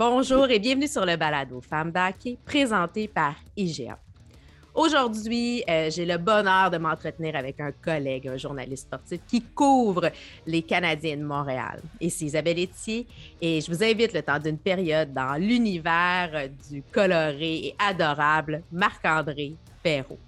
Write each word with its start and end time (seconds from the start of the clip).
Bonjour 0.00 0.48
et 0.48 0.58
bienvenue 0.58 0.88
sur 0.88 1.04
le 1.04 1.14
balado 1.16 1.60
Femmes 1.60 1.92
d'Hockey 1.92 2.38
présenté 2.46 3.06
par 3.06 3.34
IGA. 3.54 3.98
Aujourd'hui, 4.74 5.62
euh, 5.68 5.90
j'ai 5.90 6.06
le 6.06 6.16
bonheur 6.16 6.70
de 6.70 6.78
m'entretenir 6.78 7.36
avec 7.36 7.60
un 7.60 7.70
collègue, 7.70 8.26
un 8.26 8.38
journaliste 8.38 8.86
sportif 8.86 9.20
qui 9.28 9.42
couvre 9.42 10.10
les 10.46 10.62
Canadiens 10.62 11.18
de 11.18 11.22
Montréal. 11.22 11.82
C'est 12.00 12.24
Isabelle 12.24 12.60
Etier 12.60 13.06
et 13.42 13.60
je 13.60 13.70
vous 13.70 13.84
invite 13.84 14.14
le 14.14 14.22
temps 14.22 14.38
d'une 14.38 14.56
période 14.56 15.12
dans 15.12 15.34
l'univers 15.34 16.48
du 16.70 16.82
coloré 16.90 17.66
et 17.66 17.74
adorable 17.78 18.62
Marc-André 18.72 19.52
Perrault. 19.82 20.18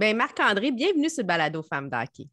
Ben 0.00 0.16
Marc-André, 0.16 0.72
bienvenue 0.72 1.10
sur 1.10 1.24
le 1.24 1.26
balado 1.26 1.62
Femmes 1.62 1.90
d'Hockey. 1.90 2.26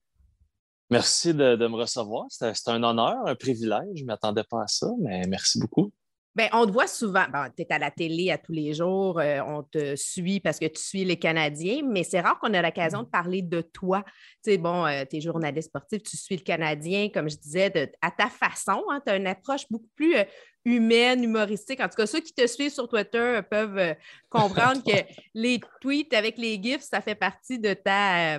Merci 0.90 1.34
de, 1.34 1.68
me 1.68 1.76
recevoir. 1.76 2.26
C'est 2.30 2.56
un 2.68 2.82
honneur, 2.82 3.18
un 3.26 3.36
privilège. 3.36 3.98
Je 3.98 4.04
ne 4.04 4.08
m'attendais 4.08 4.46
pas 4.50 4.64
à 4.64 4.68
ça, 4.68 4.88
mais 5.02 5.24
merci 5.28 5.60
beaucoup. 5.60 5.92
Bien, 6.38 6.50
on 6.54 6.68
te 6.68 6.72
voit 6.72 6.86
souvent. 6.86 7.26
tu 7.56 7.64
es 7.64 7.74
à 7.74 7.80
la 7.80 7.90
télé 7.90 8.30
à 8.30 8.38
tous 8.38 8.52
les 8.52 8.72
jours. 8.72 9.20
Euh, 9.20 9.40
on 9.42 9.64
te 9.64 9.96
suit 9.96 10.40
parce 10.40 10.60
que 10.60 10.68
tu 10.68 10.80
suis 10.80 11.04
les 11.04 11.18
Canadiens, 11.18 11.82
mais 11.84 12.04
c'est 12.04 12.20
rare 12.20 12.38
qu'on 12.38 12.54
ait 12.54 12.62
l'occasion 12.62 13.02
de 13.02 13.08
parler 13.08 13.42
de 13.42 13.62
toi. 13.62 14.04
Tu 14.44 14.52
sais, 14.52 14.58
bon, 14.60 14.86
euh, 14.86 15.04
tu 15.10 15.18
es 15.18 15.22
journaliste 15.22 15.70
sportif, 15.70 16.04
tu 16.04 16.16
suis 16.16 16.38
le 16.38 16.44
Canadien, 16.44 17.10
comme 17.12 17.28
je 17.28 17.38
disais, 17.38 17.92
à 18.04 18.12
ta 18.12 18.28
façon. 18.30 18.84
Hein. 18.92 19.02
tu 19.04 19.12
as 19.12 19.16
une 19.16 19.26
approche 19.26 19.64
beaucoup 19.68 19.90
plus 19.96 20.16
euh, 20.16 20.26
humaine, 20.64 21.24
humoristique. 21.24 21.80
En 21.80 21.90
tout 21.90 21.96
cas, 21.96 22.06
ceux 22.06 22.20
qui 22.20 22.36
te 22.36 22.46
suivent 22.46 22.72
sur 22.72 22.88
Twitter 22.88 23.40
peuvent 23.50 23.96
comprendre 24.30 24.84
que 24.84 25.06
les 25.34 25.60
tweets 25.82 26.14
avec 26.14 26.38
les 26.38 26.62
GIFs, 26.62 26.84
ça 26.84 27.02
fait 27.02 27.16
partie 27.16 27.58
de 27.58 27.74
ta, 27.74 28.38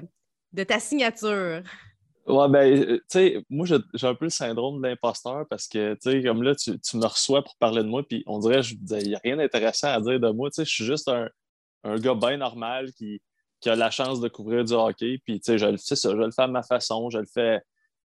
de 0.52 0.62
ta 0.62 0.78
signature. 0.78 1.64
Ouais, 2.28 2.48
ben, 2.48 2.76
euh, 2.76 2.96
tu 2.96 3.02
sais, 3.08 3.44
moi, 3.48 3.66
j'ai 3.66 4.06
un 4.06 4.14
peu 4.14 4.26
le 4.26 4.30
syndrome 4.30 4.82
de 4.82 4.88
l'imposteur 4.88 5.46
parce 5.48 5.66
que, 5.66 5.94
tu 5.94 6.10
sais, 6.10 6.22
comme 6.22 6.42
là, 6.42 6.54
tu, 6.54 6.72
me 6.96 7.06
reçois 7.06 7.42
pour 7.42 7.56
parler 7.56 7.82
de 7.82 7.88
moi, 7.88 8.02
puis 8.06 8.22
on 8.26 8.38
dirait, 8.38 8.60
il 8.60 9.08
n'y 9.08 9.14
a 9.14 9.20
rien 9.24 9.36
d'intéressant 9.36 9.88
à 9.88 10.00
dire 10.00 10.20
de 10.20 10.30
moi. 10.30 10.50
Tu 10.50 10.56
sais, 10.56 10.64
je 10.66 10.70
suis 10.70 10.84
juste 10.84 11.08
un, 11.08 11.30
gars 11.98 12.14
bien 12.14 12.36
normal 12.36 12.92
qui, 12.92 13.22
a 13.64 13.76
la 13.76 13.90
chance 13.90 14.20
de 14.20 14.28
couvrir 14.28 14.64
du 14.64 14.74
hockey, 14.74 15.18
puis, 15.24 15.40
tu 15.40 15.52
sais, 15.52 15.58
je 15.58 15.66
le 15.66 15.78
fais 15.78 15.96
je 15.96 16.08
le 16.10 16.30
fais 16.30 16.42
à 16.42 16.48
ma 16.48 16.62
façon, 16.62 17.08
je 17.08 17.18
le 17.18 17.26
fais 17.26 17.60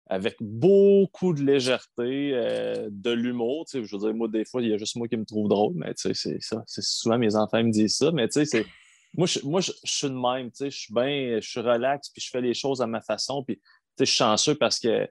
avec 0.06 0.36
beaucoup 0.40 1.32
de 1.32 1.42
légèreté, 1.42 2.32
euh, 2.34 2.88
de 2.90 3.10
l'humour. 3.10 3.64
Tu 3.66 3.80
sais, 3.80 3.84
je 3.84 3.96
veux 3.96 4.02
dire, 4.02 4.14
moi, 4.14 4.28
des 4.28 4.44
fois, 4.44 4.62
il 4.62 4.68
y 4.68 4.72
a 4.72 4.78
juste 4.78 4.94
moi 4.94 5.08
qui 5.08 5.16
me 5.16 5.24
trouve 5.24 5.48
drôle, 5.48 5.72
mais 5.74 5.94
tu 5.94 6.02
sais, 6.02 6.14
c'est 6.14 6.40
ça. 6.40 6.62
C'est 6.66 6.84
souvent 6.84 7.18
mes 7.18 7.34
enfants 7.34 7.62
me 7.62 7.70
disent 7.70 7.96
ça, 7.96 8.12
mais 8.12 8.28
tu 8.28 8.34
sais, 8.34 8.44
c'est. 8.44 8.66
Moi, 9.14 9.26
je, 9.26 9.40
moi, 9.44 9.60
je, 9.60 9.72
suis 9.84 10.08
de 10.08 10.14
même, 10.14 10.50
tu 10.50 10.58
sais, 10.58 10.70
je 10.70 10.78
suis 10.78 10.94
bien, 10.94 11.38
je 11.40 11.46
suis 11.46 11.60
relax, 11.60 12.08
puis 12.08 12.22
je 12.22 12.30
fais 12.30 12.40
les 12.40 12.54
choses 12.54 12.80
à 12.80 12.86
ma 12.86 13.02
façon, 13.02 13.44
puis 13.44 13.60
je 13.98 14.04
suis 14.04 14.16
chanceux 14.16 14.54
parce 14.54 14.78
que 14.78 15.08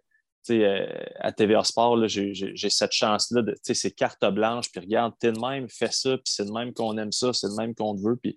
euh, 0.50 0.88
à 1.20 1.32
TVA 1.32 1.64
Sport, 1.64 2.08
j'ai 2.08 2.70
cette 2.70 2.92
chance-là 2.92 3.42
de 3.44 3.56
c'est 3.62 3.92
carte 3.92 4.26
blanche, 4.26 4.72
puis 4.72 4.82
regarde, 4.82 5.14
t'es 5.20 5.32
de 5.32 5.40
même, 5.40 5.70
fais 5.70 5.92
ça, 5.92 6.18
puis 6.18 6.26
c'est 6.26 6.46
de 6.46 6.52
même 6.52 6.73
qu'on 6.73 6.98
aime 6.98 7.12
ça, 7.12 7.32
c'est 7.32 7.48
de 7.48 7.54
même 7.54 7.76
qu'on 7.76 7.96
te 7.96 8.02
veut, 8.02 8.16
puis 8.16 8.36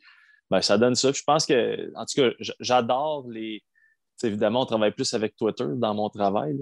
ben, 0.51 0.61
ça 0.61 0.77
donne 0.77 0.95
ça. 0.95 1.11
je 1.13 1.23
pense 1.23 1.47
que, 1.47 1.91
en 1.97 2.05
tout 2.05 2.21
cas, 2.21 2.31
j'adore 2.61 3.27
les. 3.29 3.63
évidemment, 4.23 4.63
on 4.63 4.67
travaille 4.67 4.93
plus 4.93 5.13
avec 5.15 5.35
Twitter 5.37 5.67
dans 5.77 5.95
mon 5.95 6.11
travail. 6.11 6.57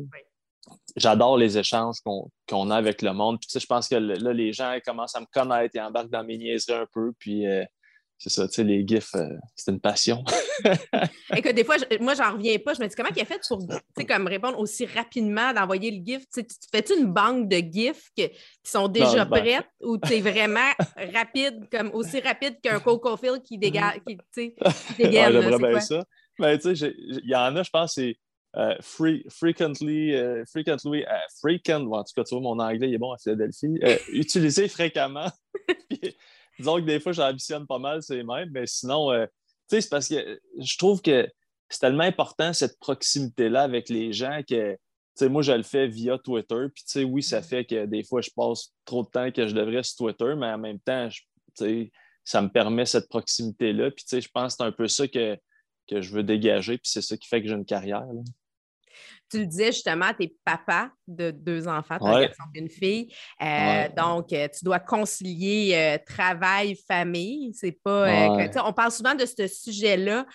J'adore 0.96 1.36
les 1.36 1.58
échanges 1.58 1.96
qu'on 2.46 2.70
a 2.70 2.76
avec 2.76 3.02
le 3.02 3.12
monde. 3.12 3.40
Puis, 3.40 3.58
je 3.58 3.66
pense 3.66 3.88
que 3.88 3.96
là, 3.96 4.32
les 4.32 4.52
gens 4.52 4.78
commencent 4.84 5.16
à 5.16 5.20
me 5.20 5.26
connaître 5.26 5.74
et 5.74 5.80
embarquent 5.80 6.10
dans 6.10 6.22
mes 6.22 6.38
niaiseries 6.38 6.74
un 6.74 6.86
peu. 6.92 7.12
Puis, 7.18 7.46
euh, 7.46 7.64
c'est 8.22 8.30
ça, 8.30 8.46
tu 8.46 8.54
sais, 8.54 8.62
les 8.62 8.86
GIFs, 8.86 9.16
euh, 9.16 9.30
c'est 9.56 9.72
une 9.72 9.80
passion. 9.80 10.22
Écoute, 11.36 11.56
des 11.56 11.64
fois, 11.64 11.74
moi, 11.98 12.14
j'en 12.14 12.34
reviens 12.34 12.56
pas. 12.60 12.72
Je 12.72 12.80
me 12.80 12.86
dis, 12.86 12.94
comment 12.94 13.08
il 13.14 13.20
a 13.20 13.24
fait 13.24 13.40
pour 13.48 13.58
comme 14.06 14.26
répondre 14.28 14.60
aussi 14.60 14.86
rapidement, 14.86 15.52
d'envoyer 15.52 15.90
le 15.90 16.04
GIF? 16.04 16.22
Tu, 16.32 16.46
fais-tu 16.70 16.96
une 16.96 17.12
banque 17.12 17.48
de 17.48 17.56
GIFs 17.56 18.10
qui 18.14 18.30
sont 18.62 18.86
déjà 18.86 19.26
prêtes 19.26 19.66
ou 19.80 19.98
tu 19.98 20.14
es 20.14 20.20
vraiment 20.20 20.70
rapide, 21.12 21.68
comme 21.68 21.90
aussi 21.94 22.20
rapide 22.20 22.60
qu'un 22.60 22.78
Coco 22.80 23.16
qui 23.40 23.58
dégage, 23.58 23.98
qui, 24.06 24.16
tu 24.16 24.22
sais, 24.30 24.54
bien 24.98 25.80
ça. 25.80 26.04
Ben, 26.38 26.56
tu 26.56 26.76
sais, 26.76 26.94
il 26.96 27.28
y 27.28 27.34
en 27.34 27.56
a, 27.56 27.64
je 27.64 27.70
pense, 27.70 27.94
c'est 27.94 28.14
euh, 28.56 28.76
frequently, 29.30 30.14
euh, 30.14 30.44
frequently, 30.46 31.04
frequent, 31.40 31.70
en 31.70 32.04
tout 32.04 32.12
cas, 32.14 32.22
tu 32.22 32.36
vois, 32.36 32.40
mon 32.40 32.60
anglais 32.60 32.88
il 32.88 32.94
est 32.94 32.98
bon 32.98 33.10
à 33.10 33.18
Philadelphie, 33.18 33.80
utilisé 34.12 34.68
fréquemment. 34.68 35.26
Disons 36.62 36.76
que 36.76 36.86
des 36.86 37.00
fois, 37.00 37.12
j'ambitionne 37.12 37.66
pas 37.66 37.78
mal 37.78 38.02
ces 38.02 38.22
mêmes, 38.22 38.50
mais 38.52 38.66
sinon, 38.66 39.12
euh, 39.12 39.26
tu 39.68 39.76
sais, 39.76 39.80
c'est 39.82 39.88
parce 39.88 40.08
que 40.08 40.40
je 40.58 40.78
trouve 40.78 41.02
que 41.02 41.28
c'est 41.68 41.80
tellement 41.80 42.04
important 42.04 42.52
cette 42.52 42.78
proximité-là 42.78 43.62
avec 43.62 43.88
les 43.88 44.12
gens 44.12 44.40
que, 44.48 44.72
tu 44.72 44.78
sais, 45.14 45.28
moi, 45.28 45.42
je 45.42 45.52
le 45.52 45.62
fais 45.62 45.88
via 45.88 46.18
Twitter. 46.18 46.66
Puis, 46.74 46.84
tu 46.84 46.92
sais, 46.92 47.04
oui, 47.04 47.22
ça 47.22 47.42
fait 47.42 47.64
que 47.64 47.86
des 47.86 48.04
fois, 48.04 48.20
je 48.20 48.30
passe 48.34 48.72
trop 48.84 49.02
de 49.02 49.08
temps 49.08 49.30
que 49.30 49.46
je 49.46 49.54
devrais 49.54 49.82
sur 49.82 50.06
Twitter, 50.06 50.34
mais 50.36 50.46
en 50.46 50.58
même 50.58 50.80
temps, 50.80 51.08
tu 51.08 51.20
sais, 51.54 51.92
ça 52.24 52.40
me 52.40 52.48
permet 52.48 52.86
cette 52.86 53.08
proximité-là. 53.08 53.90
Puis, 53.90 54.04
tu 54.04 54.10
sais, 54.10 54.20
je 54.20 54.28
pense 54.32 54.54
que 54.54 54.58
c'est 54.58 54.68
un 54.68 54.72
peu 54.72 54.88
ça 54.88 55.08
que, 55.08 55.36
que 55.88 56.00
je 56.00 56.12
veux 56.12 56.22
dégager. 56.22 56.78
Puis, 56.78 56.90
c'est 56.92 57.02
ça 57.02 57.16
qui 57.16 57.28
fait 57.28 57.42
que 57.42 57.48
j'ai 57.48 57.54
une 57.54 57.64
carrière. 57.64 58.06
Là 58.06 58.22
tu 59.32 59.38
le 59.38 59.46
disais 59.46 59.72
justement, 59.72 60.12
tu 60.12 60.24
es 60.24 60.36
papa 60.44 60.90
de 61.08 61.30
deux 61.30 61.66
enfants, 61.66 61.96
tu 61.98 62.04
as 62.04 62.16
un 62.16 62.20
garçon 62.20 62.42
et 62.54 62.58
une 62.58 62.68
fille. 62.68 63.14
Euh, 63.40 63.88
donc, 63.96 64.30
euh, 64.32 64.46
tu 64.46 64.62
dois 64.62 64.78
concilier 64.78 65.72
euh, 65.74 65.98
travail, 66.06 66.76
famille. 66.86 67.52
C'est 67.54 67.72
pas. 67.72 68.28
on 68.64 68.72
parle 68.74 68.92
souvent 68.92 69.14
de 69.14 69.24
ce 69.24 69.46
sujet-là 69.46 70.26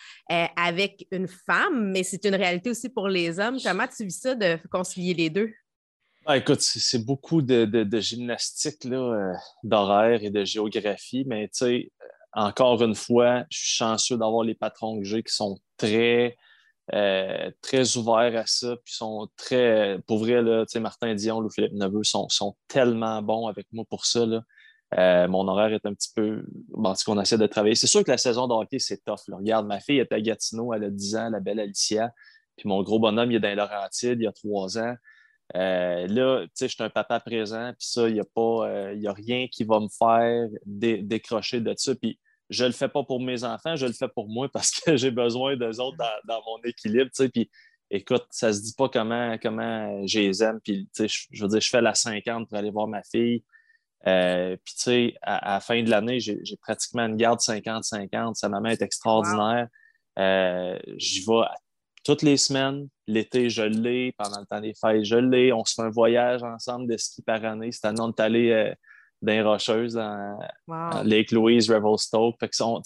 avec 0.56 1.06
une 1.12 1.28
femme, 1.28 1.92
mais 1.92 2.02
c'est 2.02 2.26
une 2.26 2.36
réalité 2.36 2.72
aussi 2.72 2.90
pour 2.90 3.08
les 3.08 3.40
hommes. 3.40 3.58
Comment 3.64 3.86
tu 3.88 4.04
vis 4.04 4.20
ça 4.20 4.34
de 4.34 4.58
concilier 4.72 5.14
les 5.14 5.30
deux? 5.30 5.54
Ah, 6.26 6.38
écoute, 6.38 6.60
c'est 6.62 7.06
beaucoup 7.06 7.42
de, 7.42 7.66
de, 7.66 8.00
gymnastique, 8.00 8.86
d'horaire 9.64 10.24
et 10.24 10.30
de 10.30 10.44
géographie, 10.44 11.24
mais 11.26 11.48
tu 11.48 11.60
sais, 11.60 11.92
encore 12.34 12.82
une 12.84 12.96
fois, 12.96 13.46
je 13.50 13.60
suis 13.60 13.76
chanceux 13.78 14.18
d'avoir 14.18 14.44
les 14.44 14.56
patrons 14.56 15.00
que 15.00 15.06
j'ai 15.06 15.24
qui 15.24 15.34
sont 15.34 15.58
très 15.78 16.36
euh, 16.94 17.52
très 17.62 17.98
ouverts 17.98 18.36
à 18.38 18.46
ça, 18.46 18.76
puis 18.84 18.94
sont 18.94 19.28
très, 19.36 20.00
pour 20.08 20.20
vrai, 20.20 20.42
là, 20.42 20.64
Martin 20.80 21.16
Dion 21.16 21.40
ou 21.40 21.50
Philippe 21.50 21.74
Neveu 21.74 22.04
sont, 22.04 22.30
sont, 22.30 22.56
tellement 22.68 23.22
bons 23.22 23.48
avec 23.48 23.68
moi 23.74 23.84
pour 23.90 24.06
ça. 24.06 24.26
Là. 24.26 24.42
Euh, 24.98 25.28
mon 25.28 25.48
horaire 25.50 25.74
est 25.74 25.86
un 25.86 25.94
petit 25.94 26.12
peu. 26.16 26.46
Bon, 26.70 26.94
qu'on 27.06 27.20
essaie 27.20 27.38
de 27.38 27.48
travailler. 27.48 27.76
C'est 27.76 27.88
sûr 27.88 28.06
que 28.06 28.12
la 28.12 28.18
saison 28.18 28.48
de 28.48 28.80
c'est 28.80 29.04
tough. 29.04 29.20
Regarde, 29.28 29.68
ma 29.68 29.82
fille 29.82 30.00
est 30.00 30.12
à 30.14 30.22
Gatineau, 30.22 30.74
elle 30.74 30.86
a 30.86 30.90
10 30.90 31.16
ans, 31.18 31.30
la 31.30 31.42
belle 31.42 31.60
Alicia. 31.60 32.12
Puis 32.56 32.70
mon 32.70 32.82
gros 32.84 33.00
bonhomme, 33.00 33.32
il 33.32 33.36
est 33.36 33.40
dans 33.40 33.56
Laurentides, 33.56 34.20
il 34.22 34.28
a 34.28 34.32
3 34.32 34.80
ans. 34.80 34.96
Euh, 35.56 36.08
là, 36.08 36.44
tu 36.44 36.52
sais, 36.54 36.68
je 36.70 36.76
suis 36.76 36.84
un 36.84 36.90
papa 36.90 37.20
présent, 37.20 37.72
puis 37.78 37.88
ça, 37.88 38.08
il 38.08 38.14
n'y 38.14 38.20
a, 38.22 38.26
pas, 38.26 38.92
il 38.94 39.06
a 39.08 39.14
rien 39.14 39.48
qui 39.48 39.66
va 39.66 39.82
me 39.82 39.88
faire 39.90 40.48
décrocher 40.66 41.60
de 41.60 41.74
ça. 41.76 41.96
Puis 41.96 42.18
je 42.50 42.66
le 42.66 42.72
fais 42.72 42.88
pas 42.88 43.04
pour 43.04 43.22
mes 43.22 43.44
enfants, 43.44 43.76
je 43.76 43.86
le 43.86 43.94
fais 43.94 44.08
pour 44.08 44.28
moi 44.30 44.50
parce 44.50 44.72
que 44.72 44.96
j'ai 44.98 45.12
besoin 45.12 45.56
d'eux 45.56 45.80
autres 45.80 45.98
dans, 46.26 46.42
mon 46.46 46.62
équilibre. 46.64 47.10
Puis, 47.34 47.50
écoute, 47.90 48.26
ça 48.32 48.54
se 48.54 48.62
dit 48.62 48.74
pas 48.78 48.90
comment, 48.90 49.38
comment 49.42 50.06
je 50.08 50.20
les 50.20 50.44
aime. 50.44 50.60
Puis, 50.64 50.88
je, 50.98 51.44
veux 51.44 51.50
dire, 51.50 51.62
je 51.62 51.70
fais 51.70 51.82
la 51.82 51.94
50 51.94 52.48
pour 52.48 52.58
aller 52.58 52.72
voir 52.72 52.88
ma 52.88 53.04
fille. 53.04 53.44
Euh, 54.06 54.56
puis, 54.64 54.76
tu 54.76 54.82
sais, 54.82 55.16
à, 55.22 55.54
la 55.54 55.60
fin 55.60 55.82
de 55.84 55.90
l'année, 55.90 56.20
j'ai 56.20 56.58
pratiquement 56.62 57.06
une 57.06 57.18
garde 57.18 57.40
50-50. 57.40 58.36
Sa 58.36 58.50
maman 58.50 58.70
est 58.70 58.82
extraordinaire. 58.82 59.68
Euh, 60.18 60.80
j'y 60.96 61.24
vais 61.26 61.46
toutes 62.04 62.22
les 62.22 62.38
semaines. 62.38 62.88
L'été, 63.08 63.50
je 63.50 63.64
l'ai. 63.64 64.14
Pendant 64.18 64.40
le 64.40 64.46
temps 64.46 64.62
des 64.62 64.74
fêtes, 64.74 65.04
je 65.04 65.18
l'ai. 65.18 65.52
On 65.52 65.66
se 65.66 65.76
fait 65.76 65.82
un 65.82 65.90
voyage 65.90 66.42
ensemble 66.44 66.88
de 66.88 66.96
ski 66.96 67.22
par 67.22 67.44
année. 67.44 67.72
Cette 67.72 67.86
année, 67.86 68.00
on 68.00 68.10
est 68.10 68.20
allé 68.22 68.52
euh, 68.52 68.74
dans 69.22 69.44
Rocheuses, 69.44 69.94
dans, 69.94 70.40
Lake 71.04 71.32
Louise, 71.32 71.70
Revelstoke. 71.70 72.36
Fait 72.40 72.50
que 72.50 72.64
on, 72.64 72.82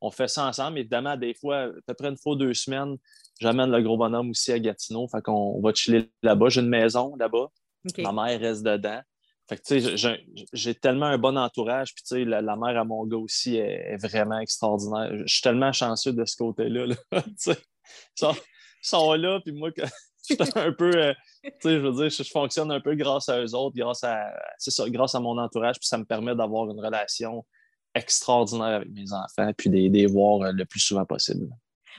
on, 0.00 0.10
fait 0.10 0.28
ça 0.28 0.46
ensemble. 0.46 0.78
Évidemment, 0.78 1.16
des 1.16 1.34
fois, 1.34 1.64
à 1.64 1.70
peu 1.86 1.94
près 1.94 2.08
une 2.08 2.16
fois 2.16 2.36
deux 2.36 2.54
semaines, 2.54 2.96
j'amène 3.40 3.70
le 3.70 3.82
gros 3.82 3.96
bonhomme 3.96 4.30
aussi 4.30 4.52
à 4.52 4.58
Gatineau. 4.58 5.08
Fait 5.08 5.22
qu'on 5.22 5.60
va 5.60 5.72
chiller 5.74 6.10
là-bas. 6.22 6.48
J'ai 6.48 6.60
une 6.60 6.68
maison 6.68 7.14
là-bas. 7.16 7.48
Ma 7.98 8.12
mère 8.12 8.40
reste 8.40 8.62
dedans. 8.62 9.00
Fait 9.48 9.58
que, 9.58 10.16
j'ai 10.52 10.74
tellement 10.74 11.06
un 11.06 11.18
bon 11.18 11.38
entourage. 11.38 11.94
Puis, 11.94 12.02
tu 12.02 12.16
sais, 12.16 12.24
la, 12.24 12.42
mère 12.56 12.80
à 12.80 12.84
mon 12.84 13.06
gars 13.06 13.16
aussi 13.16 13.56
est, 13.56 13.96
vraiment 13.96 14.40
extraordinaire. 14.40 15.10
Je 15.24 15.32
suis 15.32 15.42
tellement 15.42 15.72
chanceux 15.72 16.12
de 16.12 16.24
ce 16.24 16.36
côté-là. 16.36 16.86
Là. 16.86 16.94
ils, 17.26 17.54
sont, 18.16 18.34
sont, 18.82 19.12
là, 19.14 19.40
puis 19.40 19.52
moi, 19.52 19.70
un 20.56 20.72
peu, 20.72 20.90
euh, 20.94 21.14
tu 21.44 21.50
sais, 21.60 21.74
je 21.74 21.78
veux 21.78 21.92
dire, 21.92 22.10
je, 22.10 22.30
fonctionne 22.30 22.70
un 22.70 22.80
peu 22.80 22.94
grâce 22.94 23.28
à 23.28 23.40
eux 23.40 23.54
autres, 23.54 23.76
grâce 23.76 24.04
à, 24.04 24.32
ça, 24.58 24.88
grâce 24.88 25.14
à 25.14 25.20
mon 25.20 25.38
entourage, 25.38 25.78
puis 25.78 25.88
ça 25.88 25.98
me 25.98 26.04
permet 26.04 26.34
d'avoir 26.34 26.70
une 26.70 26.80
relation 26.80 27.44
extraordinaire 27.94 28.76
avec 28.76 28.90
mes 28.90 29.12
enfants, 29.12 29.50
puis 29.56 29.70
de 29.70 29.76
les 29.76 30.06
voir 30.06 30.42
euh, 30.42 30.52
le 30.52 30.64
plus 30.64 30.80
souvent 30.80 31.04
possible. 31.04 31.48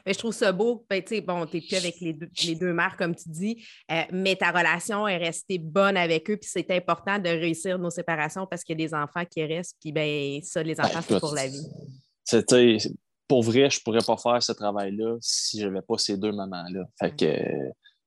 Mais 0.05 0.13
je 0.13 0.19
trouve 0.19 0.33
ça 0.33 0.51
beau. 0.51 0.85
Ben, 0.89 1.01
bon, 1.25 1.45
tu 1.45 1.57
n'es 1.57 1.61
plus 1.61 1.75
avec 1.75 1.99
les 1.99 2.13
deux, 2.13 2.29
les 2.45 2.55
deux 2.55 2.73
mères, 2.73 2.95
comme 2.97 3.15
tu 3.15 3.29
dis, 3.29 3.65
euh, 3.91 4.03
mais 4.11 4.35
ta 4.35 4.51
relation 4.51 5.07
est 5.07 5.17
restée 5.17 5.57
bonne 5.57 5.97
avec 5.97 6.29
eux. 6.29 6.37
Puis 6.37 6.49
c'est 6.51 6.69
important 6.71 7.19
de 7.19 7.29
réussir 7.29 7.79
nos 7.79 7.89
séparations 7.89 8.45
parce 8.45 8.63
qu'il 8.63 8.79
y 8.79 8.83
a 8.83 8.87
des 8.87 8.93
enfants 8.93 9.25
qui 9.25 9.43
restent. 9.43 9.77
Puis 9.81 9.91
ben, 9.91 10.39
ça, 10.43 10.63
les 10.63 10.79
enfants, 10.79 11.01
c'est 11.05 11.19
pour 11.19 11.33
la 11.33 11.47
vie. 11.47 11.67
Pour 13.27 13.43
vrai, 13.43 13.69
je 13.69 13.79
ne 13.79 13.83
pourrais 13.83 14.05
pas 14.05 14.15
faire 14.15 14.41
ce 14.41 14.53
travail-là 14.53 15.17
si 15.19 15.59
je 15.59 15.67
n'avais 15.67 15.81
pas 15.81 15.97
ces 15.97 16.15
deux 16.15 16.31
mamans-là. 16.31 16.85
Fait 16.97 17.13
que, 17.13 17.25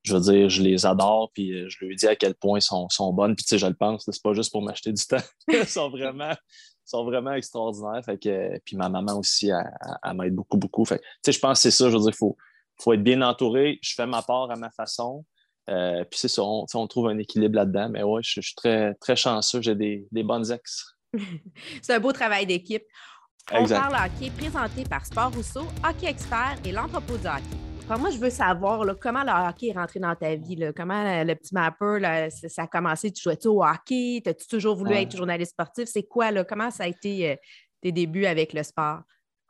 je 0.02 0.14
veux 0.14 0.20
dire, 0.20 0.49
je 0.49 0.62
les 0.62 0.87
adore, 0.87 1.31
puis 1.32 1.52
euh, 1.52 1.69
je 1.69 1.85
leur 1.85 1.94
dis 1.94 2.06
à 2.06 2.17
quel 2.17 2.35
point 2.35 2.58
ils 2.58 2.62
sont, 2.62 2.88
sont 2.88 3.12
bonnes. 3.12 3.37
Puis, 3.37 3.44
tu 3.44 3.50
sais, 3.50 3.58
je 3.58 3.67
le 3.67 3.75
pense, 3.75 4.05
c'est 4.05 4.23
pas 4.23 4.32
juste 4.32 4.50
pour 4.50 4.62
m'acheter 4.62 4.93
du 4.93 5.05
temps. 5.08 5.23
Ils 5.49 5.67
sont 5.67 5.91
vraiment, 5.91 6.35
sont 6.85 7.05
vraiment 7.05 7.32
extraordinaires. 7.32 8.02
Fait 8.05 8.19
que, 8.19 8.58
puis 8.64 8.76
ma 8.76 8.88
maman 8.88 9.19
aussi, 9.19 9.50
elle, 9.50 10.17
m'aide 10.17 10.35
beaucoup, 10.35 10.56
beaucoup. 10.56 10.85
Fait 10.85 11.00
je 11.26 11.38
pense 11.38 11.58
que 11.58 11.62
c'est 11.62 11.70
ça. 11.70 11.91
Je 11.91 11.97
veux 11.97 12.02
dire, 12.02 12.11
il 12.11 12.17
faut, 12.17 12.37
faut 12.81 12.93
être 12.93 13.02
bien 13.02 13.20
entouré. 13.23 13.79
Je 13.82 13.94
fais 13.94 14.06
ma 14.06 14.23
part 14.23 14.50
à 14.50 14.56
ma 14.56 14.70
façon. 14.70 15.25
Euh, 15.69 16.03
puis 16.05 16.19
c'est 16.19 16.29
ça, 16.29 16.43
on, 16.43 16.67
on, 16.75 16.87
trouve 16.87 17.08
un 17.08 17.19
équilibre 17.19 17.56
là-dedans. 17.56 17.91
Mais 17.91 18.03
ouais, 18.03 18.23
je, 18.25 18.41
suis 18.41 18.55
très, 18.55 18.94
très 18.94 19.17
chanceux. 19.17 19.61
J'ai 19.61 19.75
des, 19.75 20.08
des 20.11 20.23
bonnes 20.23 20.50
ex. 20.50 20.96
c'est 21.82 21.94
un 21.94 22.00
beau 22.00 22.12
travail 22.12 22.46
d'équipe. 22.46 22.85
On 23.53 23.67
parle 23.67 23.94
hockey 23.94 24.31
présenté 24.31 24.85
par 24.85 25.05
Sport 25.05 25.32
Rousseau, 25.35 25.67
Hockey 25.85 26.06
Expert 26.06 26.56
et 26.64 26.73
l'entrepôt 26.73 27.17
du 27.17 27.26
hockey 27.26 27.69
moi, 27.98 28.10
je 28.10 28.19
veux 28.19 28.31
savoir 28.31 28.84
comment 29.00 29.22
le 29.22 29.48
hockey 29.48 29.69
est 29.69 29.72
rentré 29.72 30.00
dans 30.00 30.14
ta 30.14 30.34
vie. 30.34 30.56
Comment 30.76 31.25
le, 31.25 31.34
petit 31.34 31.54
mapper, 31.54 32.28
ça 32.31 32.62
a 32.62 32.66
commencé? 32.66 33.10
Tu 33.10 33.22
jouais-tu 33.22 33.48
au 33.48 33.62
hockey? 33.62 34.22
As-tu 34.25 34.46
toujours 34.46 34.76
voulu 34.76 34.94
être 34.94 35.16
journaliste 35.16 35.52
sportif? 35.52 35.88
C'est 35.88 36.04
quoi? 36.04 36.31
Là? 36.31 36.44
Comment 36.44 36.70
ça 36.70 36.84
a 36.84 36.87
été 36.87 37.32
euh, 37.32 37.37
tes 37.81 37.92
débuts 37.92 38.26
avec 38.26 38.52
le 38.52 38.62
sport? 38.62 39.00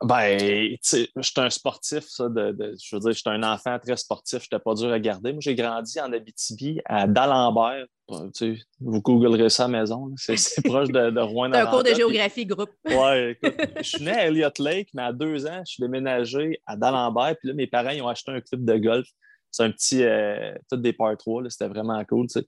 Ben, 0.03 0.37
tu 0.37 0.77
sais, 0.81 1.09
j'étais 1.15 1.41
un 1.41 1.49
sportif, 1.51 2.03
ça, 2.07 2.27
de, 2.27 2.75
je 2.81 2.95
veux 2.95 2.99
dire, 2.99 3.11
j'étais 3.11 3.29
un 3.29 3.43
enfant 3.43 3.77
très 3.77 3.95
sportif, 3.97 4.41
j'étais 4.41 4.59
pas 4.59 4.73
dur 4.73 4.91
à 4.91 4.99
garder. 4.99 5.31
Moi, 5.31 5.41
j'ai 5.41 5.53
grandi 5.53 5.99
en 5.99 6.11
Abitibi, 6.11 6.79
à 6.85 7.05
D'Alembert. 7.05 7.85
Tu 8.09 8.17
sais, 8.33 8.61
vous 8.79 9.01
googlerez 9.01 9.49
ça 9.49 9.65
à 9.65 9.67
la 9.67 9.79
maison, 9.79 10.11
c'est 10.17 10.63
proche 10.65 10.89
de, 10.89 11.11
de 11.11 11.21
rouen 11.21 11.49
C'est 11.53 11.59
un 11.59 11.67
cours 11.67 11.83
de 11.83 11.93
géographie 11.93 12.45
groupe. 12.45 12.71
Ouais, 12.85 13.31
écoute, 13.31 13.55
je 13.77 13.83
suis 13.83 14.03
né 14.03 14.11
à 14.11 14.25
Elliott 14.25 14.57
Lake, 14.59 14.89
mais 14.93 15.03
à 15.03 15.13
deux 15.13 15.45
ans, 15.45 15.61
je 15.65 15.73
suis 15.73 15.81
déménagé 15.81 16.59
à 16.65 16.75
D'Alembert, 16.75 17.35
puis 17.39 17.49
là, 17.49 17.53
mes 17.53 17.67
parents, 17.67 17.91
ils 17.91 18.01
ont 18.01 18.07
acheté 18.07 18.31
un 18.31 18.41
club 18.41 18.65
de 18.65 18.77
golf. 18.77 19.07
C'est 19.51 19.63
un 19.63 19.71
petit, 19.71 20.03
euh, 20.03 20.53
tout 20.69 20.77
des 20.77 20.93
par 20.93 21.15
3, 21.15 21.43
c'était 21.49 21.67
vraiment 21.67 22.03
cool, 22.05 22.27
tu 22.27 22.39
sais. 22.39 22.47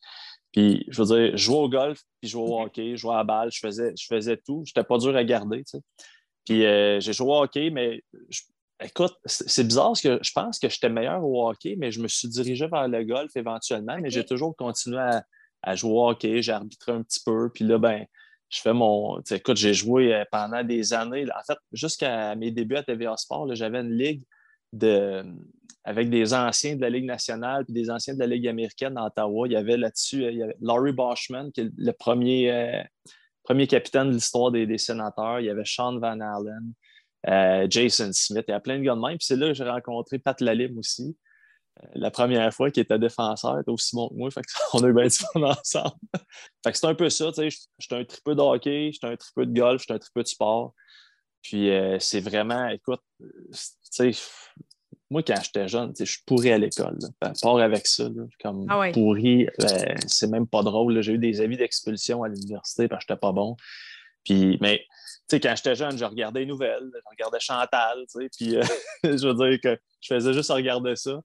Puis, 0.54 0.86
je 0.88 1.02
veux 1.02 1.16
dire, 1.16 1.38
je 1.38 1.44
jouais 1.44 1.58
au 1.58 1.70
golf, 1.70 2.00
puis 2.20 2.30
je 2.30 2.32
jouais 2.34 2.50
au 2.50 2.62
hockey, 2.62 2.92
je 2.92 2.98
jouais 2.98 3.14
à 3.14 3.18
la 3.18 3.24
balle, 3.24 3.52
je 3.52 3.60
faisais, 3.60 3.94
je 4.00 4.06
faisais 4.06 4.38
tout. 4.38 4.64
J'étais 4.66 4.84
pas 4.84 4.98
dur 4.98 5.16
à 5.16 5.24
garder, 5.24 5.60
tu 5.60 5.78
sais. 5.78 5.82
Puis 6.46 6.66
euh, 6.66 7.00
j'ai 7.00 7.14
joué 7.14 7.28
au 7.28 7.44
hockey, 7.44 7.70
mais 7.70 8.04
écoute, 8.84 9.16
c'est 9.26 9.66
bizarre 9.66 9.90
parce 9.90 10.02
que 10.02 10.20
je 10.22 10.32
pense 10.34 10.60
que 10.60 10.70
j'étais 10.70 10.90
meilleur 10.90 11.24
au 11.24 11.50
hockey, 11.50 11.76
mais 11.78 11.92
je 11.92 12.02
me 12.02 12.08
suis 12.08 12.28
dirigé 12.28 12.68
vers 12.68 12.88
le 12.88 13.04
golf 13.04 13.36
éventuellement, 13.36 13.98
mais 14.00 14.10
j'ai 14.10 14.26
toujours 14.26 14.56
continué 14.56 15.00
à, 15.62 15.76
jouer 15.76 15.92
au 15.92 16.10
hockey, 16.10 16.42
j'ai 16.42 16.52
arbitré 16.52 16.92
un 16.92 17.04
petit 17.04 17.22
peu, 17.26 17.50
puis 17.54 17.64
là, 17.64 17.78
ben, 17.78 18.06
je 18.50 18.62
fais 18.62 18.74
mon. 18.74 19.20
Écoute, 19.32 19.58
j'ai 19.58 19.74
joué 19.74 20.14
euh, 20.14 20.26
pendant 20.32 20.64
des 20.64 20.94
années. 20.94 21.26
En 21.26 21.44
fait, 21.44 21.58
jusqu'à 21.72 22.36
mes 22.36 22.52
débuts 22.52 22.76
à 22.76 22.84
TVA 22.84 23.18
Sport, 23.18 23.56
j'avais 23.56 23.80
une 23.80 23.98
ligue 23.98 24.24
de, 24.74 25.24
avec 25.84 26.10
des 26.10 26.34
anciens 26.34 26.76
de 26.76 26.82
la 26.82 26.90
Ligue 26.90 27.06
nationale 27.06 27.66
puis 27.66 27.74
des 27.74 27.90
anciens 27.90 28.14
de 28.14 28.20
la 28.20 28.28
Ligue 28.28 28.48
américaine 28.48 28.98
à 28.98 29.06
Ottawa. 29.06 29.48
Il 29.48 29.54
y 29.54 29.56
avait 29.56 29.78
là-dessus, 29.78 30.24
il 30.24 30.38
y 30.38 30.44
avait 30.44 30.56
Laurie 30.62 30.94
Boschman, 30.94 31.52
qui 31.52 31.62
est 31.62 31.72
le 31.76 31.92
premier, 31.92 32.52
euh, 32.52 32.84
premier 33.44 33.68
capitaine 33.68 34.10
de 34.10 34.16
l'histoire 34.16 34.52
des, 34.52 34.78
sénateurs. 34.78 35.40
Il 35.40 35.46
y 35.46 35.50
avait 35.50 35.66
Sean 35.66 36.00
Van 36.00 36.20
Allen, 36.20 36.74
euh, 37.28 37.68
Jason 37.70 38.12
Smith. 38.14 38.46
Il 38.48 38.52
y 38.52 38.56
a 38.56 38.60
plein 38.60 38.80
de 38.80 38.84
gars 38.84 38.96
de 38.96 39.02
même. 39.02 39.18
Puis 39.18 39.26
c'est 39.26 39.36
là 39.36 39.48
que 39.48 39.54
j'ai 39.54 39.64
rencontré 39.70 40.20
Pat 40.20 40.40
Lalim 40.42 40.78
aussi. 40.78 41.16
Euh, 41.82 41.88
la 41.96 42.12
première 42.12 42.54
fois 42.54 42.72
qu'il 42.72 42.82
était 42.84 43.00
défenseur, 43.00 43.58
il 43.58 43.62
était 43.62 43.72
aussi 43.72 43.96
bon 43.96 44.10
que 44.10 44.16
moi. 44.16 44.30
On 44.74 44.84
a 44.84 44.88
eu 44.88 44.94
bien 44.94 45.08
du 45.08 45.16
fun 45.16 45.42
ensemble. 45.44 45.96
fait 46.64 46.72
que 46.72 46.78
c'est 46.78 46.88
un 46.88 46.96
peu 46.96 47.10
ça. 47.10 47.32
J'étais 47.36 47.96
un 47.96 48.06
tripeux 48.06 48.36
de 48.36 48.42
hockey, 48.42 48.92
j'étais 48.94 49.08
un 49.08 49.16
tripeux 49.16 49.46
de 49.46 49.60
golf, 49.60 49.82
j'étais 49.82 49.94
un 49.94 50.00
tripeux 50.00 50.24
de 50.24 50.28
sport. 50.28 50.74
Puis 51.42 51.70
euh, 51.70 51.98
c'est 52.00 52.22
vraiment, 52.22 52.68
écoute, 52.70 53.02
tu 53.20 53.28
sais, 53.82 54.12
moi, 55.14 55.22
quand 55.22 55.40
j'étais 55.44 55.68
jeune, 55.68 55.94
je 55.98 56.06
suis 56.06 56.24
pourri 56.26 56.52
à 56.52 56.58
l'école. 56.58 56.98
Part 57.20 57.58
avec 57.60 57.86
ça. 57.86 58.06
comme 58.42 58.66
ah 58.68 58.90
pourri, 58.92 59.48
euh, 59.62 59.96
c'est 60.08 60.26
même 60.28 60.48
pas 60.48 60.64
drôle. 60.64 61.00
J'ai 61.04 61.14
eu 61.14 61.18
des 61.20 61.40
avis 61.40 61.56
d'expulsion 61.56 62.24
à 62.24 62.30
l'université 62.30 62.88
parce 62.88 63.06
que 63.06 63.14
j'étais 63.14 63.20
pas 63.20 63.32
bon. 63.32 63.56
Puis, 64.26 64.58
mais 64.60 64.84
quand 65.30 65.56
j'étais 65.56 65.76
jeune, 65.76 66.00
je 66.00 66.06
regardais 66.06 66.40
les 66.40 66.46
nouvelles, 66.48 66.90
je 66.92 67.10
regardais 67.12 67.40
Chantal, 67.40 68.06
puis 68.36 68.56
euh, 68.56 68.64
je 69.04 69.28
veux 69.28 69.36
dire 69.36 69.62
que 69.62 69.80
je 70.02 70.16
faisais 70.16 70.34
juste 70.34 70.50
regarder 70.50 70.96
ça. 70.96 71.22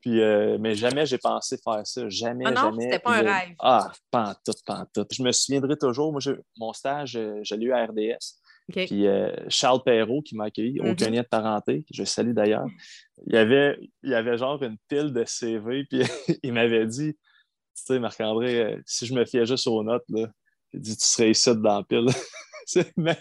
Puis, 0.00 0.20
euh, 0.20 0.56
mais 0.60 0.76
jamais 0.76 1.04
j'ai 1.04 1.18
pensé 1.18 1.56
faire 1.56 1.84
ça. 1.84 2.08
Jamais, 2.08 2.44
ah 2.46 2.52
non, 2.52 2.78
c'était 2.78 3.00
pas 3.00 3.16
un 3.16 3.22
rêve? 3.22 3.54
Ah, 3.58 3.90
pas 4.08 4.30
en 4.30 4.34
tout, 4.34 4.58
pas 4.64 4.78
en 4.80 4.86
tout. 4.94 5.04
Je 5.10 5.22
me 5.24 5.32
souviendrai 5.32 5.76
toujours, 5.76 6.12
moi, 6.12 6.20
mon 6.58 6.72
stage, 6.72 7.18
j'ai 7.42 7.56
lu 7.56 7.72
à 7.72 7.86
RDS. 7.86 8.38
Puis 8.68 9.06
euh, 9.06 9.30
Charles 9.48 9.82
Perrault 9.84 10.22
qui 10.22 10.34
m'a 10.36 10.44
accueilli, 10.44 10.78
mm-hmm. 10.78 10.90
aucun 10.90 11.10
lien 11.10 11.22
de 11.22 11.26
parenté, 11.26 11.82
que 11.82 11.94
je 11.94 12.04
salue 12.04 12.32
d'ailleurs, 12.32 12.66
il 13.26 13.34
y 13.34 13.38
avait, 13.38 13.78
il 14.02 14.12
avait 14.12 14.36
genre 14.38 14.62
une 14.62 14.76
pile 14.88 15.12
de 15.12 15.24
CV, 15.24 15.84
puis 15.84 16.02
il 16.42 16.52
m'avait 16.52 16.86
dit, 16.86 17.14
tu 17.14 17.20
sais, 17.74 17.98
Marc-André, 17.98 18.60
euh, 18.60 18.82
si 18.84 19.06
je 19.06 19.14
me 19.14 19.24
fiais 19.24 19.46
juste 19.46 19.66
aux 19.66 19.82
notes, 19.82 20.04
là, 20.08 20.28
il 20.72 20.80
dit, 20.80 20.96
tu 20.96 21.06
serais 21.06 21.30
ici 21.30 21.50
dans 21.54 21.78
la 21.78 21.84
pile. 21.84 22.06
Mais 22.96 23.16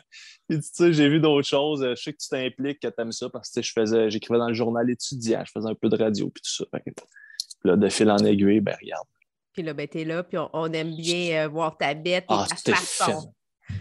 il 0.50 0.60
dit, 0.60 0.68
tu 0.68 0.76
sais, 0.76 0.94
j'ai 0.94 1.10
vu 1.10 1.20
d'autres 1.20 1.48
choses, 1.48 1.86
je 1.88 1.96
sais 1.96 2.14
que 2.14 2.18
tu 2.18 2.30
t'impliques, 2.30 2.80
que 2.80 2.88
tu 2.88 3.02
aimes 3.02 3.12
ça, 3.12 3.30
parce 3.30 3.52
que 3.52 3.62
je 3.62 3.72
faisais, 3.72 4.10
j'écrivais 4.10 4.40
dans 4.40 4.48
le 4.48 4.56
journal 4.56 4.90
étudiant, 4.90 5.44
je 5.46 5.52
faisais 5.52 5.70
un 5.70 5.76
peu 5.76 5.90
de 5.90 5.98
radio, 5.98 6.30
puis 6.30 6.42
tout 6.42 6.64
ça. 6.64 6.66
Puis 6.74 6.94
là, 7.64 7.76
de 7.76 7.90
fil 7.90 8.10
en 8.10 8.18
aiguille, 8.18 8.62
ben 8.62 8.76
regarde. 8.82 9.08
Puis 9.54 9.64
là, 9.64 9.74
ben, 9.74 9.88
t'es 9.88 10.04
là, 10.04 10.24
puis 10.24 10.38
on, 10.38 10.74
aime 10.74 10.96
bien 10.96 11.46
euh, 11.46 11.48
voir 11.48 11.78
ta 11.78 11.94
bête 11.94 12.24
et 12.24 12.28
ah, 12.30 12.46
ta 12.64 12.76
façon. 12.76 13.34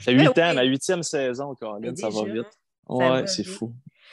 8 0.07 0.39
ans, 0.39 0.55
ma 0.55 0.63
huitième 0.63 1.03
saison, 1.03 1.55
Caroline, 1.55 1.97
ça 1.97 2.09
va 2.09 2.25
vite. 2.25 2.47
Ouais, 2.89 3.27
c'est 3.27 3.45
fou. 3.45 3.73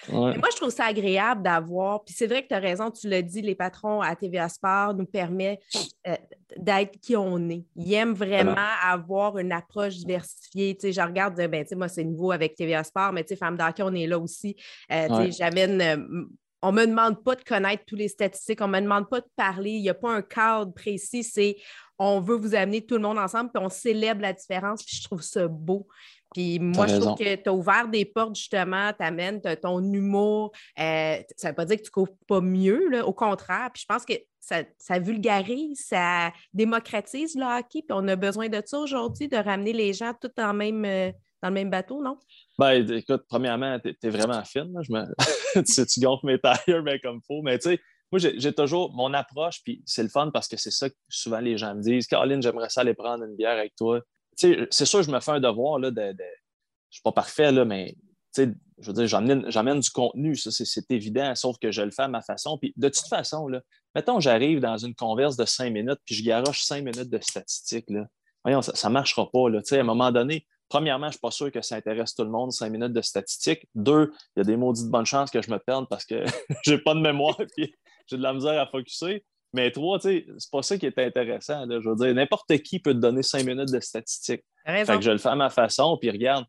moi, 0.09 0.33
je 0.51 0.55
trouve 0.55 0.69
ça 0.69 0.85
agréable 0.85 1.43
d'avoir, 1.43 2.03
puis 2.03 2.15
c'est 2.17 2.27
vrai 2.27 2.43
que 2.43 2.47
tu 2.47 2.53
as 2.53 2.59
raison, 2.59 2.89
tu 2.89 3.07
l'as 3.09 3.21
dit, 3.21 3.41
les 3.41 3.55
patrons 3.55 4.01
à 4.01 4.15
TVA 4.15 4.49
Sport 4.49 4.93
nous 4.93 5.05
permettent 5.05 5.59
euh, 6.07 6.15
d'être 6.57 6.99
qui 6.99 7.15
on 7.15 7.49
est. 7.49 7.65
Ils 7.75 7.93
aiment 7.93 8.13
vraiment 8.13 8.55
avoir 8.83 9.37
une 9.37 9.51
approche 9.51 9.97
diversifiée. 9.97 10.75
Tu 10.75 10.87
sais, 10.87 10.93
je 10.93 11.01
regarde, 11.01 11.35
ben, 11.35 11.63
tu 11.63 11.69
sais, 11.69 11.75
moi, 11.75 11.87
c'est 11.87 12.03
nouveau 12.03 12.31
avec 12.31 12.55
TVA 12.55 12.83
Sport, 12.83 13.11
mais 13.13 13.23
tu 13.23 13.29
sais, 13.29 13.35
Femme 13.35 13.57
d'hockey, 13.57 13.83
on 13.83 13.93
est 13.93 14.07
là 14.07 14.17
aussi. 14.17 14.55
Euh, 14.91 15.07
tu 15.07 15.15
sais, 15.15 15.31
j'amène 15.31 15.81
euh, 15.81 16.25
on 16.63 16.71
ne 16.71 16.81
me 16.81 16.87
demande 16.87 17.23
pas 17.23 17.35
de 17.35 17.43
connaître 17.43 17.83
tous 17.85 17.95
les 17.95 18.07
statistiques, 18.07 18.61
on 18.61 18.67
ne 18.67 18.73
me 18.73 18.81
demande 18.81 19.09
pas 19.09 19.19
de 19.19 19.29
parler, 19.35 19.71
il 19.71 19.81
n'y 19.81 19.89
a 19.89 19.95
pas 19.95 20.11
un 20.11 20.21
cadre 20.21 20.71
précis, 20.73 21.23
c'est 21.23 21.57
on 22.03 22.19
veut 22.19 22.35
vous 22.35 22.55
amener 22.55 22.83
tout 22.83 22.95
le 22.95 23.01
monde 23.01 23.19
ensemble, 23.19 23.51
puis 23.53 23.63
on 23.63 23.69
célèbre 23.69 24.21
la 24.21 24.33
différence, 24.33 24.83
puis 24.83 24.95
je 24.97 25.03
trouve 25.03 25.21
ça 25.21 25.47
beau. 25.47 25.87
Puis 26.33 26.59
moi, 26.59 26.87
je 26.87 26.95
trouve 26.95 27.15
que 27.15 27.35
tu 27.35 27.47
as 27.49 27.53
ouvert 27.53 27.87
des 27.89 28.05
portes, 28.05 28.35
justement, 28.35 28.91
tu 28.97 29.05
amènes 29.05 29.41
ton 29.61 29.83
humour. 29.83 30.51
Euh, 30.79 31.17
ça 31.35 31.47
ne 31.47 31.51
veut 31.51 31.55
pas 31.55 31.65
dire 31.65 31.77
que 31.77 31.83
tu 31.83 31.91
couvres 31.91 32.15
pas 32.27 32.41
mieux, 32.41 32.89
là, 32.89 33.05
au 33.05 33.13
contraire. 33.13 33.69
Puis 33.73 33.83
je 33.83 33.85
pense 33.85 34.05
que 34.05 34.13
ça, 34.39 34.99
vulgarise, 34.99 35.85
ça 35.87 36.31
démocratise 36.53 37.35
le 37.35 37.43
hockey, 37.43 37.83
puis 37.87 37.91
on 37.91 38.07
a 38.07 38.15
besoin 38.15 38.49
de 38.49 38.61
ça 38.65 38.79
aujourd'hui, 38.79 39.27
de 39.27 39.37
ramener 39.37 39.73
les 39.73 39.93
gens 39.93 40.13
tout 40.19 40.31
en 40.39 40.53
même, 40.53 40.83
euh, 40.85 41.11
dans 41.43 41.49
le 41.49 41.53
même 41.53 41.69
bateau, 41.69 42.01
non? 42.01 42.17
Ben, 42.57 42.89
écoute, 42.91 43.25
premièrement, 43.29 43.77
tu 43.79 43.95
es, 44.01 44.09
vraiment 44.09 44.43
fine. 44.43 44.73
Je 44.81 44.91
me... 44.91 45.05
tu, 45.63 45.85
tu 45.85 45.99
gonfles 45.99 46.25
mes 46.25 46.39
tailleurs 46.39 46.81
ben, 46.81 46.99
comme 47.03 47.17
il 47.17 47.25
faut, 47.27 47.43
mais 47.43 47.59
tu 47.59 47.69
sais, 47.69 47.79
moi, 48.11 48.19
j'ai 48.19 48.53
toujours 48.53 48.93
mon 48.93 49.13
approche, 49.13 49.61
puis 49.63 49.81
c'est 49.85 50.03
le 50.03 50.09
fun 50.09 50.31
parce 50.31 50.47
que 50.47 50.57
c'est 50.57 50.71
ça 50.71 50.89
que 50.89 50.95
souvent 51.07 51.39
les 51.39 51.57
gens 51.57 51.73
me 51.75 51.81
disent. 51.81 52.07
Caroline, 52.07 52.41
j'aimerais 52.41 52.69
ça 52.69 52.81
aller 52.81 52.93
prendre 52.93 53.23
une 53.23 53.35
bière 53.35 53.57
avec 53.57 53.75
toi. 53.75 54.01
C'est 54.35 54.85
sûr, 54.85 55.03
je 55.03 55.11
me 55.11 55.19
fais 55.19 55.31
un 55.31 55.39
devoir 55.39 55.79
là, 55.79 55.91
de, 55.91 56.11
de... 56.11 56.23
Je 56.89 56.97
suis 56.97 57.01
pas 57.03 57.11
parfait, 57.11 57.51
là, 57.51 57.63
mais 57.63 57.95
je 58.37 58.91
veux 58.91 58.93
dire, 58.93 59.07
j'amène 59.07 59.79
du 59.79 59.89
contenu, 59.91 60.35
ça, 60.35 60.51
c'est 60.51 60.91
évident, 60.91 61.33
sauf 61.35 61.57
que 61.59 61.71
je 61.71 61.81
le 61.81 61.91
fais 61.91 62.03
à 62.03 62.07
ma 62.07 62.21
façon. 62.21 62.57
Puis 62.57 62.73
de 62.75 62.89
toute 62.89 63.07
façon, 63.07 63.47
là, 63.47 63.61
mettons, 63.95 64.19
j'arrive 64.19 64.59
dans 64.59 64.77
une 64.77 64.95
converse 64.95 65.35
de 65.37 65.45
cinq 65.45 65.71
minutes, 65.71 65.99
puis 66.05 66.15
je 66.15 66.23
garoche 66.23 66.63
cinq 66.63 66.83
minutes 66.83 67.09
de 67.09 67.19
statistiques. 67.21 67.89
Là. 67.89 68.07
Voyons, 68.43 68.61
ça 68.61 68.87
ne 68.87 68.93
marchera 68.93 69.29
pas. 69.29 69.49
Là. 69.49 69.61
À 69.69 69.75
un 69.75 69.83
moment 69.83 70.11
donné, 70.11 70.45
premièrement, 70.69 71.07
je 71.07 71.09
ne 71.09 71.13
suis 71.13 71.19
pas 71.19 71.31
sûr 71.31 71.51
que 71.51 71.61
ça 71.61 71.75
intéresse 71.75 72.15
tout 72.15 72.23
le 72.23 72.29
monde, 72.29 72.51
cinq 72.51 72.71
minutes 72.71 72.93
de 72.93 73.01
statistiques. 73.01 73.67
Deux, 73.75 74.11
il 74.35 74.39
y 74.39 74.41
a 74.41 74.43
des 74.43 74.57
maudites 74.57 74.87
bonnes 74.87 75.05
chances 75.05 75.29
que 75.29 75.41
je 75.41 75.51
me 75.51 75.59
perde 75.59 75.87
parce 75.89 76.05
que 76.05 76.23
je 76.65 76.71
n'ai 76.71 76.77
pas 76.79 76.95
de 76.95 77.01
mémoire. 77.01 77.37
Puis 77.55 77.75
j'ai 78.11 78.17
de 78.17 78.23
la 78.23 78.33
misère 78.33 78.59
à 78.59 78.67
focuser. 78.67 79.23
Mais 79.53 79.71
trois, 79.71 79.99
tu 79.99 80.07
sais, 80.07 80.25
c'est 80.37 80.51
pas 80.51 80.61
ça 80.61 80.77
qui 80.77 80.85
est 80.85 80.97
intéressant. 80.97 81.65
Je 81.69 81.89
veux 81.89 81.95
dire, 81.95 82.13
n'importe 82.13 82.57
qui 82.59 82.79
peut 82.79 82.93
te 82.93 82.99
donner 82.99 83.21
cinq 83.21 83.45
minutes 83.45 83.71
de 83.71 83.79
statistiques. 83.79 84.43
Fait 84.65 84.85
que 84.85 85.01
je 85.01 85.11
le 85.11 85.17
fais 85.17 85.29
à 85.29 85.35
ma 85.35 85.49
façon, 85.49 85.97
puis 85.97 86.09
regarde, 86.09 86.45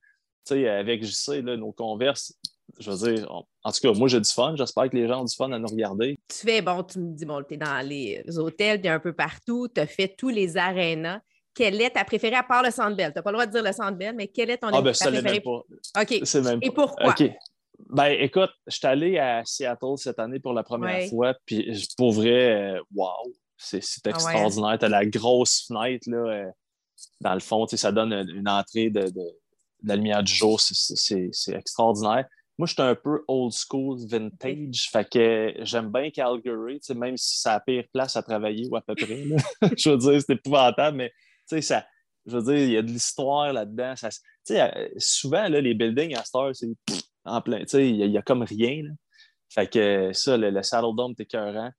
tu 0.46 0.54
sais, 0.54 0.68
avec 0.68 1.02
JC, 1.02 1.42
là, 1.42 1.56
nos 1.56 1.72
converses, 1.72 2.34
je 2.78 2.90
veux 2.90 3.12
dire, 3.12 3.30
en 3.30 3.72
tout 3.72 3.80
cas, 3.80 3.92
moi, 3.92 4.08
j'ai 4.08 4.20
du 4.20 4.30
fun. 4.30 4.54
J'espère 4.56 4.88
que 4.88 4.96
les 4.96 5.08
gens 5.08 5.22
ont 5.22 5.24
du 5.24 5.34
fun 5.34 5.50
à 5.52 5.58
nous 5.58 5.68
regarder. 5.68 6.18
Tu 6.28 6.46
fais, 6.46 6.62
bon, 6.62 6.82
tu 6.82 7.00
me 7.00 7.14
dis, 7.14 7.24
bon, 7.24 7.42
tu 7.42 7.54
es 7.54 7.56
dans 7.56 7.86
les 7.86 8.22
hôtels, 8.38 8.80
tu 8.80 8.86
es 8.86 8.90
un 8.90 9.00
peu 9.00 9.12
partout, 9.12 9.68
tu 9.72 9.80
as 9.80 9.86
fait 9.86 10.14
tous 10.16 10.28
les 10.28 10.56
arénas. 10.56 11.20
Quelle 11.54 11.80
est 11.82 11.90
ta 11.90 12.04
préférée 12.04 12.36
à 12.36 12.42
part 12.42 12.62
le 12.62 12.70
Centre 12.70 12.96
Tu 12.96 13.02
n'as 13.02 13.10
pas 13.10 13.30
le 13.30 13.36
droit 13.36 13.46
de 13.46 13.52
dire 13.52 13.62
le 13.62 13.72
Centre 13.72 13.98
mais 14.14 14.28
quelle 14.28 14.50
est 14.50 14.58
ton 14.58 14.68
ah, 14.68 14.80
ben, 14.80 14.94
ça 14.94 15.10
préférée? 15.10 15.40
Pas. 15.40 15.62
OK. 16.00 16.12
Et 16.62 16.70
pourquoi? 16.70 17.14
Ben, 17.88 18.16
écoute, 18.20 18.50
je 18.66 18.76
suis 18.76 18.86
allé 18.86 19.18
à 19.18 19.42
Seattle 19.44 19.96
cette 19.96 20.18
année 20.18 20.40
pour 20.40 20.52
la 20.52 20.62
première 20.62 21.08
fois, 21.08 21.34
puis 21.46 21.72
pour 21.96 22.12
vrai, 22.12 22.78
wow, 22.94 23.32
c'est 23.56 23.80
ah 24.04 24.10
extraordinaire. 24.10 24.78
Tu 24.78 24.84
as 24.84 24.88
la 24.88 25.06
grosse 25.06 25.66
fenêtre, 25.66 26.08
là, 26.08 26.18
euh, 26.18 26.50
dans 27.20 27.34
le 27.34 27.40
fond, 27.40 27.66
ça 27.66 27.92
donne 27.92 28.12
une 28.12 28.48
entrée 28.48 28.90
de, 28.90 29.10
de, 29.10 29.22
la 29.84 29.96
lumière 29.96 30.22
du 30.22 30.32
jour, 30.32 30.60
c'est 30.60 31.30
extraordinaire. 31.48 32.26
Moi, 32.58 32.66
je 32.66 32.74
suis 32.74 32.82
un 32.82 32.94
peu 32.94 33.24
old 33.28 33.52
school, 33.52 33.98
vintage, 34.06 34.88
fait 34.92 35.08
que 35.08 35.54
j'aime 35.60 35.90
bien 35.90 36.10
Calgary, 36.10 36.80
même 36.94 37.16
si 37.16 37.40
c'est 37.40 37.48
la 37.48 37.60
pire 37.60 37.84
place 37.92 38.16
à 38.16 38.22
travailler 38.22 38.68
ou 38.70 38.76
à 38.76 38.82
peu 38.82 38.94
près. 38.94 39.24
je 39.76 39.90
veux 39.90 39.96
dire, 39.96 40.20
c'est 40.20 40.34
épouvantable, 40.34 40.98
mais 40.98 41.12
ça, 41.46 41.84
je 42.26 42.36
veux 42.36 42.42
dire, 42.42 42.64
il 42.64 42.72
y 42.72 42.76
a 42.76 42.82
de 42.82 42.88
l'histoire 42.88 43.52
là-dedans. 43.52 43.94
Euh, 44.50 44.88
souvent, 44.98 45.48
là, 45.48 45.60
les 45.60 45.74
buildings 45.74 46.14
à 46.14 46.24
Star, 46.24 46.54
c'est 46.54 46.68
en 47.24 47.40
plein. 47.40 47.64
Il 47.74 48.10
n'y 48.10 48.18
a, 48.18 48.22
comme 48.22 48.42
rien. 48.42 48.82
Fait 49.48 49.70
que 49.70 50.12
ça, 50.12 50.36
le, 50.36 50.62
Saddle 50.62 50.96
Dome, 50.96 51.14
t'es 51.14 51.24
écœurant. 51.24 51.70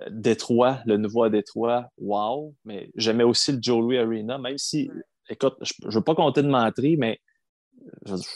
Euh, 0.00 0.06
Détroit, 0.10 0.80
le 0.86 0.96
nouveau 0.96 1.24
à 1.24 1.30
Détroit, 1.30 1.86
wow. 1.98 2.54
Mais 2.64 2.90
j'aimais 2.94 3.24
aussi 3.24 3.52
le 3.52 3.58
Joe 3.60 3.80
Louis 3.80 3.98
Arena, 3.98 4.38
même 4.38 4.56
si, 4.56 4.90
écoute, 5.28 5.56
je 5.60 5.86
ne 5.86 5.92
veux 5.92 6.00
pas 6.00 6.14
compter 6.14 6.42
de 6.42 6.48
menterie, 6.48 6.96
mais 6.96 7.20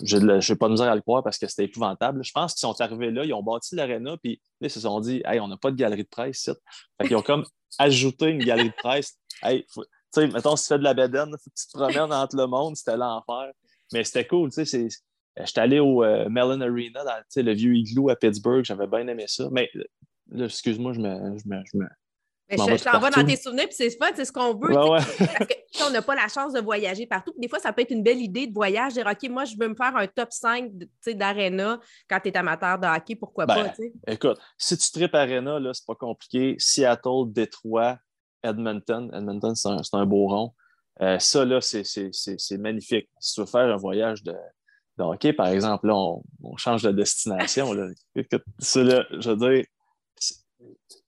je 0.04 0.16
n'ai 0.18 0.56
pas 0.56 0.66
de 0.66 0.72
misère 0.72 0.90
à 0.90 0.94
le 0.94 1.00
croire 1.00 1.22
parce 1.22 1.38
que 1.38 1.46
c'était 1.46 1.64
épouvantable. 1.64 2.22
Je 2.22 2.32
pense 2.32 2.54
qu'ils 2.54 2.60
sont 2.60 2.80
arrivés 2.80 3.10
là, 3.10 3.24
ils 3.24 3.32
ont 3.32 3.42
bâti 3.42 3.74
l'aréna, 3.74 4.16
puis 4.22 4.40
ils 4.60 4.70
se 4.70 4.80
sont 4.80 5.00
dit, 5.00 5.22
hey, 5.24 5.40
on 5.40 5.48
n'a 5.48 5.56
pas 5.56 5.70
de 5.70 5.76
galerie 5.76 6.04
de 6.04 6.08
presse 6.08 6.40
ici. 6.40 6.52
Fait 7.00 7.08
qu'ils 7.08 7.16
ont 7.16 7.22
comme 7.22 7.44
ajouté 7.78 8.26
une 8.26 8.44
galerie 8.44 8.70
de 8.70 8.74
presse. 8.74 9.18
Hey, 9.42 9.64
tu 9.74 9.82
sais, 10.14 10.28
mettons, 10.28 10.56
si 10.56 10.64
tu 10.64 10.68
fais 10.68 10.78
de 10.78 10.84
la 10.84 10.94
bédaine, 10.94 11.28
il 11.28 11.38
faut 11.42 11.50
que 11.50 11.60
tu 11.60 11.66
te 11.66 11.72
promènes 11.72 12.12
entre 12.12 12.36
le 12.36 12.46
monde, 12.46 12.76
c'était 12.76 12.96
l'enfer. 12.96 13.50
Mais 13.92 14.04
c'était 14.04 14.26
cool, 14.26 14.50
tu 14.50 14.64
sais, 14.64 14.88
J'étais 15.36 15.60
allé 15.60 15.80
au 15.80 16.04
euh, 16.04 16.28
Mellon 16.28 16.60
Arena, 16.60 17.04
dans, 17.04 17.42
le 17.42 17.52
vieux 17.54 17.74
igloo 17.74 18.10
à 18.10 18.16
Pittsburgh, 18.16 18.64
j'avais 18.64 18.86
bien 18.86 19.06
aimé 19.06 19.24
ça. 19.26 19.48
Mais 19.50 19.70
excuse-moi, 20.38 20.92
je 20.92 21.00
me, 21.00 21.38
je 21.38 21.48
me, 21.48 21.62
je 21.64 21.78
me 21.78 21.86
je, 22.56 22.84
t'envoie 22.84 23.10
dans 23.10 23.24
tes 23.24 23.36
souvenirs, 23.36 23.66
puis 23.66 23.74
c'est 23.74 23.90
fun, 23.90 24.10
c'est 24.14 24.24
ce 24.24 24.32
qu'on 24.32 24.54
veut. 24.54 24.72
Parce 24.72 25.16
que 25.16 25.86
on 25.86 25.90
n'a 25.90 26.02
pas 26.02 26.14
la 26.14 26.28
chance 26.28 26.52
de 26.52 26.60
voyager 26.60 27.06
partout. 27.06 27.32
Des 27.38 27.48
fois, 27.48 27.58
ça 27.58 27.72
peut 27.72 27.82
être 27.82 27.90
une 27.90 28.02
belle 28.02 28.20
idée 28.20 28.46
de 28.46 28.52
voyage, 28.52 28.94
dire 28.94 29.06
OK, 29.06 29.28
moi, 29.30 29.44
je 29.44 29.54
veux 29.58 29.68
me 29.68 29.74
faire 29.74 29.96
un 29.96 30.06
top 30.06 30.28
5 30.30 30.70
d'Arena 31.14 31.80
quand 32.08 32.20
tu 32.20 32.28
es 32.28 32.36
amateur 32.36 32.78
de 32.78 32.86
hockey, 32.86 33.16
pourquoi 33.16 33.46
ben, 33.46 33.64
pas? 33.64 33.72
Écoute, 34.06 34.38
si 34.58 34.76
tu 34.76 34.90
tripes 34.90 35.14
Arena, 35.14 35.58
là, 35.58 35.72
c'est 35.72 35.86
pas 35.86 35.94
compliqué. 35.94 36.56
Seattle, 36.58 37.26
Détroit, 37.26 37.98
Edmonton. 38.42 39.10
Edmonton, 39.14 39.54
c'est 39.54 39.94
un, 39.94 40.06
beau 40.06 40.28
rond. 40.28 40.52
Euh, 41.00 41.18
ça, 41.18 41.44
là, 41.44 41.60
c'est 41.60 42.58
magnifique. 42.58 43.08
Si 43.18 43.34
tu 43.34 43.40
veux 43.40 43.46
faire 43.46 43.72
un 43.72 43.76
voyage 43.76 44.22
de, 44.22 44.34
hockey, 44.98 45.32
par 45.32 45.48
exemple, 45.48 45.86
là, 45.86 45.94
on, 45.94 46.56
change 46.56 46.82
de 46.82 46.92
destination. 46.92 47.72
Là. 47.72 47.88
ça, 48.58 48.82
là, 48.82 49.04
je 49.10 49.30
veux 49.30 49.36
dire, 49.36 49.64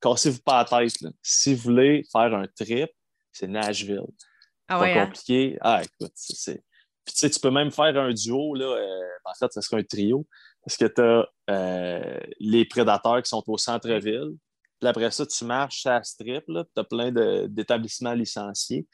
cassez-vous 0.00 0.40
pas 0.40 0.64
la 0.70 0.86
tête. 0.86 0.92
Si 1.22 1.54
vous 1.54 1.62
voulez 1.62 2.02
faire 2.10 2.34
un 2.34 2.46
trip, 2.46 2.90
c'est 3.32 3.46
Nashville. 3.46 4.06
Ah 4.68 4.78
pas 4.78 4.86
hein? 4.86 5.06
compliqué. 5.06 5.58
Ah, 5.60 5.82
écoute, 5.82 6.12
c'est. 6.14 6.62
Puis, 7.04 7.12
tu 7.12 7.18
sais, 7.18 7.30
tu 7.30 7.38
peux 7.38 7.50
même 7.50 7.70
faire 7.70 7.96
un 7.98 8.12
duo, 8.12 8.54
là. 8.54 8.64
Euh, 8.64 9.08
en 9.24 9.34
fait, 9.34 9.52
ce 9.52 9.60
serait 9.60 9.80
un 9.80 9.84
trio. 9.84 10.26
Parce 10.64 10.78
que 10.78 10.86
tu 10.86 11.02
as 11.02 11.28
euh, 11.50 12.20
les 12.40 12.64
prédateurs 12.64 13.22
qui 13.22 13.28
sont 13.28 13.42
au 13.46 13.58
centre-ville. 13.58 14.32
Puis 14.80 14.88
après 14.88 15.10
ça, 15.10 15.26
tu 15.26 15.44
marches 15.44 15.84
à 15.86 16.02
strip, 16.02 16.44
là. 16.48 16.64
Tu 16.74 16.80
as 16.80 16.84
plein 16.84 17.12
d'établissements 17.46 18.14
licenciés. 18.14 18.86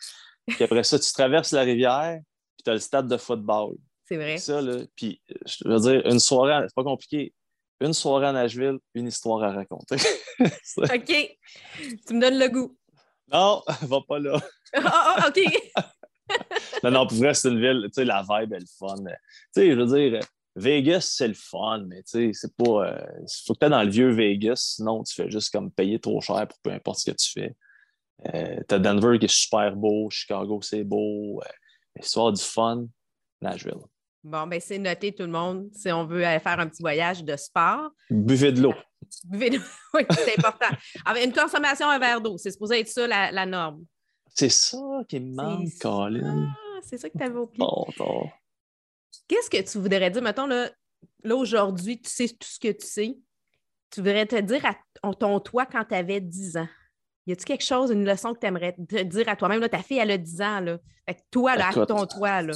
Puis 0.46 0.64
après 0.64 0.82
ça, 0.82 0.98
tu 0.98 1.12
traverses 1.12 1.52
la 1.52 1.62
rivière, 1.62 2.18
puis 2.56 2.64
tu 2.64 2.70
as 2.70 2.74
le 2.74 2.80
stade 2.80 3.06
de 3.06 3.16
football. 3.16 3.76
C'est 4.10 4.16
vrai. 4.16 4.38
Ça, 4.38 4.60
là. 4.60 4.82
Puis, 4.96 5.20
je 5.46 5.68
veux 5.68 5.80
dire, 5.80 6.06
une 6.06 6.18
soirée, 6.18 6.66
c'est 6.66 6.74
pas 6.74 6.84
compliqué 6.84 7.32
une 7.80 7.94
soirée 7.94 8.26
à 8.26 8.32
Nashville, 8.32 8.78
une 8.94 9.06
histoire 9.06 9.42
à 9.42 9.52
raconter. 9.52 9.96
OK. 10.78 11.38
Tu 12.06 12.14
me 12.14 12.20
donnes 12.20 12.38
le 12.38 12.48
goût. 12.48 12.76
Non, 13.32 13.62
va 13.82 14.00
pas 14.06 14.18
là. 14.18 14.40
Ah, 14.74 15.16
oh, 15.24 15.28
OK. 15.28 15.84
non, 16.84 16.90
non, 16.90 17.06
pour 17.06 17.16
vrai, 17.18 17.34
c'est 17.34 17.48
une 17.48 17.60
ville, 17.60 17.82
tu 17.86 17.94
sais, 17.94 18.04
la 18.04 18.22
vibe 18.22 18.52
est 18.52 18.60
le 18.60 18.66
fun. 18.78 18.96
Tu 18.96 19.12
sais, 19.52 19.70
je 19.70 19.80
veux 19.80 19.86
dire, 19.86 20.20
Vegas, 20.56 21.12
c'est 21.16 21.28
le 21.28 21.34
fun, 21.34 21.84
mais 21.86 22.02
tu 22.02 22.10
sais, 22.10 22.30
c'est 22.34 22.54
pas. 22.56 22.64
Il 22.64 22.92
euh, 22.92 23.26
faut 23.46 23.54
que 23.54 23.64
tu 23.64 23.70
dans 23.70 23.82
le 23.82 23.90
vieux 23.90 24.10
Vegas, 24.10 24.74
sinon 24.76 25.02
tu 25.02 25.14
fais 25.14 25.30
juste 25.30 25.50
comme 25.52 25.70
payer 25.70 25.98
trop 25.98 26.20
cher 26.20 26.46
pour 26.48 26.58
peu 26.62 26.70
importe 26.70 26.98
ce 26.98 27.10
que 27.10 27.16
tu 27.16 27.30
fais. 27.30 27.56
Euh, 28.34 28.60
tu 28.68 28.74
as 28.74 28.78
Denver 28.78 29.18
qui 29.18 29.24
est 29.24 29.34
super 29.34 29.74
beau, 29.74 30.10
Chicago, 30.10 30.60
c'est 30.62 30.84
beau. 30.84 31.40
Euh, 31.40 32.02
histoire 32.02 32.32
du 32.32 32.42
fun, 32.42 32.86
Nashville. 33.40 33.80
Bon, 34.22 34.46
ben 34.46 34.60
c'est 34.60 34.78
noté 34.78 35.12
tout 35.12 35.22
le 35.22 35.30
monde 35.30 35.70
si 35.72 35.90
on 35.90 36.04
veut 36.04 36.24
aller 36.24 36.40
faire 36.40 36.60
un 36.60 36.68
petit 36.68 36.82
voyage 36.82 37.24
de 37.24 37.36
sport. 37.36 37.90
Buvez 38.10 38.52
de 38.52 38.60
l'eau. 38.62 38.74
Buvez 39.24 39.50
de 39.50 39.56
l'eau, 39.56 39.62
oui, 39.94 40.02
c'est 40.10 40.38
important. 40.38 40.68
une 41.22 41.32
consommation, 41.32 41.88
un 41.88 41.98
verre 41.98 42.20
d'eau, 42.20 42.36
c'est 42.36 42.50
supposé 42.50 42.80
être 42.80 42.88
ça 42.88 43.06
la, 43.06 43.46
norme. 43.46 43.84
C'est 44.34 44.50
ça 44.50 44.78
qui 45.08 45.20
me 45.20 45.34
manque, 45.34 45.68
Colin. 45.80 46.48
C'est 46.82 46.98
ça 46.98 47.08
que 47.08 47.16
tu 47.16 47.24
avais 47.24 47.38
au 47.38 47.46
pied. 47.46 47.64
Qu'est-ce 49.26 49.50
que 49.50 49.62
tu 49.62 49.78
voudrais 49.78 50.10
dire? 50.10 50.22
Mettons, 50.22 50.46
là, 50.46 50.70
là 51.24 51.36
aujourd'hui, 51.36 52.00
tu 52.00 52.10
sais 52.10 52.28
tout 52.28 52.48
ce 52.48 52.58
que 52.58 52.72
tu 52.72 52.86
sais. 52.86 53.18
Tu 53.90 54.00
voudrais 54.00 54.26
te 54.26 54.40
dire 54.40 54.64
à 54.64 55.14
ton 55.14 55.40
toi 55.40 55.66
quand 55.66 55.84
tu 55.84 55.94
avais 55.94 56.20
10 56.20 56.58
ans. 56.58 56.68
Y 57.26 57.32
a-tu 57.32 57.44
quelque 57.44 57.64
chose, 57.64 57.90
une 57.90 58.04
leçon 58.04 58.34
que 58.34 58.40
tu 58.40 58.46
aimerais 58.46 58.72
te 58.72 59.02
dire 59.02 59.28
à 59.28 59.36
toi-même? 59.36 59.66
Ta 59.68 59.82
fille, 59.82 59.98
elle 59.98 60.10
a 60.10 60.18
10 60.18 60.40
ans. 60.42 60.60
Là. 60.60 60.78
Fait 61.08 61.24
toi, 61.30 61.56
là, 61.56 61.70
ton 61.86 62.06
toi, 62.06 62.42
là. 62.42 62.52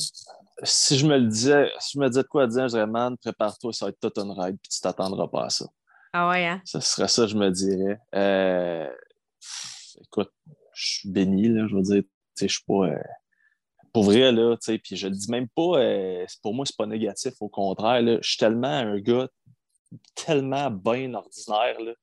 Si 0.62 0.98
je 0.98 1.06
me 1.06 1.18
le 1.18 1.26
disais, 1.26 1.70
si 1.80 1.92
je 1.94 1.98
me 2.00 2.08
disais 2.08 2.22
de 2.22 2.28
quoi 2.28 2.46
dire, 2.46 2.68
je 2.68 2.74
dirais, 2.74 2.86
man, 2.86 3.16
prépare-toi, 3.16 3.72
ça 3.72 3.86
va 3.86 3.90
être 3.90 4.00
tout 4.00 4.20
une 4.20 4.30
ride, 4.30 4.56
puis 4.62 4.70
tu 4.70 4.80
t'attendras 4.80 5.26
pas 5.28 5.46
à 5.46 5.50
ça. 5.50 5.66
Ah 6.12 6.28
ouais, 6.28 6.46
hein? 6.46 6.62
Ce 6.64 6.78
serait 6.78 7.08
ça, 7.08 7.26
je 7.26 7.36
me 7.36 7.50
dirais. 7.50 7.98
Euh, 8.14 8.88
écoute, 10.00 10.30
je 10.74 10.98
suis 10.98 11.10
béni, 11.10 11.48
là, 11.48 11.66
je 11.68 11.74
veux 11.74 11.82
dire, 11.82 12.02
tu 12.02 12.08
sais, 12.36 12.48
je 12.48 12.54
suis 12.54 12.64
pas. 12.64 12.86
Euh, 12.86 13.02
pour 13.92 14.04
vrai, 14.04 14.30
là, 14.30 14.56
tu 14.56 14.72
sais, 14.72 14.78
puis 14.78 14.96
je 14.96 15.08
le 15.08 15.14
dis 15.14 15.30
même 15.30 15.48
pas, 15.48 15.78
euh, 15.78 16.24
pour 16.42 16.54
moi, 16.54 16.64
c'est 16.66 16.76
pas 16.76 16.86
négatif, 16.86 17.34
au 17.40 17.48
contraire, 17.48 18.00
là, 18.02 18.18
je 18.20 18.28
suis 18.28 18.38
tellement 18.38 18.68
un 18.68 18.98
gars 19.00 19.28
tellement 20.14 20.70
bien 20.70 21.14
ordinaire, 21.14 21.80
là, 21.80 21.94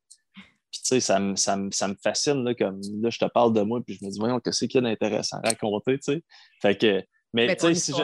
puis, 0.72 0.80
tu 0.80 0.88
sais, 0.88 1.00
ça 1.02 1.20
me, 1.20 1.36
ça, 1.36 1.58
ça 1.72 1.90
me 1.90 1.96
fascine, 2.02 2.46
là, 2.46 2.56
comme 2.56 2.80
là, 3.02 3.10
je 3.10 3.20
te 3.20 3.26
parle 3.26 3.54
de 3.54 3.62
moi, 3.62 3.82
puis 3.86 3.98
je 4.00 4.06
me 4.06 4.10
dis, 4.10 4.18
voyons, 4.18 4.40
qu'est-ce 4.40 4.66
qu'il 4.66 4.76
y 4.76 4.78
a 4.78 4.90
d'intéressant 4.90 5.38
à 5.44 5.50
raconter, 5.50 6.00
tu 6.00 6.14
sais? 6.14 6.24
Fait 6.62 6.78
que, 6.78 7.04
mais, 7.34 7.56
tu 7.56 7.68
sais, 7.68 7.76
si 7.76 7.92
je... 7.94 8.04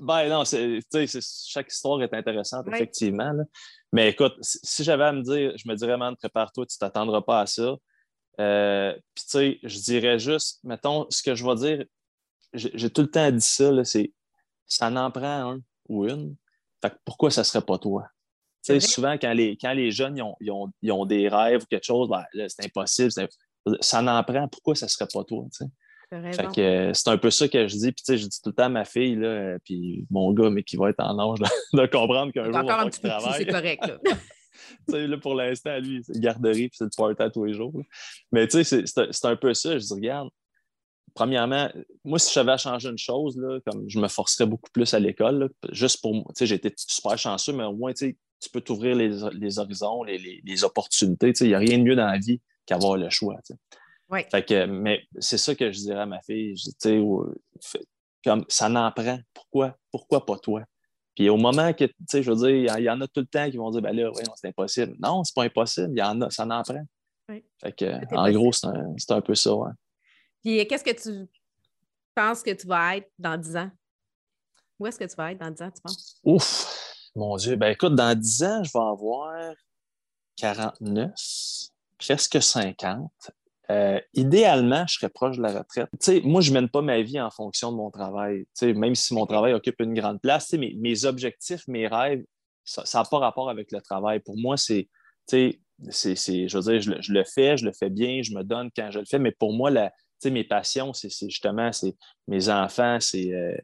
Ben 0.00 0.28
non, 0.28 0.44
tu 0.44 0.80
sais, 0.90 1.20
chaque 1.46 1.70
histoire 1.70 2.02
est 2.02 2.14
intéressante, 2.14 2.66
effectivement. 2.68 3.32
Là. 3.32 3.44
Mais 3.92 4.10
écoute, 4.10 4.34
si 4.40 4.82
j'avais 4.82 5.04
à 5.04 5.12
me 5.12 5.22
dire, 5.22 5.52
je 5.56 5.68
me 5.68 5.74
dirais, 5.74 5.96
man, 5.96 6.16
prépare-toi, 6.16 6.64
tu 6.66 6.76
ne 6.76 6.78
t'attendras 6.78 7.20
pas 7.20 7.40
à 7.40 7.46
ça. 7.46 7.76
Euh, 8.40 8.94
puis, 9.14 9.24
tu 9.24 9.30
sais, 9.30 9.58
je 9.62 9.78
dirais 9.80 10.18
juste, 10.18 10.60
mettons, 10.64 11.06
ce 11.10 11.22
que 11.22 11.34
je 11.34 11.44
vais 11.44 11.54
dire, 11.56 11.84
j'ai 12.54 12.90
tout 12.90 13.02
le 13.02 13.10
temps 13.10 13.30
dit 13.30 13.40
ça, 13.40 13.84
c'est 13.84 14.12
ça 14.66 14.90
n'en 14.90 15.10
prend 15.10 15.52
un 15.52 15.60
ou 15.88 16.08
une. 16.08 16.36
Fait 16.80 16.90
que 16.90 16.96
pourquoi 17.04 17.30
ça 17.30 17.42
ne 17.42 17.44
serait 17.44 17.64
pas 17.64 17.78
toi? 17.78 18.06
souvent, 18.80 19.14
quand 19.14 19.32
les, 19.32 19.56
quand 19.56 19.72
les 19.72 19.90
jeunes 19.90 20.16
ils 20.16 20.22
ont, 20.50 20.70
ils 20.82 20.92
ont, 20.92 21.06
des 21.06 21.28
rêves 21.28 21.62
ou 21.62 21.66
quelque 21.66 21.84
chose, 21.84 22.08
ben, 22.08 22.24
c'est 22.48 22.64
impossible. 22.64 23.10
Ça 23.80 24.02
n'en 24.02 24.22
prend. 24.22 24.48
Pourquoi 24.48 24.74
ça 24.74 24.86
ne 24.86 24.90
serait 24.90 25.08
pas 25.12 25.24
toi? 25.24 25.44
C'est 26.10 27.08
un 27.08 27.18
peu 27.18 27.30
ça 27.30 27.48
que 27.48 27.68
je 27.68 27.76
dis. 27.76 27.92
Puis, 27.92 28.18
je 28.18 28.26
dis 28.26 28.40
tout 28.42 28.50
le 28.50 28.54
temps 28.54 28.64
à 28.64 28.68
ma 28.68 28.84
fille, 28.84 29.16
là, 29.16 29.58
puis 29.64 30.06
mon 30.10 30.32
gars, 30.32 30.50
mais 30.50 30.62
qui 30.62 30.76
va 30.76 30.90
être 30.90 31.00
en 31.00 31.18
âge 31.18 31.38
de, 31.72 31.86
comprendre 31.92 32.32
qu'un 32.32 32.50
jour. 32.50 32.90
C'est 33.36 33.46
correct. 33.46 33.86
Là. 33.86 33.98
là, 35.06 35.18
pour 35.18 35.34
l'instant, 35.34 35.78
lui, 35.78 36.02
c'est 36.04 36.18
garderie, 36.18 36.68
puis 36.68 36.78
c'est 36.78 36.84
le 36.84 37.14
party 37.14 37.32
tous 37.32 37.44
les 37.44 37.54
jours. 37.54 37.72
Mais 38.32 38.48
tu 38.48 38.64
sais, 38.64 38.84
c'est 38.86 39.24
un 39.24 39.36
peu 39.36 39.54
ça. 39.54 39.78
Je 39.78 39.84
dis, 39.84 39.92
regarde, 39.92 40.28
premièrement, 41.14 41.70
moi, 42.04 42.18
si 42.18 42.32
j'avais 42.32 42.52
à 42.52 42.56
changer 42.56 42.88
une 42.88 42.98
chose, 42.98 43.36
là, 43.38 43.60
comme 43.66 43.84
je 43.88 43.98
me 43.98 44.08
forcerais 44.08 44.46
beaucoup 44.46 44.70
plus 44.72 44.92
à 44.94 44.98
l'école, 44.98 45.50
juste 45.70 46.00
pour 46.00 46.14
moi. 46.14 46.26
Tu 46.28 46.40
sais, 46.40 46.46
j'étais 46.46 46.72
super 46.76 47.18
chanceux, 47.18 47.52
mais 47.52 47.64
au 47.64 47.74
moins, 47.74 47.92
tu 47.92 48.08
sais, 48.08 48.16
tu 48.40 48.48
peux 48.48 48.60
t'ouvrir 48.60 48.96
les, 48.96 49.58
horizons, 49.58 50.02
les, 50.02 50.64
opportunités. 50.64 51.32
Il 51.40 51.48
n'y 51.48 51.54
a 51.54 51.58
rien 51.58 51.78
de 51.78 51.82
mieux 51.82 51.96
dans 51.96 52.06
la 52.06 52.18
vie 52.18 52.40
qu'avoir 52.64 52.96
le 52.96 53.10
choix. 53.10 53.36
Fait 54.30 54.44
que, 54.44 54.66
mais 54.66 55.02
c'est 55.18 55.38
ça 55.38 55.54
que 55.54 55.70
je 55.70 55.78
dirais 55.78 56.00
à 56.00 56.06
ma 56.06 56.20
fille. 56.22 56.54
comme 58.24 58.44
ça 58.48 58.68
n'en 58.68 58.90
prend. 58.92 59.18
Pourquoi? 59.32 59.76
Pourquoi 59.90 60.26
pas 60.26 60.38
toi? 60.38 60.64
Puis 61.14 61.28
au 61.28 61.36
moment 61.36 61.72
que, 61.72 61.84
tu 61.84 61.94
sais, 62.08 62.22
je 62.22 62.30
veux 62.30 62.36
dire, 62.36 62.78
il 62.78 62.84
y, 62.84 62.90
en 62.90 63.00
a 63.00 63.06
tout 63.06 63.20
le 63.20 63.26
temps 63.26 63.50
qui 63.50 63.56
vont 63.56 63.70
dire, 63.70 63.82
ben 63.82 63.94
là, 63.94 64.10
oui, 64.10 64.22
c'est 64.36 64.48
impossible. 64.48 64.96
Non, 65.00 65.22
c'est 65.24 65.34
pas 65.34 65.44
impossible. 65.44 65.90
Il 65.92 65.98
y 65.98 66.02
en 66.02 66.20
a, 66.22 66.30
ça 66.30 66.44
n'en 66.46 66.62
prend. 66.62 66.82
Fait 67.60 67.72
que, 67.72 68.16
en 68.16 68.30
gros, 68.32 68.52
c'est 68.52 69.12
un, 69.12 69.20
peu 69.20 69.34
ça. 69.34 69.52
Puis 70.42 70.66
qu'est-ce 70.66 70.84
que 70.84 70.90
tu 70.90 71.28
penses 72.14 72.42
que 72.42 72.50
tu 72.50 72.66
vas 72.66 72.96
être 72.96 73.10
dans 73.18 73.36
10 73.36 73.56
ans? 73.56 73.70
Où 74.78 74.86
est-ce 74.86 74.98
que 74.98 75.04
tu 75.04 75.14
vas 75.14 75.32
être 75.32 75.38
dans 75.38 75.50
10 75.50 75.62
ans, 75.62 75.70
tu 75.70 75.82
penses? 75.82 76.20
Ouf! 76.24 77.10
Mon 77.14 77.36
Dieu, 77.36 77.56
ben 77.56 77.68
écoute, 77.68 77.94
dans 77.94 78.18
10 78.18 78.42
ans, 78.44 78.64
je 78.64 78.72
vais 78.72 78.84
avoir 78.84 79.54
49, 80.36 81.12
presque 81.98 82.42
50. 82.42 83.10
Euh, 83.70 84.00
idéalement, 84.14 84.84
je 84.88 84.94
serais 84.94 85.08
proche 85.08 85.36
de 85.36 85.42
la 85.42 85.52
retraite. 85.52 85.88
moi, 86.24 86.40
je 86.40 86.50
ne 86.50 86.54
mène 86.54 86.68
pas 86.68 86.82
ma 86.82 87.00
vie 87.02 87.20
en 87.20 87.30
fonction 87.30 87.70
de 87.70 87.76
mon 87.76 87.90
travail. 87.90 88.46
même 88.62 88.94
si 88.96 89.14
mon 89.14 89.26
travail 89.26 89.54
occupe 89.54 89.80
une 89.80 89.94
grande 89.94 90.20
place, 90.20 90.52
mes, 90.54 91.04
objectifs, 91.04 91.66
mes 91.68 91.86
rêves, 91.86 92.24
ça 92.64 92.82
n'a 92.94 93.04
pas 93.04 93.18
rapport 93.18 93.48
avec 93.48 93.70
le 93.70 93.80
travail. 93.80 94.20
Pour 94.20 94.36
moi, 94.36 94.56
c'est, 94.56 94.88
je 95.30 96.56
veux 96.56 96.62
dire, 96.62 96.80
je, 97.00 97.12
le 97.12 97.24
fais, 97.24 97.56
je 97.56 97.64
le 97.64 97.72
fais 97.72 97.90
bien, 97.90 98.22
je 98.22 98.34
me 98.34 98.42
donne 98.42 98.70
quand 98.74 98.90
je 98.90 98.98
le 98.98 99.04
fais, 99.04 99.18
mais 99.18 99.32
pour 99.32 99.52
moi, 99.52 99.70
mes 100.24 100.44
passions, 100.44 100.92
c'est, 100.92 101.10
justement 101.28 101.70
mes 102.26 102.48
enfants, 102.48 102.98
c'est. 103.00 103.32
Euh, 103.32 103.56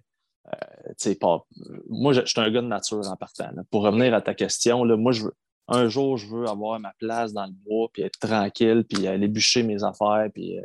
euh, 1.09 1.15
pas, 1.21 1.45
moi, 1.89 2.13
je, 2.13 2.21
suis 2.25 2.41
un 2.41 2.51
gars 2.51 2.63
de 2.63 2.69
nature 2.69 3.05
en 3.09 3.17
partant. 3.17 3.51
Pour 3.73 3.83
revenir 3.83 4.15
à 4.15 4.21
ta 4.21 4.35
question, 4.35 4.85
moi, 4.85 5.11
je 5.11 5.25
veux, 5.25 5.35
un 5.69 5.89
jour, 5.89 6.17
je 6.17 6.27
veux 6.27 6.47
avoir 6.47 6.79
ma 6.79 6.93
place 6.99 7.33
dans 7.33 7.47
le 7.47 7.53
bois, 7.53 7.89
puis 7.93 8.03
être 8.03 8.19
tranquille, 8.19 8.85
puis 8.89 9.07
aller 9.07 9.29
bûcher 9.29 9.63
mes 9.63 9.83
affaires, 9.83 10.29
puis 10.33 10.59
euh, 10.59 10.63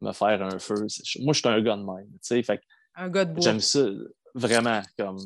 me 0.00 0.12
faire 0.12 0.42
un 0.42 0.58
feu. 0.58 0.86
Moi, 1.20 1.32
je 1.34 1.38
suis 1.40 1.48
un 1.48 1.60
gars 1.60 1.76
de 1.76 1.82
même. 1.82 2.44
Fait, 2.44 2.60
un 2.96 3.08
gars 3.08 3.24
de 3.24 3.32
bois. 3.32 3.42
J'aime 3.42 3.60
ça 3.60 3.84
vraiment, 4.34 4.80
comme 4.98 5.18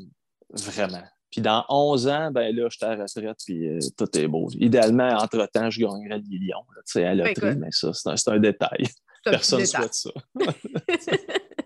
vraiment. 0.52 1.04
Puis 1.30 1.40
dans 1.40 1.64
11 1.68 2.08
ans, 2.08 2.30
ben 2.30 2.54
là, 2.54 2.68
je 2.70 2.76
suis 2.76 2.84
à 2.84 2.96
la 2.96 3.02
retraite, 3.04 3.38
puis 3.44 3.68
euh, 3.68 3.78
tout 3.96 4.18
est 4.18 4.28
beau. 4.28 4.48
Idéalement, 4.54 5.08
entre-temps, 5.08 5.70
je 5.70 5.80
gagnerais 5.80 6.20
des 6.20 6.28
millions 6.28 6.64
sais, 6.84 7.04
à 7.04 7.14
la 7.14 7.28
loterie, 7.28 7.56
mais 7.56 7.70
ça, 7.70 7.92
c'est 7.92 8.28
un, 8.28 8.38
détail. 8.38 8.86
Personne 9.24 9.60
ne 9.60 9.64
souhaite 9.64 9.94
ça. 9.94 10.10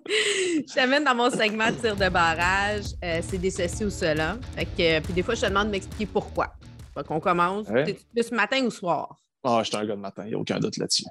je 0.08 0.74
t'amène 0.74 1.04
dans 1.04 1.14
mon 1.14 1.30
segment 1.30 1.70
de 1.70 1.76
tir 1.76 1.94
de 1.94 2.08
barrage. 2.08 2.84
Euh, 3.04 3.20
c'est 3.22 3.38
des 3.38 3.50
ceci 3.50 3.84
ou 3.84 3.90
cela. 3.90 4.38
Fait 4.56 4.64
que, 4.64 5.00
puis 5.00 5.12
des 5.12 5.22
fois, 5.22 5.34
je 5.34 5.42
te 5.42 5.46
demande 5.46 5.66
de 5.66 5.72
m'expliquer 5.72 6.06
pourquoi. 6.06 6.54
Fait 7.00 7.06
qu'on 7.06 7.20
commence. 7.20 7.68
Ouais. 7.68 7.94
plus 8.12 8.32
matin 8.32 8.64
ou 8.64 8.70
soir? 8.70 9.16
Ah, 9.42 9.60
je 9.62 9.68
suis 9.68 9.76
un 9.76 9.86
gars 9.86 9.96
de 9.96 10.00
matin, 10.00 10.24
il 10.24 10.28
n'y 10.28 10.34
a 10.34 10.38
aucun 10.38 10.58
doute 10.58 10.76
là-dessus. 10.76 11.04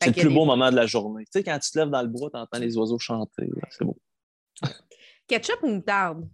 C'est 0.00 0.14
le 0.14 0.22
plus 0.22 0.34
beau 0.34 0.44
moment 0.44 0.70
de 0.70 0.76
la 0.76 0.86
journée. 0.86 1.24
Tu 1.24 1.32
sais, 1.32 1.44
quand 1.44 1.58
tu 1.58 1.70
te 1.70 1.78
lèves 1.78 1.88
dans 1.88 2.02
le 2.02 2.08
bois, 2.08 2.30
tu 2.30 2.36
entends 2.36 2.58
les 2.58 2.76
oiseaux 2.76 2.98
chanter. 2.98 3.48
C'est 3.70 3.84
beau. 3.84 3.96
Ketchup 5.26 5.62
ou 5.62 5.68
moutarde? 5.68 6.28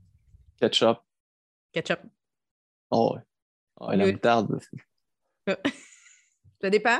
Ketchup. 0.60 0.98
Ketchup. 1.72 2.00
Oh, 2.90 3.14
ouais. 3.14 3.22
Oh, 3.80 3.90
la 3.90 4.06
moutarde. 4.06 4.60
ça 6.60 6.70
dépend. 6.70 6.98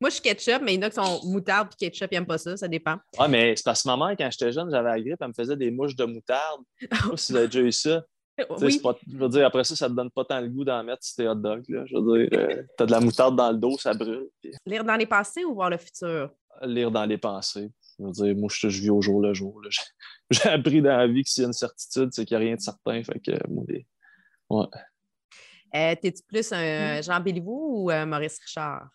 Moi, 0.00 0.10
je 0.10 0.14
suis 0.14 0.22
ketchup, 0.22 0.62
mais 0.62 0.74
il 0.74 0.76
y 0.76 0.84
en 0.84 0.86
a 0.86 0.90
qui 0.90 0.96
sont 0.96 1.20
moutarde 1.26 1.68
et 1.72 1.90
ketchup, 1.90 2.08
ils 2.10 2.14
n'aiment 2.14 2.26
pas 2.26 2.38
ça. 2.38 2.56
Ça 2.56 2.68
dépend. 2.68 2.96
Ah, 3.18 3.28
mais 3.28 3.54
c'est 3.56 3.64
parce 3.64 3.82
que 3.82 3.88
maman, 3.88 4.14
quand 4.16 4.30
j'étais 4.30 4.52
jeune, 4.52 4.70
j'avais 4.70 4.88
la 4.88 5.00
grippe, 5.00 5.18
elle 5.20 5.28
me 5.28 5.32
faisait 5.32 5.56
des 5.56 5.70
mouches 5.70 5.96
de 5.96 6.04
moutarde. 6.04 6.62
Je 6.80 6.86
sais 6.86 7.10
pas 7.10 7.16
si 7.16 7.32
vous 7.32 7.38
avez 7.38 7.48
déjà 7.48 7.60
eu 7.60 7.72
ça. 7.72 8.04
Oui. 8.60 8.80
je 9.06 9.16
veux 9.16 9.28
dire, 9.28 9.46
après 9.46 9.62
ça, 9.64 9.76
ça 9.76 9.88
te 9.88 9.94
donne 9.94 10.10
pas 10.10 10.24
tant 10.24 10.40
le 10.40 10.48
goût 10.48 10.64
d'en 10.64 10.82
mettre 10.82 11.04
si 11.04 11.14
t'es 11.14 11.28
hot 11.28 11.36
dog. 11.36 11.64
Là. 11.68 11.84
Je 11.86 11.96
veux 11.96 12.18
dire, 12.18 12.38
euh, 12.38 12.62
t'as 12.76 12.86
de 12.86 12.90
la 12.90 13.00
moutarde 13.00 13.36
dans 13.36 13.52
le 13.52 13.58
dos, 13.58 13.78
ça 13.78 13.94
brûle. 13.94 14.28
Lire 14.66 14.84
dans 14.84 14.96
les 14.96 15.06
passés 15.06 15.44
ou 15.44 15.54
voir 15.54 15.70
le 15.70 15.78
futur? 15.78 16.30
Lire 16.62 16.90
dans 16.90 17.04
les 17.04 17.18
pensées. 17.18 17.70
Je 17.98 18.04
veux 18.04 18.10
dire, 18.10 18.36
moi, 18.36 18.48
je, 18.52 18.66
vis 18.66 18.90
au 18.90 19.00
jour 19.00 19.20
le 19.20 19.34
jour. 19.34 19.60
J'ai 20.30 20.48
appris 20.48 20.82
dans 20.82 20.96
la 20.96 21.06
vie 21.06 21.22
que 21.22 21.30
s'il 21.30 21.42
y 21.42 21.44
a 21.44 21.48
une 21.48 21.52
certitude, 21.52 22.08
c'est 22.12 22.24
qu'il 22.24 22.36
n'y 22.36 22.42
a 22.42 22.46
rien 22.46 22.56
de 22.56 22.60
certain. 22.60 23.02
Fait 23.04 23.20
que, 23.20 23.32
moi, 23.48 23.64
ouais. 24.50 24.66
Euh, 25.74 25.94
T'es-tu 26.00 26.22
plus 26.22 26.52
un 26.52 27.02
Jean 27.02 27.20
Béliveau 27.20 27.84
ou 27.84 27.90
un 27.90 28.06
Maurice 28.06 28.38
Richard? 28.40 28.88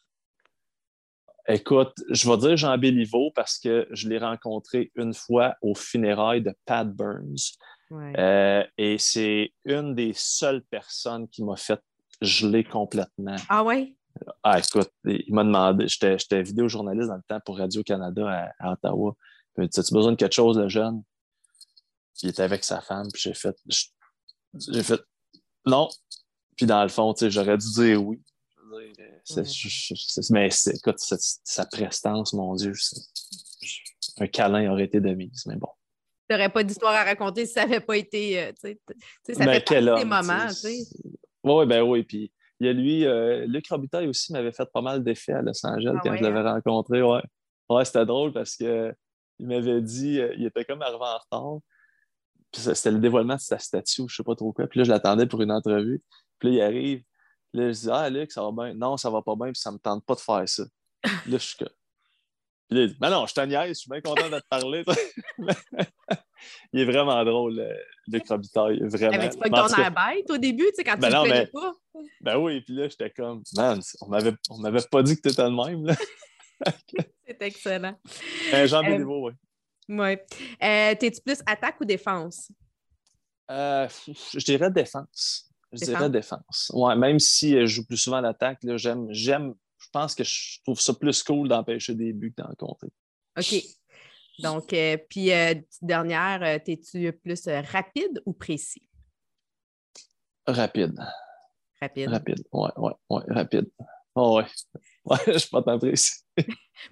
Écoute, 1.48 1.94
je 2.10 2.30
vais 2.30 2.38
dire 2.38 2.58
Jean 2.58 2.78
Béliveau 2.78 3.32
parce 3.34 3.58
que 3.58 3.88
je 3.92 4.08
l'ai 4.08 4.18
rencontré 4.18 4.92
une 4.96 5.14
fois 5.14 5.56
au 5.62 5.74
funérailles 5.74 6.44
de 6.44 6.54
Pat 6.66 6.88
Burns. 6.88 7.58
Euh, 7.92 8.64
et 8.78 8.98
c'est 8.98 9.52
une 9.66 9.96
des 9.96 10.14
seules 10.16 10.64
personnes 10.64 11.28
qui 11.28 11.44
m'a 11.44 11.56
fait 11.56 11.82
geler 12.22 12.64
complètement. 12.64 13.36
Ah 13.48 13.64
oui? 13.64 13.98
Ah, 14.44 14.60
écoute, 14.60 14.92
il 15.06 15.34
m'a 15.34 15.44
demandé, 15.44 15.88
j'étais 15.88 16.44
vidéojournaliste 16.44 17.08
dans 17.08 17.16
le 17.16 17.24
temps 17.28 17.40
pour 17.46 17.58
Radio-Canada 17.58 18.52
à, 18.60 18.74
Ottawa. 18.74 19.16
Il 19.58 19.62
m'a 19.62 19.68
dit 19.68 19.80
As-tu 19.80 19.94
besoin 19.94 20.12
de 20.12 20.18
quelque 20.18 20.34
chose 20.34 20.58
de 20.58 20.68
jeune? 20.68 21.04
Il 22.22 22.30
était 22.30 22.44
avec 22.44 22.64
sa 22.64 22.82
femme, 22.82 23.08
puis 23.14 23.22
j'ai 23.22 23.34
fait 23.34 23.56
J'ai 24.54 24.84
fait 24.84 25.02
non. 25.66 25.90
Puis 26.58 26.66
dans 26.66 26.84
le 26.84 26.90
fond, 26.90 27.14
j'aurais 27.18 27.58
dû 27.58 27.72
dire 27.74 28.04
oui. 28.04 28.22
mais 30.32 30.50
écoute, 30.68 31.00
sa 31.00 31.66
prestance, 31.66 32.34
mon 32.34 32.56
Dieu, 32.56 32.74
un 34.18 34.28
câlin 34.28 34.70
aurait 34.70 34.86
été 34.86 35.00
de 35.00 35.14
mise, 35.14 35.46
mais 35.46 35.56
bon 35.56 35.70
n'aurais 36.30 36.50
pas 36.50 36.64
d'histoire 36.64 36.94
à 36.94 37.04
raconter 37.04 37.46
si 37.46 37.54
ça 37.54 37.66
n'avait 37.66 37.80
pas 37.80 37.98
été. 37.98 38.42
Euh, 38.42 38.52
tu 38.62 38.78
sais, 39.24 39.34
ça 39.34 39.46
ben, 39.46 39.62
fait 39.66 39.82
des 39.82 40.06
moments. 40.06 40.48
Oui, 41.44 41.66
ben 41.66 41.82
oui. 41.82 42.04
Puis 42.04 42.32
il 42.60 42.68
y 42.68 42.70
a 42.70 42.74
lui, 42.74 43.06
euh, 43.06 43.46
Luc 43.46 43.68
Robitaille 43.70 44.08
aussi 44.08 44.34
m'avait 44.34 44.52
fait 44.52 44.70
pas 44.72 44.82
mal 44.82 45.04
d'effets 45.04 45.34
à 45.34 45.42
Los 45.42 45.66
Angeles 45.66 45.96
ah 45.96 46.02
quand 46.04 46.16
je 46.16 46.24
l'avais 46.24 46.40
hein? 46.40 46.54
rencontré. 46.54 47.02
Ouais, 47.02 47.22
ouais 47.70 47.86
c'était 47.86 48.06
drôle 48.06 48.34
parce 48.34 48.56
qu'il 48.56 48.96
m'avait 49.40 49.82
dit, 49.82 50.20
euh, 50.20 50.34
il 50.38 50.46
était 50.46 50.66
comme 50.66 50.82
arrivé 50.82 51.00
en 51.02 51.18
retard. 51.18 51.60
Puis 52.52 52.62
c'était 52.62 52.92
le 52.92 53.00
dévoilement 53.00 53.36
de 53.36 53.42
sa 53.42 53.60
statue, 53.60 54.02
je 54.02 54.04
ne 54.04 54.08
sais 54.10 54.24
pas 54.24 54.36
trop 54.36 54.52
quoi. 54.52 54.68
Puis 54.68 54.80
là, 54.80 54.84
je 54.84 54.90
l'attendais 54.90 55.28
pour 55.28 55.42
une 55.42 55.52
entrevue. 55.52 56.02
Puis 56.40 56.50
là, 56.50 56.56
il 56.56 56.62
arrive. 56.62 57.04
Puis 57.52 57.62
là, 57.62 57.72
je 57.72 57.80
dis 57.80 57.90
Ah, 57.92 58.10
Luc, 58.10 58.32
ça 58.32 58.44
va 58.44 58.52
bien. 58.52 58.74
Non, 58.74 58.98
ça 58.98 59.10
va 59.10 59.22
pas 59.22 59.36
bien, 59.36 59.52
puis 59.52 59.62
ça 59.62 59.72
me 59.72 59.78
tente 59.78 60.06
pas 60.06 60.16
de 60.16 60.20
faire 60.20 60.50
ça. 60.50 60.64
là, 61.04 61.10
je 61.26 61.38
suis 61.38 61.58
puis 62.70 62.80
il 62.80 62.88
dit 62.90 62.98
Ben 63.00 63.10
non, 63.10 63.26
je 63.26 63.34
te 63.34 63.42
niaise, 63.42 63.70
je 63.70 63.74
suis 63.74 63.90
bien 63.90 64.02
content 64.02 64.30
de 64.30 64.40
te 64.40 64.48
parler. 64.48 64.84
il 66.74 66.82
est 66.82 66.86
vraiment 66.86 67.24
drôle, 67.26 67.68
Luc 68.08 68.28
Robitaille. 68.28 68.80
Vraiment. 68.84 69.18
Mais 69.18 69.30
tu 69.30 69.38
pas 69.38 69.50
ton 69.50 69.76
air 69.76 69.92
bête 69.92 70.30
au 70.30 70.38
début, 70.38 70.66
tu 70.66 70.76
sais, 70.76 70.84
quand 70.84 70.98
ben 70.98 71.10
tu 71.10 71.16
ne 71.16 71.22
connais 71.22 71.48
pas? 71.48 71.74
Ben 72.22 72.38
oui, 72.38 72.62
puis 72.62 72.76
là, 72.76 72.88
j'étais 72.88 73.10
comme 73.10 73.44
Man, 73.56 73.82
on 74.02 74.08
m'avait, 74.08 74.34
on 74.50 74.58
m'avait 74.60 74.80
pas 74.90 75.02
dit 75.02 75.16
que 75.16 75.22
tu 75.22 75.30
étais 75.30 75.44
le 75.44 75.50
même. 75.50 75.86
Là. 75.86 75.96
C'est 77.28 77.42
excellent. 77.42 77.96
Ben, 78.52 78.68
Jean 78.68 78.84
euh, 78.84 79.04
oui. 79.04 79.32
Oui. 79.88 80.18
Euh, 80.64 80.96
T'es-tu 80.96 81.22
plus 81.22 81.40
attaque 81.46 81.80
ou 81.82 81.86
défense? 81.86 82.52
Euh, 83.50 83.88
je 84.08 84.44
dirais 84.44 84.70
défense. 84.70 85.50
Je 85.72 85.86
dirais 85.86 86.10
défense. 86.10 86.72
Ouais, 86.74 86.96
même 86.96 87.20
si 87.20 87.52
je 87.52 87.66
joue 87.66 87.86
plus 87.86 87.98
souvent 87.98 88.22
l'attaque, 88.22 88.60
j'aime, 88.76 89.08
j'aime 89.12 89.56
je 89.80 89.88
pense 89.92 90.14
que 90.14 90.24
je 90.24 90.62
trouve 90.64 90.80
ça 90.80 90.94
plus 90.94 91.24
cool 91.24 91.48
d'empêcher 91.48 91.96
des 91.96 92.14
buts 92.14 92.34
que 92.36 92.42
d'en 92.42 92.54
compter. 92.56 92.88
OK. 93.38 93.64
Donc, 94.40 94.74
euh, 94.74 94.98
puis 95.10 95.32
euh, 95.32 95.56
dernière, 95.82 96.42
euh, 96.44 96.60
es-tu 96.66 97.12
plus 97.14 97.48
rapide 97.48 98.22
ou 98.26 98.34
précis? 98.34 98.84
Rapide. 100.48 100.98
Rapide. 101.82 102.10
Rapide, 102.10 102.44
oui, 102.52 102.70
oui, 102.78 102.92
oui, 103.10 103.22
rapide. 103.30 103.70
Oh, 104.16 104.38
ouais. 104.38 104.46
ouais, 105.06 105.18
je 105.28 105.38
suis 105.38 105.50
pas 105.50 105.62
tant 105.62 105.80
précis. 105.80 106.24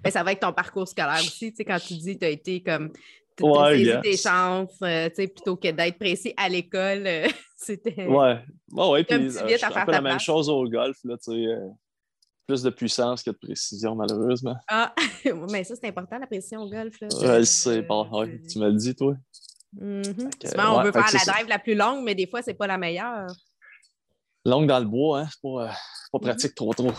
Mais 0.04 0.10
ça 0.10 0.22
va 0.22 0.30
avec 0.30 0.40
ton 0.40 0.52
parcours 0.52 0.88
scolaire 0.88 1.20
aussi, 1.20 1.50
tu 1.50 1.56
sais, 1.56 1.64
quand 1.64 1.78
tu 1.78 1.94
dis 1.94 2.14
que 2.14 2.20
tu 2.20 2.26
as 2.26 2.30
été 2.30 2.62
comme. 2.62 2.92
Tu 3.36 3.44
as 3.46 3.68
saisi 3.70 4.00
tes 4.02 4.16
chances, 4.16 4.78
tu 4.78 4.86
sais, 5.14 5.28
plutôt 5.28 5.56
que 5.56 5.70
d'être 5.70 5.98
précis 5.98 6.34
à 6.36 6.48
l'école, 6.48 7.06
c'était. 7.56 8.06
Ouais, 8.06 8.42
ouais, 8.72 8.88
ouais. 8.88 9.04
Puis, 9.04 9.30
je 9.30 9.56
fais 9.56 9.92
la 9.92 10.00
même 10.00 10.20
chose 10.20 10.48
au 10.48 10.68
golf, 10.68 10.98
là, 11.04 11.16
tu 11.16 11.32
sais 11.32 11.58
plus 12.48 12.62
de 12.62 12.70
puissance 12.70 13.22
que 13.22 13.30
de 13.30 13.36
précision, 13.36 13.94
malheureusement. 13.94 14.56
Ah, 14.68 14.94
mais 15.52 15.64
ça, 15.64 15.74
c'est 15.76 15.88
important, 15.88 16.18
la 16.18 16.26
précision 16.26 16.62
au 16.62 16.70
golf. 16.70 16.98
Là, 17.02 17.08
ouais, 17.08 17.44
c'est 17.44 17.82
bon. 17.82 18.08
tu 18.50 18.58
me 18.58 18.70
le 18.70 18.76
dis, 18.76 18.94
toi. 18.94 19.14
Mm-hmm. 19.78 20.50
Souvent, 20.50 20.80
on 20.80 20.82
veut 20.82 20.90
faire 20.90 21.06
la 21.12 21.32
drive 21.32 21.46
la 21.46 21.58
plus 21.58 21.74
longue, 21.74 22.02
mais 22.04 22.14
des 22.14 22.26
fois, 22.26 22.40
c'est 22.40 22.54
pas 22.54 22.66
la 22.66 22.78
meilleure. 22.78 23.26
Longue 24.46 24.66
dans 24.66 24.78
le 24.78 24.86
bois, 24.86 25.20
hein? 25.20 25.28
C'est 25.30 25.42
pas, 25.42 25.48
euh, 25.48 25.66
pas 25.66 26.18
mm-hmm. 26.18 26.22
pratique 26.22 26.54
trop 26.54 26.72
trop. 26.72 26.92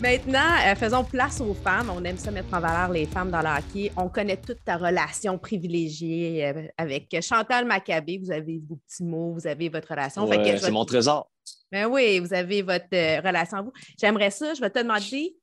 Maintenant, 0.00 0.54
euh, 0.64 0.76
faisons 0.76 1.02
place 1.02 1.40
aux 1.40 1.54
femmes. 1.54 1.90
On 1.90 2.04
aime 2.04 2.18
ça 2.18 2.30
mettre 2.30 2.54
en 2.54 2.60
valeur 2.60 2.92
les 2.92 3.04
femmes 3.04 3.32
dans 3.32 3.40
le 3.40 3.48
hockey. 3.48 3.90
On 3.96 4.08
connaît 4.08 4.36
toute 4.36 4.62
ta 4.64 4.76
relation 4.76 5.36
privilégiée 5.38 6.46
euh, 6.46 6.68
avec 6.76 7.16
Chantal 7.20 7.64
Maccabé. 7.66 8.18
Vous 8.18 8.30
avez 8.30 8.60
vos 8.68 8.76
petits 8.76 9.02
mots, 9.02 9.32
vous 9.32 9.48
avez 9.48 9.68
votre 9.68 9.88
relation. 9.88 10.24
c'est 10.30 10.70
mon 10.70 10.84
trésor. 10.84 11.28
Ben 11.72 11.86
oui, 11.86 12.20
vous 12.20 12.32
avez 12.32 12.62
votre 12.62 12.86
euh, 12.92 13.20
relation 13.20 13.58
à 13.58 13.62
vous. 13.62 13.72
J'aimerais 14.00 14.30
ça. 14.30 14.54
Je 14.54 14.60
vais 14.60 14.70
te 14.70 14.78
demander 14.78 15.36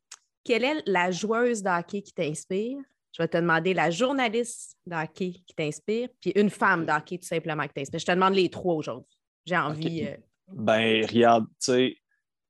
quelle 0.46 0.64
est 0.64 0.84
la 0.86 1.12
joueuse 1.12 1.62
de 1.62 1.70
hockey 1.70 2.02
qui 2.02 2.14
t'inspire? 2.14 2.78
Je 3.12 3.22
vais 3.22 3.28
te 3.28 3.38
demander 3.38 3.74
la 3.74 3.92
journaliste 3.92 4.78
de 4.86 4.96
hockey 4.96 5.34
qui 5.46 5.56
t'inspire, 5.56 6.08
puis 6.22 6.32
une 6.36 6.50
femme 6.50 6.86
de 6.86 6.92
hockey 6.94 7.18
tout 7.18 7.28
simplement 7.28 7.64
qui 7.64 7.74
t'inspire. 7.74 8.00
Je 8.00 8.06
te 8.06 8.12
demande 8.12 8.36
les 8.36 8.50
trois 8.50 8.76
aujourd'hui. 8.76 9.18
J'ai 9.46 9.58
envie. 9.58 10.08
Ben, 10.48 11.06
regarde, 11.06 11.46
tu 11.60 11.72
sais, 11.72 11.98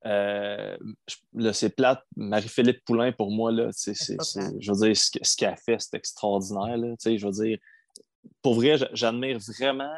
euh, 0.04 0.76
c'est 1.52 1.74
plate. 1.74 2.02
Marie-Philippe 2.16 2.84
Poulain, 2.84 3.12
pour 3.12 3.30
moi, 3.30 3.50
là, 3.50 3.68
c'est, 3.72 3.94
je 3.94 4.72
veux 4.72 4.86
dire, 4.86 4.96
ce, 4.96 5.36
qu'elle 5.36 5.48
a 5.48 5.56
fait, 5.56 5.80
c'est 5.80 5.94
extraordinaire. 5.94 6.76
Là, 6.76 6.94
je 7.04 7.26
veux 7.26 7.44
dire, 7.44 7.58
pour 8.42 8.54
vrai, 8.54 8.76
j'admire 8.92 9.38
vraiment 9.38 9.94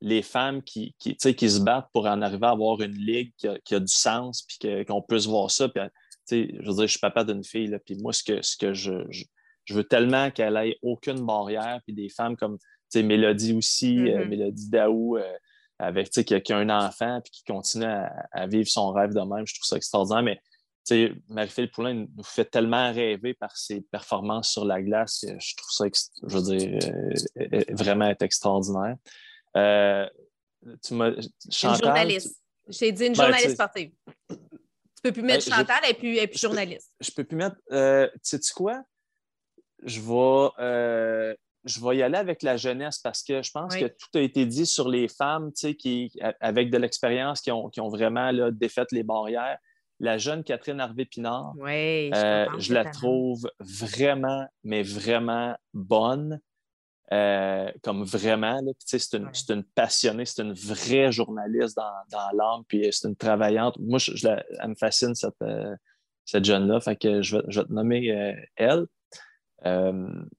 les 0.00 0.22
femmes 0.22 0.62
qui, 0.62 0.94
qui, 0.98 1.16
qui 1.16 1.50
se 1.50 1.60
battent 1.60 1.88
pour 1.92 2.06
en 2.06 2.20
arriver 2.22 2.46
à 2.46 2.50
avoir 2.50 2.80
une 2.80 2.96
ligue 2.96 3.32
qui 3.36 3.74
a, 3.74 3.80
du 3.80 3.92
sens, 3.92 4.42
puis 4.42 4.84
qu'on 4.84 5.00
peut 5.00 5.20
se 5.20 5.28
voir 5.28 5.50
ça. 5.50 5.68
Puis, 5.68 5.82
je 6.28 6.66
veux 6.66 6.74
dire, 6.74 6.86
je 6.86 6.92
suis 6.92 6.98
papa 6.98 7.24
d'une 7.24 7.44
fille, 7.44 7.68
là, 7.68 7.78
puis 7.78 7.96
moi, 7.96 8.12
ce 8.12 8.24
que, 8.24 8.42
ce 8.42 8.56
que 8.56 8.74
je, 8.74 8.92
je, 9.10 9.74
veux 9.74 9.84
tellement 9.84 10.30
qu'elle 10.30 10.56
ait 10.56 10.76
aucune 10.82 11.24
barrière, 11.24 11.80
puis 11.84 11.94
des 11.94 12.08
femmes 12.08 12.36
comme 12.36 12.58
Mélodie 12.94 13.54
aussi, 13.54 13.98
euh, 13.98 14.24
mm-hmm. 14.24 14.28
Mélodie 14.28 14.68
Daou, 14.68 15.16
euh, 15.16 15.32
avec, 15.82 16.10
qui, 16.10 16.24
qui, 16.24 16.52
a 16.52 16.56
un 16.56 16.70
enfant, 16.70 17.20
puis 17.22 17.30
qui 17.32 17.44
continue 17.44 17.84
à, 17.84 18.46
vivre 18.46 18.68
son 18.68 18.92
rêve 18.92 19.12
de 19.12 19.20
même. 19.20 19.46
Je 19.46 19.54
trouve 19.54 19.66
ça 19.66 19.76
extraordinaire. 19.76 20.22
Mais 20.22 20.40
Marie-Philippe 21.28 21.72
Poulin 21.72 22.06
nous 22.16 22.24
fait 22.24 22.44
tellement 22.44 22.92
rêver 22.92 23.34
par 23.34 23.56
ses 23.56 23.82
performances 23.82 24.50
sur 24.50 24.64
la 24.64 24.82
glace 24.82 25.24
je 25.24 25.56
trouve 25.56 25.70
ça, 25.70 25.84
je 26.26 26.36
veux 26.36 26.56
dire, 26.56 26.78
euh, 27.38 27.64
vraiment 27.70 28.08
être 28.08 28.22
extraordinaire. 28.22 28.96
Euh, 29.56 30.08
tu 30.82 30.94
m'as. 30.94 31.12
Chantal, 31.50 31.84
journaliste. 31.84 32.36
J'ai 32.68 32.92
dit 32.92 33.06
une 33.06 33.14
ben, 33.14 33.24
journaliste 33.24 33.54
sportive. 33.54 33.92
Tu 34.28 34.36
peux 35.02 35.12
plus 35.12 35.22
mettre 35.22 35.48
ben, 35.48 35.56
Chantal 35.56 35.90
et 35.90 35.94
puis, 35.94 36.18
et 36.18 36.26
puis 36.26 36.38
journaliste. 36.38 36.92
Je 37.00 37.10
peux, 37.10 37.24
plus 37.24 37.36
mettre. 37.36 37.56
Euh, 37.72 38.08
sais-tu 38.22 38.52
quoi? 38.52 38.82
Je 39.82 40.00
vais, 40.00 40.50
euh, 40.60 41.34
je 41.64 41.80
vais 41.80 41.96
y 41.96 42.02
aller 42.02 42.18
avec 42.18 42.42
la 42.42 42.56
jeunesse 42.56 42.98
parce 42.98 43.22
que 43.22 43.42
je 43.42 43.50
pense 43.52 43.76
que 43.76 43.86
tout 43.86 44.18
a 44.18 44.20
été 44.20 44.46
dit 44.46 44.66
sur 44.66 44.88
les 44.88 45.08
femmes 45.08 45.52
qui, 45.52 46.12
avec 46.40 46.70
de 46.70 46.78
l'expérience 46.78 47.40
qui 47.40 47.50
ont, 47.50 47.68
qui 47.68 47.80
ont 47.80 47.88
vraiment 47.88 48.30
là, 48.30 48.50
défait 48.50 48.86
les 48.90 49.02
barrières. 49.02 49.58
La 50.00 50.18
jeune 50.18 50.42
Catherine 50.42 50.80
Harvey-Pinard, 50.80 51.52
je, 51.58 52.46
je 52.58 52.74
la 52.74 52.84
trouve 52.84 53.48
vraiment, 53.60 54.46
mais 54.64 54.82
vraiment 54.82 55.54
bonne. 55.72 56.40
Euh, 57.12 57.70
comme 57.82 58.04
vraiment. 58.04 58.58
C'est 58.78 59.12
une, 59.12 59.30
une, 59.50 59.64
passionnée, 59.64 60.24
c'est 60.24 60.42
une 60.42 60.54
vraie 60.54 61.12
journaliste 61.12 61.76
dans, 61.76 61.92
dans 62.10 62.30
l'âme, 62.34 62.62
puis 62.66 62.88
c'est 62.90 63.06
une 63.06 63.16
travaillante. 63.16 63.76
Moi, 63.78 63.98
je, 63.98 64.26
elle 64.26 64.68
me 64.68 64.74
fascine, 64.74 65.14
cette, 65.14 65.34
euh, 65.42 65.76
cette 66.24 66.44
jeune-là. 66.46 66.80
Fait 66.80 66.96
que 66.96 67.20
je 67.20 67.36
vais, 67.36 67.42
je 67.48 67.60
vais 67.60 67.66
te 67.66 67.72
nommer 67.72 68.10
euh, 68.10 68.32
elle. 68.56 68.86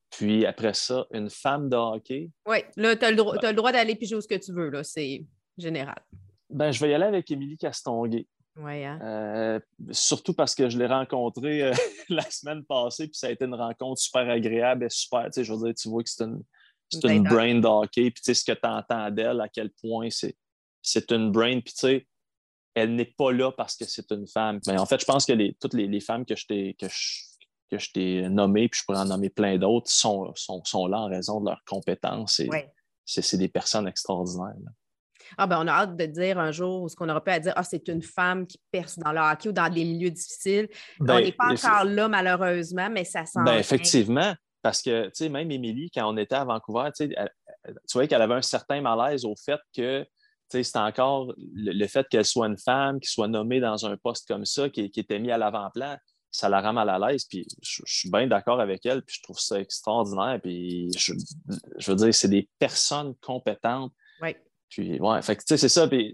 Puis 0.09 0.45
après 0.45 0.73
ça, 0.73 1.05
une 1.11 1.29
femme 1.29 1.69
de 1.69 1.75
hockey. 1.75 2.29
Oui, 2.47 2.57
là, 2.75 2.95
tu 2.95 3.05
as, 3.05 3.11
le 3.11 3.53
droit 3.53 3.71
d'aller 3.71 3.95
piger 3.95 4.15
où 4.15 4.21
ce 4.21 4.27
que 4.27 4.35
tu 4.35 4.53
veux, 4.53 4.69
là, 4.69 4.83
c'est 4.83 5.25
général. 5.57 6.01
Ben, 6.49 6.71
je 6.71 6.79
vais 6.79 6.91
y 6.91 6.93
aller 6.93 7.05
avec 7.05 7.29
Émilie 7.31 7.57
Castonguay. 7.57 8.27
Oui, 8.55 8.83
hein? 8.85 9.59
surtout 9.89 10.33
parce 10.33 10.53
que 10.53 10.69
je 10.69 10.77
l'ai 10.77 10.85
rencontrée 10.85 11.71
la 12.09 12.29
semaine 12.29 12.63
passée, 12.63 13.07
puis 13.07 13.17
ça 13.17 13.27
a 13.27 13.31
été 13.31 13.45
une 13.45 13.55
rencontre 13.55 13.99
super 13.99 14.29
agréable 14.29 14.85
et 14.85 14.89
super. 14.89 15.29
Je 15.35 15.51
veux 15.51 15.65
dire, 15.65 15.73
tu 15.73 15.89
vois 15.89 16.03
que 16.03 16.09
c'est 16.09 16.23
une, 16.23 16.43
c'est 17.01 17.09
une 17.09 17.23
brain 17.23 17.55
de 17.59 17.67
hockey. 17.67 18.11
Puis, 18.11 18.21
tu 18.21 18.23
sais, 18.23 18.33
ce 18.33 18.43
que 18.43 18.57
tu 18.57 18.67
entends 18.67 19.09
d'elle, 19.09 19.41
à 19.41 19.49
quel 19.49 19.71
point 19.71 20.09
c'est 20.11 21.11
une 21.11 21.31
brain. 21.31 21.59
Puis, 21.61 21.73
tu 21.73 21.79
sais, 21.79 22.07
elle 22.75 22.95
n'est 22.95 23.13
pas 23.17 23.31
là 23.31 23.51
parce 23.51 23.75
que 23.75 23.85
c'est 23.85 24.11
une 24.11 24.27
femme. 24.27 24.59
Mais 24.67 24.77
en 24.77 24.85
fait, 24.85 24.99
je 24.99 25.05
pense 25.05 25.25
que 25.25 25.33
les, 25.33 25.55
toutes 25.59 25.73
les, 25.73 25.99
femmes 25.99 26.25
que 26.25 26.35
je 26.35 26.45
t'ai 26.45 26.75
que 26.79 26.87
que 27.71 27.79
je 27.79 27.91
t'ai 27.91 28.29
nommées, 28.29 28.69
puis 28.69 28.79
je 28.79 28.85
pourrais 28.85 28.99
en 28.99 29.05
nommer 29.05 29.29
plein 29.29 29.57
d'autres, 29.57 29.89
sont, 29.89 30.31
sont, 30.35 30.87
là 30.87 30.99
en 30.99 31.07
raison 31.07 31.41
de 31.41 31.49
leurs 31.49 31.63
compétences. 31.65 32.39
Et 32.39 32.49
c'est 33.05 33.37
des 33.37 33.49
personnes 33.49 33.87
extraordinaires. 33.87 34.53
Ah 35.37 35.47
ben, 35.47 35.59
on 35.63 35.67
a 35.67 35.71
hâte 35.71 35.95
de 35.95 36.05
dire 36.05 36.37
un 36.37 36.51
jour 36.51 36.89
ce 36.89 36.95
qu'on 36.95 37.09
aura 37.09 37.23
pu 37.23 37.31
à 37.31 37.39
dire 37.39 37.53
Ah, 37.55 37.63
c'est 37.63 37.87
une 37.87 38.03
femme 38.03 38.45
qui 38.45 38.59
perce 38.71 38.99
dans 38.99 39.11
le 39.11 39.19
hockey 39.19 39.49
ou 39.49 39.51
dans 39.51 39.69
des 39.69 39.83
milieux 39.83 40.11
difficiles. 40.11 40.67
on 40.99 41.05
ben, 41.05 41.21
n'est 41.21 41.31
pas 41.31 41.51
encore 41.51 41.85
là, 41.85 42.07
malheureusement, 42.07 42.89
mais 42.89 43.03
ça 43.03 43.25
sent. 43.25 43.39
Ben, 43.45 43.57
effectivement. 43.57 44.35
Parce 44.61 44.81
que, 44.81 45.07
tu 45.07 45.11
sais, 45.15 45.29
même 45.29 45.51
Émilie, 45.51 45.91
quand 45.93 46.09
on 46.09 46.15
était 46.15 46.35
à 46.35 46.45
Vancouver, 46.45 46.89
tu 46.95 47.13
vois 47.93 48.07
qu'elle 48.07 48.21
avait 48.21 48.35
un 48.35 48.41
certain 48.41 48.79
malaise 48.79 49.25
au 49.25 49.35
fait 49.35 49.59
que 49.75 50.05
c'est 50.49 50.77
encore 50.77 51.33
le, 51.37 51.87
fait 51.87 52.07
qu'elle 52.07 52.25
soit 52.25 52.47
une 52.47 52.57
femme, 52.57 52.99
qui 52.99 53.09
soit 53.09 53.27
nommée 53.27 53.59
dans 53.59 53.85
un 53.85 53.97
poste 53.97 54.27
comme 54.27 54.45
ça, 54.45 54.69
qui, 54.69 54.91
était 54.95 55.19
mis 55.19 55.31
à 55.31 55.37
l'avant-plan, 55.37 55.97
ça 56.33 56.49
la 56.49 56.61
rend 56.61 56.73
mal 56.73 56.89
à 56.89 56.99
l'aise. 56.99 57.25
Puis 57.25 57.47
je, 57.61 57.81
suis 57.85 58.09
bien 58.09 58.27
d'accord 58.27 58.59
avec 58.59 58.85
elle, 58.85 59.03
puis 59.03 59.15
je 59.17 59.23
trouve 59.23 59.39
ça 59.39 59.59
extraordinaire. 59.59 60.39
Puis 60.41 60.91
je, 60.97 61.13
veux 61.91 61.95
dire, 61.95 62.13
c'est 62.13 62.27
des 62.27 62.49
personnes 62.59 63.15
compétentes. 63.21 63.93
Oui. 64.21 64.35
Puis, 64.67 64.99
ouais, 64.99 65.21
fait 65.21 65.37
tu 65.37 65.43
sais, 65.45 65.57
c'est 65.57 65.69
ça. 65.69 65.87
Puis, 65.87 66.13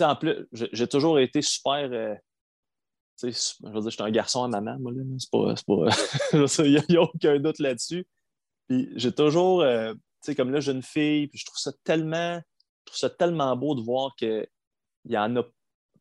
en 0.00 0.16
plus, 0.16 0.46
j'ai 0.52 0.88
toujours 0.88 1.18
été 1.20 1.40
super. 1.40 1.88
Euh, 1.92 2.14
je 3.22 3.28
veux 3.62 3.80
dire, 3.80 3.90
je 3.90 3.90
suis 3.90 4.02
un 4.02 4.10
garçon 4.10 4.42
à 4.42 4.48
maman, 4.48 4.76
moi, 4.80 4.92
là. 4.92 5.02
C'est 5.18 5.30
pas. 5.30 5.54
Il 6.64 6.84
n'y 6.88 6.96
a, 6.96 7.02
aucun 7.02 7.38
doute 7.38 7.60
là-dessus. 7.60 8.04
Puis 8.68 8.90
j'ai 8.96 9.12
toujours, 9.12 9.62
euh, 9.62 9.94
tu 9.94 10.00
sais, 10.22 10.34
comme 10.34 10.50
là, 10.50 10.58
j'ai 10.58 10.72
une 10.72 10.82
fille, 10.82 11.28
puis 11.28 11.38
je 11.38 11.46
trouve 11.46 11.58
ça 11.58 11.72
tellement, 11.84 12.36
je 12.38 12.86
trouve 12.86 12.98
ça 12.98 13.10
tellement 13.10 13.54
beau 13.56 13.76
de 13.76 13.80
voir 13.80 14.14
qu'il 14.16 14.46
n'y 15.04 15.16
en 15.16 15.36
a 15.36 15.44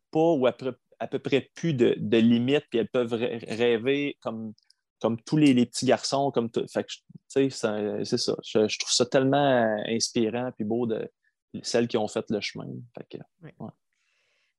pas 0.10 0.32
ou 0.32 0.48
peu, 0.52 0.76
à 1.00 1.08
peu 1.08 1.20
près 1.20 1.50
plus 1.56 1.74
de, 1.74 1.96
de, 1.98 2.18
limites, 2.18 2.66
puis 2.70 2.80
elles 2.80 2.90
peuvent 2.90 3.14
rêver 3.14 4.18
comme, 4.22 4.54
comme 5.02 5.22
tous 5.22 5.38
les, 5.38 5.54
les 5.54 5.66
petits 5.66 5.86
garçons. 5.86 6.32
Comme 6.32 6.50
fait 6.54 6.84
que, 6.84 6.94
tu 7.34 7.50
sais, 7.50 8.04
c'est 8.04 8.18
ça. 8.18 8.36
Je, 8.44 8.78
trouve 8.78 8.92
ça 8.92 9.06
tellement 9.06 9.78
inspirant, 9.88 10.52
puis 10.56 10.66
beau 10.66 10.86
de 10.86 11.10
celles 11.64 11.88
qui 11.88 11.98
ont 11.98 12.08
fait 12.08 12.26
le 12.30 12.42
chemin. 12.42 12.68
Fait 12.98 13.18
que, 13.18 13.24
ouais. 13.42 13.72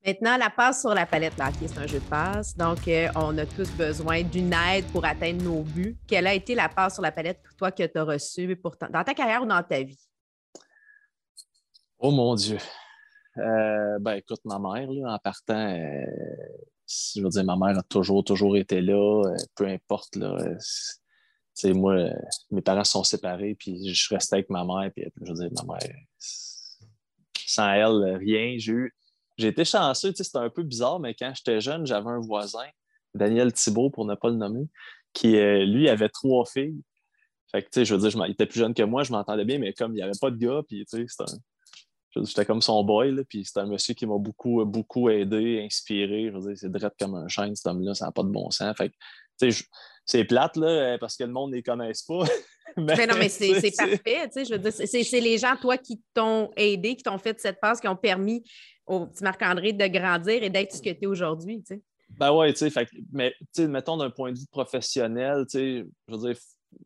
Maintenant, 0.07 0.37
la 0.37 0.51
passe 0.51 0.83
sur 0.83 0.95
la 0.95 1.05
palette, 1.05 1.37
là, 1.37 1.51
c'est 1.61 1.79
un 1.79 1.87
jeu 1.89 1.99
de 1.99 2.05
passe. 2.05 2.57
Donc, 2.57 2.87
euh, 2.87 3.09
on 3.17 3.37
a 3.39 3.45
tous 3.45 3.69
besoin 3.73 4.23
d'une 4.23 4.53
aide 4.53 4.87
pour 4.93 5.05
atteindre 5.05 5.43
nos 5.43 5.63
buts. 5.63 5.97
Quelle 6.07 6.29
a 6.29 6.35
été 6.35 6.55
la 6.55 6.69
passe 6.69 6.95
sur 6.95 7.03
la 7.03 7.11
palette 7.11 7.43
pour 7.43 7.57
toi 7.57 7.73
que 7.73 7.83
tu 7.85 7.99
as 7.99 8.05
reçue 8.05 8.57
dans 8.93 9.03
ta 9.03 9.15
carrière 9.15 9.43
ou 9.43 9.47
dans 9.47 9.61
ta 9.65 9.83
vie? 9.83 9.99
Oh 11.99 12.13
mon 12.13 12.37
Dieu. 12.37 12.59
Euh, 13.39 13.99
ben, 14.01 14.15
écoute, 14.15 14.41
ma 14.45 14.59
mère, 14.59 14.89
en 14.91 15.19
partant, 15.19 15.55
euh, 15.55 16.05
je 16.89 17.23
veux 17.23 17.29
dire, 17.29 17.45
ma 17.45 17.57
mère 17.57 17.79
a 17.79 17.83
toujours, 17.83 18.25
toujours 18.25 18.57
été 18.57 18.81
là, 18.81 19.23
peu 19.55 19.67
importe. 19.67 20.17
Là, 20.17 20.37
moi, 21.75 22.09
mes 22.51 22.63
parents 22.63 22.85
sont 22.85 23.05
séparés, 23.05 23.55
puis 23.59 23.95
je 23.95 24.15
restais 24.15 24.37
avec 24.37 24.51
ma 24.51 24.65
mère, 24.65 24.91
puis 24.95 25.05
je 25.23 25.33
veux 25.33 25.39
dire, 25.39 25.51
ma 25.65 25.75
mère, 25.75 25.97
sans 26.19 27.73
elle, 27.73 28.17
rien. 28.17 28.57
J'ai 28.59 28.73
eu 28.73 28.95
j'ai 29.37 29.49
été 29.49 29.65
chanceux, 29.65 30.13
c'était 30.15 30.39
un 30.39 30.51
peu 30.51 30.63
bizarre, 30.63 30.99
mais 30.99 31.15
quand 31.15 31.33
j'étais 31.35 31.61
jeune, 31.61 31.87
j'avais 31.87 32.09
un 32.09 32.21
voisin, 32.21 32.67
Daniel 33.15 33.53
Thibault, 33.53 33.91
pour 33.91 34.05
ne 34.07 34.15
pas 34.15 34.29
le 34.29 34.37
nommer, 34.37 34.67
qui, 35.13 35.37
euh, 35.37 35.65
lui, 35.65 35.89
avait 35.89 36.09
trois 36.09 36.45
filles. 36.47 36.83
Fait 37.53 37.63
que, 37.63 37.67
tu 37.67 37.81
sais, 37.81 37.85
je 37.85 37.95
veux 37.95 38.09
dire, 38.09 38.27
il 38.27 38.33
était 38.33 38.47
plus 38.47 38.61
jeune 38.61 38.75
que 38.75 38.83
moi, 38.83 39.03
je 39.03 39.13
m'entendais 39.13 39.45
bien, 39.45 39.59
mais 39.59 39.73
comme 39.73 39.93
il 39.93 39.97
n'y 39.97 40.03
avait 40.03 40.19
pas 40.21 40.31
de 40.31 40.37
gars, 40.37 40.63
puis, 40.67 40.85
tu 40.87 41.07
sais, 41.07 41.25
J'étais 42.25 42.45
comme 42.45 42.63
son 42.63 42.83
boy, 42.85 43.13
là, 43.13 43.23
puis 43.29 43.45
c'est 43.45 43.59
un 43.61 43.67
monsieur 43.67 43.95
qui 43.95 44.07
m'a 44.07 44.19
beaucoup, 44.19 44.65
beaucoup 44.65 45.09
aidé, 45.11 45.63
inspiré. 45.65 46.31
Je 46.33 46.39
veux 46.39 46.49
dire, 46.49 46.59
c'est 46.59 46.71
direct 46.71 46.97
comme 46.99 47.15
un 47.15 47.29
chêne, 47.29 47.55
cet 47.55 47.67
homme-là, 47.67 47.95
ça 47.95 48.07
n'a 48.07 48.13
pas 48.13 48.23
de 48.23 48.29
bon 48.29 48.51
sens. 48.51 48.75
Fait 48.77 48.93
c'est 50.05 50.25
plate, 50.25 50.57
là, 50.57 50.97
parce 50.99 51.17
que 51.17 51.25
le 51.25 51.33
monde 51.33 51.51
ne 51.51 51.57
les 51.57 51.63
connaisse 51.63 52.03
pas. 52.03 52.25
mais, 52.77 53.07
non, 53.07 53.15
mais 53.19 53.29
c'est 53.29 53.53
parfait, 53.77 54.29
tu 54.29 54.33
sais, 54.33 54.45
je 54.45 54.53
veux 54.53 54.59
dire, 54.59 54.73
c'est 54.73 55.21
les 55.21 55.39
gens, 55.39 55.57
toi, 55.61 55.77
qui 55.77 56.01
t'ont 56.15 56.51
aidé, 56.57 56.97
qui 56.97 57.03
t'ont 57.03 57.19
fait 57.19 57.39
cette 57.41 57.61
passe, 57.61 57.81
qui 57.81 57.89
ont 57.89 57.97
permis 57.97 58.45
au 58.87 59.07
petit 59.07 59.25
Marc-André 59.25 59.73
de 59.73 59.87
grandir 59.87 60.43
et 60.43 60.51
d'être 60.51 60.73
ce 60.73 60.81
que 60.81 60.91
tu 60.91 61.03
es 61.03 61.07
aujourd'hui, 61.07 61.59
tu 61.59 61.75
sais. 61.75 61.83
Ben 62.11 62.33
ouais, 62.33 62.53
tu 62.53 62.71
sais, 62.71 62.87
mais 63.13 63.35
mettons 63.59 63.97
d'un 63.97 64.11
point 64.11 64.33
de 64.33 64.39
vue 64.39 64.47
professionnel, 64.47 65.45
tu 65.51 65.59
sais, 65.59 65.87
je 66.09 66.15
veux 66.15 66.33
dire, 66.33 66.37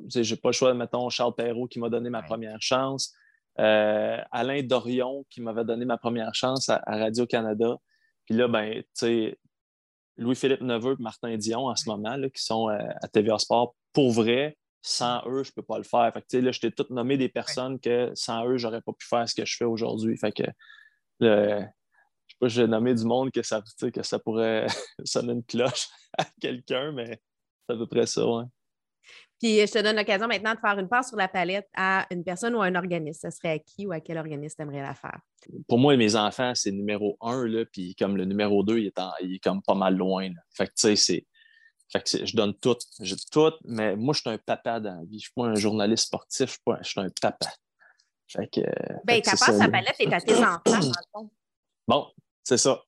j'ai 0.08 0.36
pas 0.36 0.48
le 0.48 0.52
choix, 0.54 0.72
mettons, 0.74 1.08
Charles 1.10 1.34
Perrault 1.34 1.66
qui 1.66 1.78
m'a 1.78 1.90
donné 1.90 2.08
ma 2.08 2.22
première 2.22 2.60
chance, 2.60 3.12
euh, 3.12 3.19
Alain 3.56 4.62
Dorion 4.62 5.24
qui 5.30 5.40
m'avait 5.40 5.64
donné 5.64 5.84
ma 5.84 5.98
première 5.98 6.34
chance 6.34 6.68
à, 6.68 6.80
Radio-Canada. 6.86 7.76
Puis 8.24 8.34
là, 8.34 8.48
ben, 8.48 8.82
tu 8.82 8.88
sais, 8.94 9.38
Louis-Philippe 10.16 10.60
Neveu 10.60 10.92
et 10.92 11.02
Martin 11.02 11.36
Dion 11.36 11.66
en 11.66 11.76
ce 11.76 11.88
moment, 11.88 12.16
là, 12.16 12.28
qui 12.28 12.42
sont 12.42 12.68
euh, 12.68 12.78
à 13.02 13.08
TVA 13.08 13.38
Sport, 13.38 13.74
pour 13.92 14.12
vrai, 14.12 14.56
sans 14.82 15.22
eux, 15.26 15.42
je 15.42 15.50
ne 15.50 15.54
peux 15.54 15.62
pas 15.62 15.78
le 15.78 15.84
faire. 15.84 16.10
Fait 16.12 16.22
que, 16.22 16.36
là, 16.36 16.52
je 16.52 16.60
t'ai 16.60 16.70
tout 16.70 16.86
nommé 16.90 17.16
des 17.16 17.28
personnes 17.28 17.80
que 17.80 18.10
sans 18.14 18.46
eux, 18.46 18.56
je 18.56 18.66
n'aurais 18.66 18.82
pas 18.82 18.92
pu 18.92 19.06
faire 19.06 19.28
ce 19.28 19.34
que 19.34 19.44
je 19.44 19.56
fais 19.56 19.64
aujourd'hui. 19.64 20.16
Fait 20.16 20.32
que 20.32 20.44
le, 21.20 21.64
pas, 22.40 22.48
j'ai 22.48 22.66
nommé 22.66 22.94
du 22.94 23.04
monde 23.04 23.30
que 23.30 23.42
ça, 23.42 23.62
que 23.92 24.02
ça 24.02 24.18
pourrait 24.18 24.66
sonner 25.04 25.32
une 25.32 25.44
cloche 25.44 25.88
à 26.18 26.24
quelqu'un, 26.40 26.92
mais 26.92 27.20
c'est 27.66 27.74
à 27.74 27.76
peu 27.76 27.86
près 27.86 28.06
ça, 28.06 28.26
ouais. 28.26 28.44
Puis 29.40 29.58
je 29.66 29.72
te 29.72 29.78
donne 29.78 29.96
l'occasion 29.96 30.28
maintenant 30.28 30.54
de 30.54 30.60
faire 30.60 30.78
une 30.78 30.88
passe 30.88 31.08
sur 31.08 31.16
la 31.16 31.26
palette 31.26 31.66
à 31.74 32.06
une 32.10 32.22
personne 32.22 32.54
ou 32.54 32.60
à 32.60 32.66
un 32.66 32.74
organisme. 32.74 33.30
Ce 33.30 33.36
serait 33.36 33.52
à 33.52 33.58
qui 33.58 33.86
ou 33.86 33.92
à 33.92 34.00
quel 34.00 34.18
organisme 34.18 34.56
tu 34.56 34.62
aimerais 34.62 34.82
la 34.82 34.94
faire? 34.94 35.18
Pour 35.66 35.78
moi, 35.78 35.96
mes 35.96 36.14
enfants, 36.14 36.52
c'est 36.54 36.70
numéro 36.70 37.16
un, 37.22 37.46
là, 37.46 37.64
puis 37.64 37.94
comme 37.94 38.18
le 38.18 38.26
numéro 38.26 38.62
deux, 38.62 38.78
il 38.78 38.86
est, 38.88 39.00
il 39.22 39.36
est 39.36 39.38
comme 39.38 39.62
pas 39.62 39.74
mal 39.74 39.96
loin. 39.96 40.28
Fait 40.50 40.66
que 40.66 40.72
tu 40.72 40.88
sais, 40.88 40.96
c'est. 40.96 41.26
Fait 41.90 42.02
que 42.02 42.26
je 42.26 42.36
donne 42.36 42.54
tout. 42.54 42.76
J'ai 43.00 43.16
tout, 43.32 43.52
mais 43.64 43.96
moi, 43.96 44.12
je 44.12 44.20
suis 44.20 44.30
un 44.30 44.38
papa 44.38 44.78
dans 44.78 44.96
la 44.96 45.04
vie. 45.04 45.12
Je 45.12 45.14
ne 45.14 45.18
suis 45.20 45.32
pas 45.34 45.44
un 45.46 45.54
journaliste 45.54 46.06
sportif, 46.06 46.46
je 46.46 46.52
suis, 46.52 46.60
pas, 46.62 46.78
je 46.82 46.88
suis 46.88 47.00
un 47.00 47.08
papa. 47.20 47.46
Fait 48.28 48.46
que. 48.46 48.60
Ben, 49.04 49.22
ta 49.22 49.36
sur 49.36 49.54
la 49.54 49.68
palette 49.68 49.96
est 49.98 50.12
à 50.12 50.20
tes 50.20 50.36
enfants, 50.36 51.30
Bon, 51.88 52.06
c'est 52.44 52.58
ça. 52.58 52.80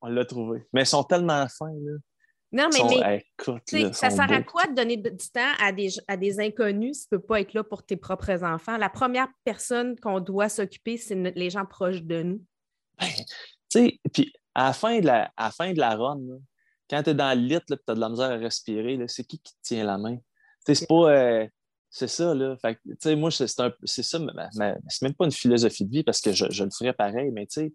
On 0.00 0.08
l'a 0.08 0.24
trouvé. 0.24 0.64
Mais 0.72 0.82
ils 0.82 0.86
sont 0.86 1.02
tellement 1.02 1.46
fins, 1.48 1.66
là. 1.72 1.98
Non, 2.50 2.68
mais, 2.72 3.24
mais 3.72 3.92
ça 3.92 4.08
sert 4.08 4.32
à 4.32 4.42
quoi 4.42 4.66
de 4.66 4.74
donner 4.74 4.96
du 4.96 5.30
temps 5.32 5.52
à 5.60 5.70
des, 5.70 5.90
à 6.06 6.16
des 6.16 6.40
inconnus 6.40 7.00
si 7.00 7.08
tu 7.08 7.14
ne 7.14 7.18
peux 7.18 7.26
pas 7.26 7.40
être 7.40 7.52
là 7.52 7.62
pour 7.62 7.82
tes 7.84 7.96
propres 7.96 8.42
enfants? 8.42 8.78
La 8.78 8.88
première 8.88 9.28
personne 9.44 9.98
qu'on 10.00 10.20
doit 10.20 10.48
s'occuper, 10.48 10.96
c'est 10.96 11.14
les 11.14 11.50
gens 11.50 11.66
proches 11.66 12.02
de 12.02 12.22
nous. 12.22 12.42
Ben, 12.98 13.06
tu 13.16 13.24
sais, 13.68 14.00
puis 14.12 14.32
à 14.54 14.68
la 14.68 14.72
fin 14.72 14.98
de 14.98 15.06
la, 15.06 15.30
à 15.36 15.44
la, 15.44 15.50
fin 15.50 15.72
de 15.72 15.78
la 15.78 15.94
run, 15.94 16.20
quand 16.88 17.02
tu 17.02 17.10
es 17.10 17.14
dans 17.14 17.38
le 17.38 17.44
lit, 17.44 17.58
tu 17.66 17.74
as 17.86 17.94
de 17.94 18.00
la 18.00 18.08
misère 18.08 18.30
à 18.30 18.36
respirer, 18.36 18.98
c'est 19.08 19.24
qui 19.24 19.38
qui 19.38 19.52
te 19.52 19.58
tient 19.62 19.84
la 19.84 19.98
main? 19.98 20.16
C'est 20.66 20.88
pas. 20.88 21.12
Euh, 21.12 21.46
c'est 21.90 22.08
ça, 22.08 22.34
là. 22.34 22.56
Fait, 22.56 22.78
moi, 23.16 23.30
c'est 23.30 23.46
ça, 23.46 23.70
c'est 23.82 25.02
même 25.02 25.14
pas 25.14 25.24
une 25.24 25.32
philosophie 25.32 25.84
de 25.84 25.90
vie 25.90 26.02
parce 26.02 26.20
que 26.20 26.32
je, 26.32 26.46
je 26.50 26.64
le 26.64 26.70
ferais 26.70 26.92
pareil, 26.92 27.30
mais 27.30 27.46
tu 27.46 27.60
sais, 27.60 27.72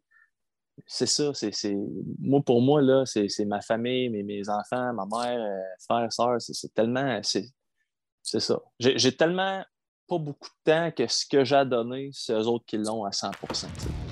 c'est 0.85 1.05
ça. 1.05 1.31
C'est, 1.33 1.75
Moi, 2.19 2.41
pour 2.41 2.61
moi, 2.61 2.81
là, 2.81 3.03
c'est, 3.05 3.45
ma 3.45 3.61
famille, 3.61 4.09
mes, 4.09 4.23
mes, 4.23 4.49
enfants, 4.49 4.93
ma 4.93 5.05
mère, 5.05 5.39
euh, 5.39 5.61
frère, 5.79 6.11
soeur. 6.11 6.37
C'est, 6.39 6.73
tellement. 6.73 7.19
C'est, 7.23 8.39
ça. 8.39 8.59
J'ai, 8.79 9.15
tellement 9.15 9.63
pas 10.07 10.17
beaucoup 10.17 10.49
de 10.49 10.71
temps 10.71 10.91
que 10.91 11.07
ce 11.07 11.25
que 11.25 11.43
j'ai 11.43 11.65
donné, 11.65 12.09
c'est 12.13 12.33
eux 12.33 12.47
autres 12.47 12.65
qui 12.65 12.77
l'ont 12.77 13.05
à 13.05 13.11
100 13.11 13.31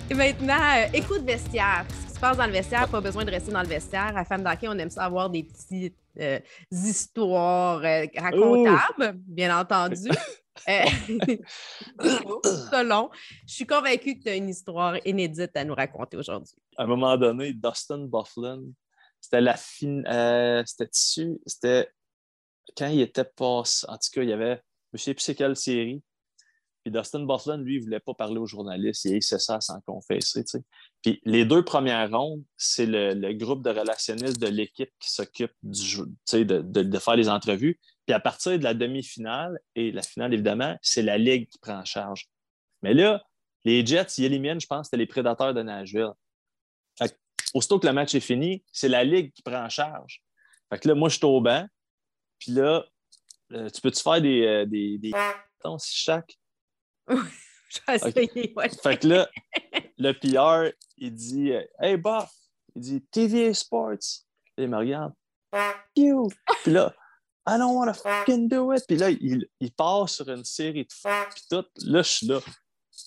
Et 0.09 0.13
maintenant, 0.13 0.53
euh, 0.53 0.87
écoute 0.93 1.23
vestiaire. 1.23 1.85
Ce 1.89 2.07
qui 2.07 2.13
se 2.13 2.19
passe 2.19 2.37
dans 2.37 2.45
le 2.45 2.51
vestiaire, 2.51 2.87
pas 2.87 3.01
besoin 3.01 3.25
de 3.25 3.31
rester 3.31 3.51
dans 3.51 3.61
le 3.61 3.67
vestiaire. 3.67 4.15
À 4.15 4.25
Femme 4.25 4.43
d'Hockey, 4.43 4.67
on 4.67 4.77
aime 4.77 4.89
ça 4.89 5.05
avoir 5.05 5.29
des 5.29 5.43
petites 5.43 5.97
euh, 6.19 6.39
histoires 6.71 7.81
euh, 7.83 8.05
racontables, 8.17 9.13
bien 9.27 9.57
entendu. 9.57 10.09
selon. 11.99 13.09
Je 13.47 13.53
suis 13.53 13.65
convaincue 13.65 14.17
que 14.17 14.23
tu 14.23 14.29
as 14.29 14.35
une 14.35 14.49
histoire 14.49 14.97
inédite 15.05 15.55
à 15.55 15.63
nous 15.63 15.75
raconter 15.75 16.17
aujourd'hui. 16.17 16.55
À 16.77 16.83
un 16.83 16.87
moment 16.87 17.17
donné, 17.17 17.53
Dustin 17.53 18.05
Bufflin, 18.05 18.61
c'était 19.19 19.41
la 19.41 19.55
fin. 19.55 20.63
c'était 20.65 20.87
dessus. 20.87 21.39
C'était 21.45 21.89
quand 22.77 22.87
il 22.87 23.01
était 23.01 23.25
passé. 23.25 23.85
En 23.87 23.95
tout 23.95 24.09
cas, 24.13 24.23
il 24.23 24.29
y 24.29 24.33
avait 24.33 24.61
je 24.93 24.97
ne 24.97 24.99
sais 24.99 25.13
plus 25.13 25.23
c'est 25.23 25.35
quelle 25.35 25.55
série. 25.55 26.01
Puis 26.83 26.91
Dustin 26.91 27.25
Bufflin, 27.25 27.57
lui, 27.57 27.75
il 27.75 27.79
ne 27.79 27.83
voulait 27.83 27.99
pas 27.99 28.13
parler 28.13 28.37
aux 28.37 28.47
journalistes. 28.47 29.05
Il 29.05 29.15
essayé 29.15 29.39
ça 29.39 29.61
sans 29.61 29.79
confesser. 29.81 30.43
Puis 31.03 31.21
les 31.25 31.45
deux 31.45 31.63
premières 31.63 32.09
rondes, 32.09 32.43
c'est 32.57 32.87
le, 32.87 33.33
groupe 33.33 33.63
de 33.63 33.69
relationnistes 33.69 34.39
de 34.39 34.47
l'équipe 34.47 34.89
qui 34.99 35.11
s'occupe 35.11 35.51
de, 35.61 36.43
de, 36.43 36.81
de, 36.81 36.99
faire 36.99 37.15
les 37.15 37.29
entrevues. 37.29 37.79
Puis 38.11 38.15
à 38.17 38.19
partir 38.19 38.59
de 38.59 38.63
la 38.65 38.73
demi-finale 38.73 39.57
et 39.73 39.93
la 39.93 40.01
finale, 40.01 40.33
évidemment, 40.33 40.77
c'est 40.81 41.01
la 41.01 41.17
Ligue 41.17 41.47
qui 41.47 41.57
prend 41.59 41.77
en 41.77 41.85
charge. 41.85 42.27
Mais 42.81 42.93
là, 42.93 43.23
les 43.63 43.85
Jets, 43.85 44.17
ils 44.17 44.25
éliminent, 44.25 44.59
je 44.59 44.67
pense, 44.67 44.87
c'était 44.87 44.97
les 44.97 45.05
prédateurs 45.05 45.53
de 45.53 45.61
Nashville. 45.61 46.11
aussitôt 47.53 47.79
que 47.79 47.87
le 47.87 47.93
match 47.93 48.13
est 48.13 48.19
fini, 48.19 48.65
c'est 48.69 48.89
la 48.89 49.05
Ligue 49.05 49.31
qui 49.31 49.41
prend 49.43 49.63
en 49.63 49.69
charge. 49.69 50.21
Fait 50.69 50.77
que 50.77 50.89
là, 50.89 50.93
moi, 50.93 51.07
je 51.07 51.15
suis 51.19 51.25
au 51.25 51.39
banc. 51.39 51.65
Puis 52.37 52.51
là, 52.51 52.83
euh, 53.53 53.69
tu 53.69 53.79
peux-tu 53.79 54.03
faire 54.03 54.21
des, 54.21 54.45
euh, 54.45 54.65
des, 54.65 54.97
des 54.97 55.13
si 55.79 55.95
chaque? 55.95 56.37
Je 57.07 57.15
vais 57.87 57.95
essayer, 57.95 58.53
ouais. 58.57 58.67
Fait 58.83 58.99
que 58.99 59.07
là, 59.07 59.29
le 59.97 60.11
PR, 60.11 60.75
il 60.97 61.13
dit 61.13 61.53
Hey, 61.79 61.95
Buff, 61.95 62.29
il 62.75 62.81
dit 62.81 63.01
TVA 63.03 63.53
Sports. 63.53 64.25
Et 64.57 64.63
il 64.63 64.67
me 64.67 64.79
regarde. 64.79 65.13
You. 65.95 66.29
Puis 66.63 66.73
là, 66.73 66.93
I 67.47 67.57
don't 67.57 67.75
want 67.75 67.87
to 67.87 67.93
fucking 67.93 68.47
do 68.47 68.71
it. 68.73 68.83
Puis 68.87 68.97
là, 68.97 69.09
il, 69.09 69.47
il 69.59 69.71
part 69.71 70.07
sur 70.07 70.29
une 70.29 70.45
série 70.45 70.83
de 70.83 70.91
fuck, 70.93 71.29
puis 71.33 71.43
tout. 71.49 71.65
Là, 71.85 72.01
je 72.01 72.09
suis 72.09 72.27
là. 72.27 72.39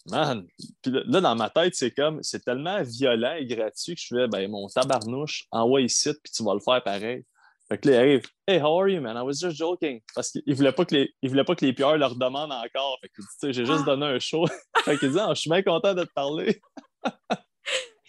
Man. 0.07 0.47
Puis 0.83 0.92
là, 0.92 1.20
dans 1.20 1.37
ma 1.37 1.51
tête, 1.51 1.75
c'est 1.75 1.92
comme, 1.92 2.23
c'est 2.23 2.44
tellement 2.44 2.83
violent 2.83 3.35
et 3.35 3.47
gratuit 3.47 3.94
que 3.94 4.01
je 4.01 4.14
fais, 4.14 4.29
ben, 4.29 4.51
mon 4.51 4.66
tabarnouche, 4.68 5.47
envoie 5.51 5.83
ici, 5.83 6.11
puis 6.23 6.33
tu 6.33 6.42
vas 6.42 6.55
le 6.55 6.61
faire 6.61 6.83
pareil. 6.83 7.25
Fait 7.68 7.79
que 7.79 7.88
là, 7.88 7.94
il 7.94 7.99
arrive, 7.99 8.23
Hey, 8.47 8.61
how 8.61 8.79
are 8.79 8.88
you, 8.88 9.01
man? 9.01 9.16
I 9.16 9.23
was 9.23 9.40
just 9.40 9.57
joking. 9.57 10.01
Parce 10.14 10.31
qu'il 10.31 10.55
voulait 10.55 10.73
pas 10.73 10.85
que 10.85 10.94
les, 10.94 11.14
il 11.23 11.31
voulait 11.31 11.44
pas 11.44 11.55
que 11.55 11.64
les 11.64 11.73
PR 11.73 11.97
leur 11.97 12.14
demandent 12.16 12.53
encore. 12.53 12.99
Fait 13.01 13.09
que, 13.09 13.23
tu 13.23 13.27
sais, 13.38 13.53
j'ai 13.55 13.64
juste 13.64 13.81
ah. 13.83 13.87
donné 13.87 14.07
un 14.07 14.18
show. 14.18 14.47
fait 14.85 14.99
qu'il 14.99 15.12
dit, 15.12 15.18
oh, 15.18 15.31
je 15.35 15.40
suis 15.40 15.51
bien 15.51 15.62
content 15.62 15.94
de 15.94 16.05
te 16.05 16.12
parler. 16.12 16.61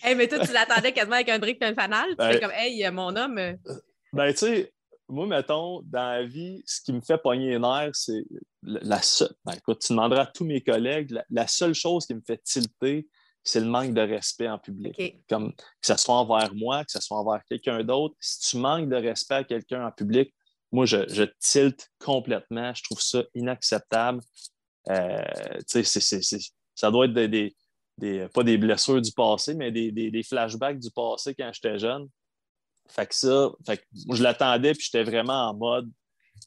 hey, 0.03 0.15
mais 0.15 0.27
toi, 0.27 0.45
tu 0.45 0.51
l'attendais 0.51 0.91
quasiment 0.91 1.15
avec 1.15 1.29
un 1.29 1.39
brick 1.39 1.61
et 1.61 1.65
un 1.65 1.73
fanal. 1.73 2.09
Tu 2.09 2.15
ben, 2.15 2.31
fais 2.31 2.39
comme, 2.41 2.51
hey, 2.51 2.89
mon 2.91 3.15
homme. 3.15 3.57
Ben, 4.11 4.31
tu 4.33 4.39
sais, 4.39 4.73
moi, 5.07 5.27
mettons, 5.27 5.81
dans 5.83 6.09
la 6.09 6.25
vie, 6.25 6.63
ce 6.65 6.81
qui 6.81 6.93
me 6.93 7.01
fait 7.01 7.17
pogner 7.17 7.51
les 7.51 7.59
nerfs, 7.59 7.95
c'est 7.95 8.25
la 8.63 9.01
seule. 9.01 9.33
Ben, 9.43 9.53
écoute, 9.53 9.79
tu 9.79 9.93
demanderas 9.93 10.23
à 10.23 10.25
tous 10.25 10.45
mes 10.45 10.61
collègues, 10.61 11.15
la 11.29 11.47
seule 11.47 11.73
chose 11.73 12.05
qui 12.05 12.15
me 12.15 12.21
fait 12.25 12.41
tilter, 12.43 13.07
c'est 13.43 13.59
le 13.59 13.67
manque 13.67 13.93
de 13.93 14.01
respect 14.01 14.49
en 14.49 14.57
public. 14.57 15.23
Comme 15.29 15.53
que 15.53 15.63
ce 15.81 15.95
soit 15.97 16.15
envers 16.15 16.53
moi, 16.55 16.83
que 16.83 16.91
ce 16.91 16.99
soit 16.99 17.17
envers 17.17 17.43
quelqu'un 17.45 17.83
d'autre. 17.83 18.15
Si 18.19 18.49
tu 18.49 18.57
manques 18.57 18.89
de 18.89 18.95
respect 18.95 19.35
à 19.35 19.43
quelqu'un 19.43 19.85
en 19.85 19.91
public, 19.91 20.33
moi, 20.71 20.85
je, 20.87 21.07
je 21.07 21.23
tilte 21.39 21.91
complètement. 21.99 22.73
Je 22.73 22.83
trouve 22.83 22.99
ça 22.99 23.23
inacceptable. 23.35 24.19
Euh, 24.89 25.23
ça 26.73 26.91
doit 26.91 27.05
être 27.05 27.13
des, 27.13 27.55
des, 27.99 28.27
pas 28.33 28.43
des 28.43 28.57
blessures 28.57 29.01
du 29.01 29.11
passé, 29.11 29.53
mais 29.53 29.71
des, 29.71 29.91
des 29.91 30.23
flashbacks 30.23 30.79
du 30.79 30.89
passé 30.89 31.35
quand 31.35 31.51
j'étais 31.53 31.77
jeune. 31.77 32.09
Fait 32.87 33.07
que 33.07 33.15
ça, 33.15 33.51
fait 33.65 33.77
que 33.77 33.83
je 34.13 34.23
l'attendais, 34.23 34.73
puis 34.73 34.89
j'étais 34.91 35.03
vraiment 35.03 35.49
en 35.49 35.53
mode 35.55 35.91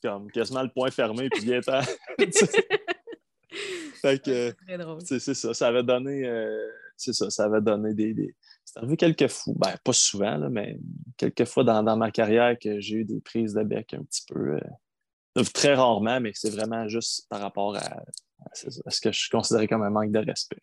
comme 0.02 0.30
quasiment 0.30 0.62
le 0.62 0.70
point 0.70 0.90
fermé, 0.90 1.28
puis 1.30 1.44
bien 1.44 1.60
temps. 1.60 1.80
fait 4.02 4.22
que 4.22 4.54
c'est 5.04 5.34
ça. 5.34 5.54
Ça 5.54 5.68
avait 5.68 5.82
donné. 5.82 6.24
Euh, 6.24 6.68
c'est 6.96 7.12
ça, 7.12 7.30
ça 7.30 7.44
avait 7.44 7.60
donné 7.60 7.94
des. 7.94 8.14
des... 8.14 8.34
C'est 8.64 8.78
arrivé 8.78 8.96
quelques 8.96 9.28
fois, 9.28 9.54
ben, 9.56 9.74
pas 9.82 9.92
souvent, 9.92 10.36
là, 10.36 10.48
mais 10.50 10.78
quelques 11.16 11.46
fois 11.46 11.64
dans, 11.64 11.96
ma 11.96 12.10
carrière 12.10 12.56
que 12.58 12.80
j'ai 12.80 12.96
eu 12.96 13.04
des 13.04 13.20
prises 13.20 13.54
de 13.54 13.62
bec 13.62 13.94
un 13.94 14.02
petit 14.02 14.24
peu. 14.28 14.56
Euh, 14.56 14.60
très 15.54 15.74
rarement, 15.74 16.20
mais 16.20 16.32
c'est 16.34 16.50
vraiment 16.50 16.88
juste 16.88 17.26
par 17.28 17.40
rapport 17.40 17.76
à, 17.76 18.02
ce 18.54 19.00
que 19.00 19.12
je 19.12 19.30
considérais 19.30 19.68
comme 19.68 19.82
un 19.82 19.90
manque 19.90 20.10
de 20.10 20.18
respect. 20.18 20.60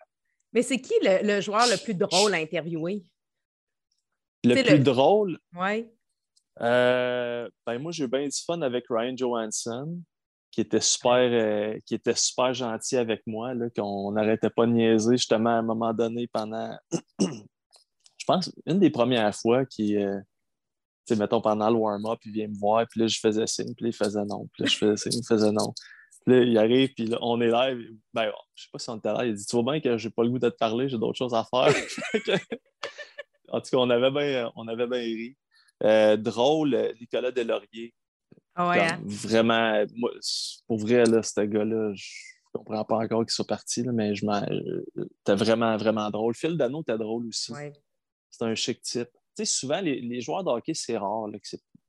Mais 0.53 0.61
c'est 0.61 0.79
qui 0.79 0.93
le, 1.01 1.41
joueur 1.41 1.65
le 1.67 1.81
plus 1.81 1.93
drôle 1.93 2.33
à 2.33 2.37
interviewer? 2.37 3.03
Le 4.45 4.63
plus 4.63 4.79
drôle? 4.79 5.39
Oui. 5.53 5.87
Euh, 6.61 7.49
ben 7.65 7.79
moi, 7.79 7.91
j'ai 7.91 8.05
eu 8.05 8.07
bien 8.07 8.23
du 8.23 8.37
fun 8.45 8.61
avec 8.61 8.85
Ryan 8.89 9.15
Johansson 9.15 9.99
qui 10.51 10.61
était 10.61 10.79
super, 10.79 11.17
euh, 11.17 11.77
qui 11.85 11.95
était 11.95 12.15
super 12.15 12.53
gentil 12.53 12.95
avec 12.95 13.23
moi, 13.27 13.51
qu'on 13.75 14.13
n'arrêtait 14.13 14.49
pas 14.49 14.65
de 14.65 14.71
niaiser 14.71 15.17
justement 15.17 15.49
à 15.49 15.55
un 15.55 15.61
moment 15.61 15.93
donné 15.93 16.27
pendant, 16.27 16.77
je 17.19 18.25
pense, 18.25 18.49
une 18.65 18.79
des 18.79 18.89
premières 18.89 19.35
fois 19.35 19.65
qui, 19.65 19.97
euh, 19.97 20.17
tu 21.05 21.13
sais, 21.13 21.19
mettons 21.19 21.41
pendant 21.41 21.69
le 21.69 21.75
warm-up, 21.75 22.19
il 22.23 22.31
vient 22.31 22.47
me 22.47 22.57
voir, 22.57 22.87
puis 22.89 23.01
là, 23.01 23.07
je 23.07 23.19
faisais 23.19 23.45
signe, 23.47 23.75
puis 23.75 23.83
là, 23.83 23.89
il 23.89 23.95
faisait 23.95 24.23
non, 24.23 24.47
puis 24.53 24.63
là, 24.63 24.69
je 24.69 24.77
faisais 24.77 25.09
signe, 25.09 25.19
il 25.21 25.27
faisait 25.27 25.51
non. 25.51 25.73
Puis 26.25 26.33
là, 26.33 26.43
il 26.43 26.57
arrive, 26.57 26.93
puis 26.93 27.07
là, 27.07 27.17
on 27.21 27.41
est 27.41 27.49
là, 27.49 27.75
ben, 28.13 28.31
je 28.55 28.63
sais 28.63 28.69
pas 28.71 28.79
si 28.79 28.89
on 28.89 28.95
était 28.95 29.11
là, 29.11 29.25
il 29.25 29.33
dit, 29.33 29.45
tu 29.45 29.57
vois 29.57 29.73
bien 29.73 29.81
que 29.81 29.97
j'ai 29.97 30.09
pas 30.09 30.23
le 30.23 30.29
goût 30.29 30.39
de 30.39 30.49
te 30.49 30.55
parler, 30.55 30.87
j'ai 30.87 30.97
d'autres 30.97 31.17
choses 31.17 31.33
à 31.33 31.43
faire. 31.43 31.67
en 33.49 33.61
tout 33.61 33.71
cas, 33.71 33.77
on 33.77 33.89
avait 33.89 34.11
bien, 34.11 34.51
on 34.55 34.67
avait 34.67 34.87
bien 34.87 34.99
ri. 34.99 35.37
Euh, 35.83 36.17
drôle, 36.17 36.93
Nicolas 36.99 37.31
Delaurier. 37.31 37.93
Ah 38.55 38.71
hein? 38.71 39.01
Vraiment, 39.03 39.83
moi, 39.95 40.11
pour 40.67 40.77
vrai, 40.77 41.03
là, 41.05 41.21
ce 41.21 41.41
gars-là, 41.41 41.93
je 41.93 42.05
comprends 42.53 42.85
pas 42.85 42.97
encore 42.97 43.25
qu'il 43.25 43.31
soit 43.31 43.47
parti, 43.47 43.83
là, 43.83 43.91
mais 43.91 44.15
je 44.15 44.25
t'es 45.25 45.35
vraiment, 45.35 45.75
vraiment 45.75 46.09
drôle. 46.09 46.33
Phil 46.33 46.55
Dano, 46.55 46.83
t'es 46.83 46.97
drôle 46.97 47.27
aussi. 47.27 47.53
C'est 48.31 48.45
un 48.45 48.55
chic 48.55 48.81
type. 48.81 49.09
Tu 49.37 49.43
sais, 49.43 49.45
souvent, 49.45 49.81
les, 49.81 50.21
joueurs 50.21 50.43
de 50.43 50.49
hockey, 50.49 50.73
c'est 50.73 50.97
rare. 50.97 51.27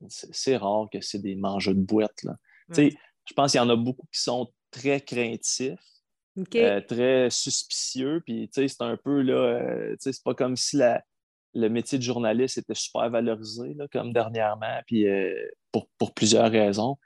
c'est, 0.08 0.56
rare 0.56 0.88
que 0.92 1.00
c'est 1.00 1.20
des 1.20 1.36
mangeurs 1.36 1.74
de 1.74 1.80
boîte. 1.80 2.24
Là. 2.24 2.36
Tu 2.68 2.90
sais, 2.90 2.98
je 3.24 3.34
pense 3.34 3.52
qu'il 3.52 3.60
y 3.60 3.62
en 3.62 3.70
a 3.70 3.76
beaucoup 3.76 4.06
qui 4.12 4.20
sont 4.20 4.52
très 4.72 5.00
craintifs. 5.00 5.78
Euh, 6.54 6.82
très 6.82 7.30
suspicieux, 7.30 8.20
puis 8.24 8.50
tu 8.52 8.60
sais, 8.60 8.68
c'est 8.68 8.82
un 8.82 8.98
peu 8.98 9.22
là, 9.22 9.32
euh, 9.32 9.92
tu 9.92 9.96
sais, 10.00 10.12
c'est 10.12 10.22
pas 10.22 10.34
comme 10.34 10.54
si 10.54 10.76
la, 10.76 11.02
le 11.56 11.68
métier 11.68 11.98
de 11.98 12.02
journaliste 12.02 12.58
était 12.58 12.74
super 12.74 13.08
valorisé, 13.10 13.74
là, 13.74 13.86
comme 13.88 14.12
dernièrement, 14.12 14.80
puis 14.86 15.06
euh, 15.08 15.34
pour, 15.72 16.12
plusieurs 16.14 16.50
raisons. 16.50 16.98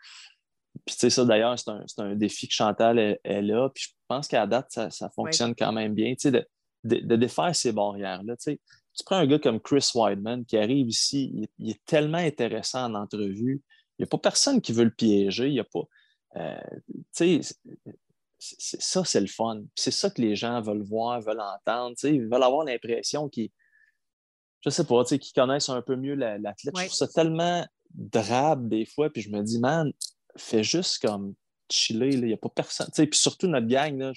Puis, 0.85 0.95
tu 0.95 1.01
sais, 1.01 1.11
ça, 1.11 1.25
d'ailleurs, 1.25 1.57
c'est 1.59 2.01
un, 2.01 2.15
défi 2.15 2.49
que 2.49 2.55
Chantal 2.55 2.99
est, 2.99 3.43
là. 3.43 3.69
Puis, 3.75 3.85
je 3.89 3.95
pense 4.09 4.29
qu'à 4.29 4.47
date, 4.47 4.71
ça, 4.71 5.11
fonctionne 5.15 5.55
quand 5.55 5.73
même 5.73 5.95
bien, 5.95 6.15
tu 6.15 6.31
sais, 6.31 6.47
de, 6.85 7.17
défaire 7.17 7.55
ces 7.55 7.73
barrières-là. 7.73 8.37
Tu 8.37 8.53
sais, 8.53 8.61
tu 8.97 9.05
prends 9.05 9.17
un 9.17 9.27
gars 9.27 9.39
comme 9.39 9.61
Chris 9.61 9.89
Weidman 9.95 10.45
qui 10.45 10.57
arrive 10.57 10.89
ici, 10.89 11.49
il, 11.59 11.71
est 11.71 11.85
tellement 11.85 12.19
intéressant 12.19 12.91
en 12.91 12.95
entrevue. 12.95 13.63
Il 13.99 14.03
n'y 14.03 14.05
a 14.05 14.09
pas 14.09 14.19
personne 14.19 14.61
qui 14.61 14.73
veut 14.73 14.85
le 14.85 14.91
piéger. 14.91 15.47
Il 15.47 15.53
n'y 15.53 15.61
a 15.61 15.65
pas. 15.65 15.85
Euh, 16.37 16.61
tu 17.15 17.43
sais, 17.43 17.55
ça, 18.39 19.05
c'est 19.05 19.21
le 19.21 19.27
fun. 19.27 19.63
C'est 19.75 19.91
ça 19.91 20.11
que 20.11 20.21
les 20.21 20.35
gens 20.35 20.61
veulent 20.61 20.83
voir, 20.83 21.21
veulent 21.21 21.41
entendre. 21.41 21.97
Tu 21.97 22.09
sais, 22.09 22.15
ils 22.15 22.23
veulent 22.23 22.43
avoir 22.43 22.65
l'impression 22.65 23.29
qu'ils 23.29 23.51
je 24.63 24.71
sais 24.71 24.85
pas, 24.85 25.05
qui 25.05 25.33
connaissent 25.33 25.69
un 25.69 25.83
peu 25.83 25.97
mieux 25.97 26.15
l'athlète. 26.15 26.57
Je 26.65 26.71
trouve 26.71 26.93
ça 26.93 27.09
tellement 27.09 27.67
drabe 27.95 28.69
des 28.69 28.85
fois, 28.85 29.11
puis 29.11 29.23
je 29.23 29.31
me 29.31 29.43
dis, 29.43 29.59
man, 29.59 29.93
fais 30.37 30.63
juste 30.63 31.01
comme 31.01 31.35
chiller, 31.71 32.11
il 32.11 32.25
n'y 32.25 32.33
a 32.33 32.37
pas 32.37 32.49
personne. 32.49 32.89
Puis 32.95 33.09
surtout 33.13 33.47
notre 33.47 33.67
gang, 33.67 33.97
là, 33.99 34.13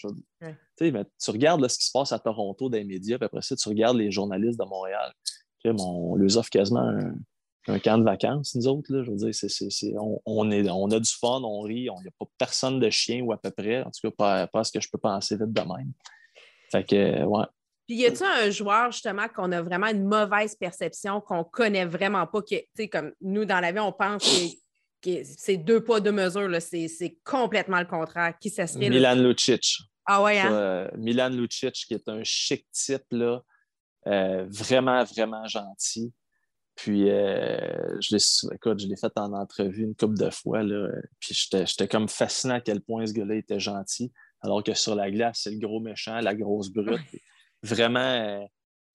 tu 0.77 0.91
ben, 0.91 1.05
regardes 1.27 1.67
ce 1.67 1.77
qui 1.77 1.85
se 1.85 1.91
passe 1.91 2.11
à 2.11 2.19
Toronto 2.19 2.69
dans 2.69 2.77
les 2.77 2.83
médias, 2.83 3.17
puis 3.17 3.25
après 3.25 3.41
ça, 3.41 3.55
tu 3.55 3.69
regardes 3.69 3.97
les 3.97 4.11
journalistes 4.11 4.59
de 4.59 4.65
Montréal. 4.65 5.13
on 5.65 6.15
leur 6.15 6.37
offre 6.37 6.49
quasiment 6.49 6.97
un, 7.67 7.79
camp 7.79 7.97
de 7.97 8.03
vacances, 8.03 8.55
nous 8.55 8.67
autres. 8.67 8.91
Là, 8.91 9.03
je 9.03 9.11
veux 9.11 9.17
dire, 9.17 10.01
on, 10.25 10.51
est, 10.51 10.69
on 10.69 10.91
a 10.91 10.99
du 10.99 11.11
fun, 11.11 11.41
on 11.43 11.61
rit, 11.61 11.75
il 11.75 11.83
n'y 11.83 12.07
a 12.07 12.11
pas 12.19 12.25
personne 12.37 12.79
de 12.79 12.89
chien 12.89 13.21
ou 13.21 13.31
à 13.31 13.37
peu 13.37 13.51
près, 13.51 13.81
en 13.83 13.91
tout 13.91 14.09
cas, 14.09 14.11
pas, 14.17 14.47
pas 14.47 14.63
ce 14.63 14.71
que 14.71 14.81
je 14.81 14.89
peux 14.91 14.97
penser 14.97 15.37
vite 15.37 15.53
de 15.53 15.61
même. 15.61 15.93
Fait 16.71 16.83
que, 16.83 17.23
ouais, 17.23 17.45
puis 17.87 17.97
y 17.97 18.05
a-t-il 18.05 18.23
un 18.23 18.49
joueur 18.49 18.91
justement 18.91 19.27
qu'on 19.27 19.51
a 19.51 19.61
vraiment 19.61 19.87
une 19.87 20.05
mauvaise 20.05 20.55
perception, 20.55 21.19
qu'on 21.19 21.43
connaît 21.43 21.85
vraiment 21.85 22.25
pas, 22.25 22.41
tu 22.41 22.57
sais, 22.75 22.87
comme 22.87 23.11
nous 23.21 23.45
dans 23.45 23.59
la 23.59 23.71
vie, 23.71 23.79
on 23.79 23.91
pense 23.91 24.23
que, 25.01 25.23
c'est 25.23 25.57
deux 25.57 25.83
poids, 25.83 25.99
deux 25.99 26.13
mesures, 26.13 26.49
c'est 26.61 27.17
complètement 27.25 27.79
le 27.79 27.85
contraire. 27.85 28.33
Qui 28.39 28.49
ça 28.49 28.67
serait? 28.67 28.89
Milan 28.89 29.15
Lucic. 29.15 29.79
Ah 30.05 30.23
ouais, 30.23 30.39
hein? 30.39 30.53
Euh, 30.53 30.87
Milan 30.97 31.29
Lucic, 31.29 31.73
qui 31.73 31.93
est 31.93 32.07
un 32.07 32.23
chic 32.23 32.65
type, 32.71 33.03
là, 33.11 33.41
euh, 34.07 34.45
vraiment, 34.49 35.03
vraiment 35.03 35.45
gentil. 35.47 36.13
Puis, 36.75 37.09
euh, 37.09 37.99
je 37.99 38.87
l'ai 38.87 38.95
fait 38.95 39.11
en 39.17 39.33
entrevue 39.33 39.83
une 39.83 39.95
couple 39.95 40.17
de 40.17 40.29
fois, 40.29 40.63
là, 40.63 40.87
puis 41.19 41.35
j'étais 41.35 41.87
comme 41.87 42.07
fasciné 42.07 42.55
à 42.55 42.61
quel 42.61 42.81
point 42.81 43.05
ce 43.05 43.13
gars-là 43.13 43.35
était 43.35 43.59
gentil. 43.59 44.11
Alors 44.41 44.63
que 44.63 44.73
sur 44.73 44.95
la 44.95 45.11
glace, 45.11 45.41
c'est 45.43 45.51
le 45.51 45.59
gros 45.59 45.81
méchant, 45.81 46.19
la 46.19 46.33
grosse 46.33 46.69
brute. 46.69 46.99
Vraiment, 47.63 48.47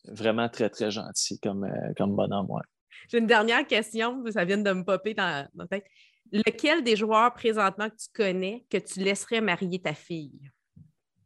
vraiment 0.05 0.49
très, 0.49 0.71
très 0.71 0.91
gentil 0.91 1.41
comme, 1.41 1.69
comme 1.97 2.15
bonhomme. 2.15 2.49
J'ai 3.11 3.19
une 3.19 3.27
dernière 3.27 3.67
question, 3.67 4.23
ça 4.31 4.45
vient 4.45 4.59
de 4.59 4.73
me 4.73 4.85
popper 4.85 5.15
dans, 5.15 5.49
dans 5.55 5.67
tête. 5.67 5.85
Lequel 6.31 6.85
des 6.85 6.95
joueurs 6.95 7.33
présentement 7.33 7.89
que 7.89 7.97
tu 7.97 8.09
connais 8.15 8.67
que 8.71 8.77
tu 8.77 9.01
laisserais 9.01 9.41
marier 9.41 9.81
ta 9.81 9.95
fille? 9.95 10.51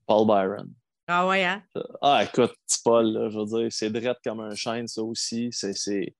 Paul 0.06 0.26
Byron. 0.26 0.72
Ah 1.08 1.26
ouais, 1.26 1.44
hein? 1.44 1.62
Ah, 2.00 2.24
écoute, 2.24 2.52
petit 2.66 2.80
Paul, 2.84 3.28
je 3.30 3.38
veux 3.38 3.60
dire, 3.60 3.72
c'est 3.72 3.90
drette 3.90 4.18
comme 4.24 4.40
un 4.40 4.54
chêne, 4.54 4.86
ça 4.86 5.02
aussi. 5.02 5.48
C'est, 5.50 6.14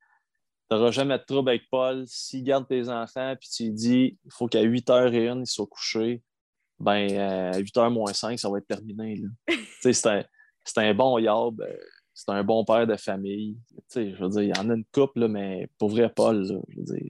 n'auras 0.71 0.91
jamais 0.91 1.19
de 1.19 1.25
trouble 1.25 1.51
avec 1.51 1.63
Paul. 1.71 2.05
S'il 2.07 2.43
garde 2.43 2.67
tes 2.67 2.89
enfants, 2.89 3.35
puis 3.39 3.49
tu 3.49 3.65
lui 3.65 3.73
dis, 3.73 4.19
il 4.25 4.33
faut 4.33 4.49
qu'à 4.49 4.63
8h01, 4.63 5.41
il 5.41 5.47
soit 5.47 5.67
couché, 5.67 6.23
ben, 6.81 7.17
à 7.17 7.61
8h 7.61 7.93
moins 7.93 8.13
5, 8.13 8.39
ça 8.39 8.51
va 8.51 8.59
être 8.59 8.67
terminé. 8.67 9.23
c'est, 9.81 10.07
un, 10.07 10.25
c'est 10.65 10.79
un 10.79 10.95
bon 10.95 11.19
yab, 11.19 11.61
euh, 11.61 11.77
c'est 12.15 12.31
un 12.31 12.45
bon 12.45 12.65
père 12.65 12.87
de 12.87 12.97
famille. 12.97 13.57
je 13.95 14.23
veux 14.23 14.29
dire, 14.29 14.43
il 14.43 14.57
y 14.57 14.59
en 14.59 14.71
a 14.71 14.75
une 14.75 14.85
couple, 14.93 15.29
mais 15.29 15.69
pour 15.79 15.91
vrai, 15.91 16.11
Paul, 16.15 16.45
je 16.45 16.55
veux 16.55 16.85
dire, 16.85 17.09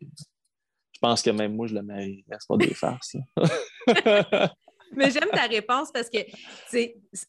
je 0.93 0.99
pense 1.01 1.23
que 1.23 1.31
même 1.31 1.57
moi, 1.57 1.67
je 1.67 1.75
le 1.75 1.83
marie. 1.83 2.25
C'est 2.31 2.49
pas 2.49 2.57
des 2.57 2.75
farces. 2.75 3.17
Mais 4.95 5.11
j'aime 5.11 5.31
ta 5.33 5.47
réponse 5.47 5.91
parce 5.91 6.11
que 6.11 6.19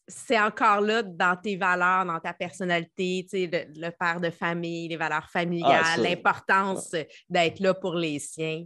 c'est 0.07 0.39
encore 0.39 0.81
là 0.81 1.01
dans 1.01 1.37
tes 1.41 1.55
valeurs, 1.55 2.05
dans 2.05 2.19
ta 2.19 2.33
personnalité, 2.33 3.25
le, 3.31 3.79
le 3.79 3.89
père 3.91 4.19
de 4.19 4.29
famille, 4.29 4.89
les 4.89 4.97
valeurs 4.97 5.29
familiales, 5.29 5.81
ah, 5.81 5.97
l'importance 5.97 6.93
d'être 7.29 7.59
là 7.61 7.73
pour 7.73 7.95
les 7.95 8.19
siens. 8.19 8.65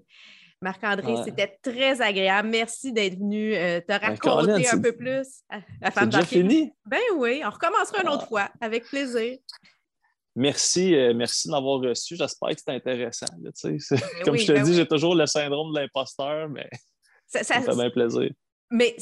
Marc-André, 0.62 1.16
c'était 1.24 1.58
très 1.62 2.02
agréable. 2.02 2.50
Merci 2.50 2.92
d'être 2.92 3.18
venu 3.18 3.56
euh, 3.56 3.80
te 3.80 3.88
ben, 3.88 3.98
raconter 4.00 4.68
un 4.68 4.82
peu 4.82 4.92
plus 4.92 5.44
à, 5.82 5.92
femme 5.92 6.10
déjà 6.10 6.26
fini? 6.26 6.72
Ben 6.86 7.00
oui, 7.16 7.42
on 7.46 7.50
recommencera 7.50 8.02
une 8.02 8.10
autre 8.10 8.24
ah. 8.24 8.28
fois, 8.28 8.50
avec 8.60 8.86
plaisir. 8.86 9.38
Merci, 10.36 10.96
euh, 10.96 11.14
merci 11.14 11.48
de 11.48 11.52
m'avoir 11.52 11.80
reçu. 11.80 12.16
J'espère 12.16 12.50
que 12.50 12.58
c'était 12.58 12.72
intéressant. 12.72 13.28
Ben 13.40 13.52
comme 14.24 14.38
je 14.38 14.48
te 14.48 14.52
ben 14.52 14.64
dis, 14.64 14.74
j'ai 14.74 14.88
toujours 14.88 15.16
le 15.16 15.26
syndrome 15.26 15.74
de 15.74 15.80
l'imposteur, 15.80 16.50
mais 16.50 16.70
ça, 17.28 17.44
ça, 17.44 17.56
ça 17.56 17.62
fait 17.62 17.76
bien 17.76 17.90
plaisir. 17.90 18.30
Mais 18.72 18.96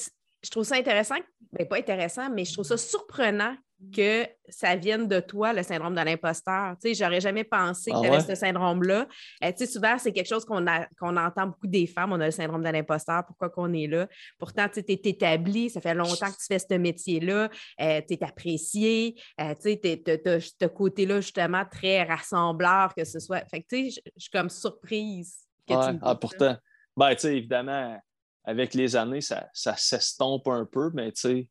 je 0.44 0.50
trouve 0.50 0.63
ça 0.63 0.76
intéressant, 0.76 1.15
bien, 1.52 1.65
pas 1.65 1.78
intéressant, 1.78 2.30
mais 2.30 2.46
je 2.46 2.54
trouve 2.54 2.65
ça 2.65 2.78
surprenant 2.78 3.56
que 3.94 4.28
ça 4.48 4.76
vienne 4.76 5.08
de 5.08 5.20
toi, 5.20 5.54
le 5.54 5.64
syndrome 5.64 5.96
de 5.96 6.02
l'imposteur. 6.02 6.76
Tu 6.82 6.90
sais, 6.90 7.04
j'aurais 7.04 7.20
jamais 7.20 7.44
pensé 7.44 7.92
que 7.92 7.98
ah 7.98 8.02
tu 8.02 8.08
avais 8.08 8.20
ce 8.22 8.36
syndrome-là. 8.36 9.08
Euh, 9.44 9.52
tu 9.52 9.58
sais, 9.58 9.66
souvent, 9.66 9.98
c'est 9.98 10.12
quelque 10.12 10.28
chose 10.28 10.46
qu'on 10.46 10.66
qu'on 11.00 11.18
entend 11.18 11.48
beaucoup 11.48 11.68
des 11.68 11.88
femmes, 11.88 12.14
on 12.14 12.20
a 12.20 12.26
le 12.26 12.32
syndrome 12.32 12.64
de 12.64 12.70
l'imposteur, 12.70 13.26
pourquoi 13.26 13.50
qu'on 13.50 13.74
est 13.74 13.88
là? 13.88 14.08
Pourtant, 14.38 14.68
tu 14.70 14.80
es 14.80 15.02
établi, 15.04 15.70
ça 15.70 15.82
fait 15.82 15.94
longtemps 15.94 16.28
que 16.28 16.38
tu 16.38 16.46
fais 16.48 16.60
ce 16.60 16.74
métier-là, 16.76 17.50
euh, 17.82 18.02
tu 18.08 18.14
es 18.14 18.24
apprécié, 18.24 19.16
euh, 19.42 19.54
tu 19.56 19.74
sais, 19.74 20.02
tu 20.04 20.30
as 20.30 20.40
ce 20.40 20.66
côté-là, 20.68 21.22
justement, 21.22 21.64
très 21.70 22.04
rassembleur, 22.04 22.94
que 22.96 23.04
ce 23.04 23.20
soit. 23.20 23.44
Fait 23.50 23.62
que, 23.62 23.68
tu 23.70 23.92
sais, 23.92 24.02
je 24.16 24.22
suis 24.22 24.32
comme 24.32 24.50
surprise 24.50 25.36
que 25.68 25.74
tu 25.74 26.00
ah, 26.02 26.16
pourtant, 26.16 26.58
ben, 26.96 27.14
tu 27.16 27.22
sais, 27.22 27.38
évidemment, 27.38 28.00
avec 28.44 28.74
les 28.74 28.96
années, 28.96 29.22
ça, 29.22 29.50
ça 29.54 29.76
s'estompe 29.76 30.48
un 30.48 30.66
peu, 30.66 30.92
mais 30.94 31.12
tu 31.12 31.22
sais, 31.22 31.50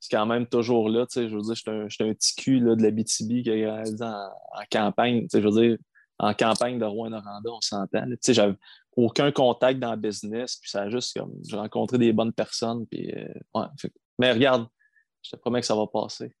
c'est 0.00 0.16
quand 0.16 0.26
même 0.26 0.46
toujours 0.46 0.88
là. 0.88 1.06
Je 1.14 1.20
veux 1.20 1.42
dire, 1.42 1.54
je 1.54 1.88
suis 1.90 2.04
un, 2.04 2.14
petit 2.14 2.34
cul 2.34 2.60
là, 2.60 2.74
de 2.74 2.82
la 2.82 2.90
BTB 2.90 3.42
qui 3.42 3.64
a 3.64 3.84
en, 4.00 4.60
en 4.60 4.64
campagne. 4.70 5.26
Je 5.32 5.38
veux 5.38 5.50
dire, 5.50 5.78
en 6.18 6.34
campagne 6.34 6.78
de 6.78 6.84
Rouen-Noranda, 6.84 7.50
on 7.50 7.60
s'entend. 7.60 8.04
J'avais 8.26 8.56
aucun 8.96 9.32
contact 9.32 9.78
dans 9.78 9.92
le 9.92 9.96
business, 9.96 10.56
puis 10.56 10.70
ça 10.70 10.82
a 10.82 10.90
juste 10.90 11.18
comme. 11.18 11.32
J'ai 11.46 11.56
rencontré 11.56 11.98
des 11.98 12.12
bonnes 12.12 12.32
personnes, 12.32 12.86
puis 12.86 13.12
euh, 13.12 13.28
ouais, 13.54 13.66
Mais 14.18 14.32
regarde, 14.32 14.66
je 15.22 15.30
te 15.30 15.36
promets 15.36 15.60
que 15.60 15.66
ça 15.66 15.74
va 15.74 15.86
passer. 15.86 16.32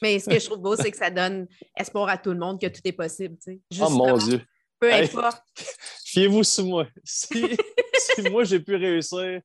Mais 0.00 0.18
ce 0.18 0.28
que 0.28 0.38
je 0.38 0.44
trouve 0.44 0.60
beau, 0.60 0.76
c'est 0.76 0.90
que 0.90 0.96
ça 0.96 1.10
donne 1.10 1.46
espoir 1.76 2.08
à 2.08 2.18
tout 2.18 2.30
le 2.30 2.38
monde 2.38 2.60
que 2.60 2.66
tout 2.66 2.80
est 2.84 2.92
possible. 2.92 3.36
oh 3.80 3.90
mon 3.90 4.16
Dieu! 4.16 4.42
Peu 4.78 4.92
importe. 4.92 5.42
Fiez-vous 6.04 6.44
sur 6.44 6.64
moi. 6.64 6.86
Si, 7.04 7.56
si 7.94 8.22
moi 8.30 8.44
j'ai 8.44 8.60
pu 8.60 8.76
réussir, 8.76 9.40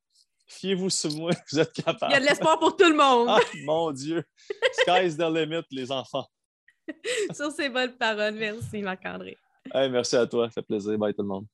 fiez-vous 0.48 0.90
sur 0.90 1.12
moi, 1.12 1.30
vous 1.52 1.60
êtes 1.60 1.72
capable. 1.72 2.12
Il 2.12 2.14
y 2.14 2.16
a 2.16 2.20
de 2.20 2.24
l'espoir 2.24 2.58
pour 2.58 2.76
tout 2.76 2.88
le 2.88 2.96
monde. 2.96 3.28
Ah, 3.30 3.38
mon 3.64 3.92
Dieu. 3.92 4.24
Sky's 4.72 5.16
the 5.16 5.30
limit, 5.30 5.62
les 5.70 5.92
enfants. 5.92 6.26
sur 7.34 7.50
ces 7.52 7.68
bonnes 7.68 7.96
paroles, 7.96 8.34
merci 8.34 8.82
Marc-André. 8.82 9.36
merci 9.74 10.16
à 10.16 10.26
toi, 10.26 10.48
ça 10.48 10.54
fait 10.54 10.62
plaisir. 10.62 10.98
Bye 10.98 11.14
tout 11.14 11.22
le 11.22 11.28
monde. 11.28 11.46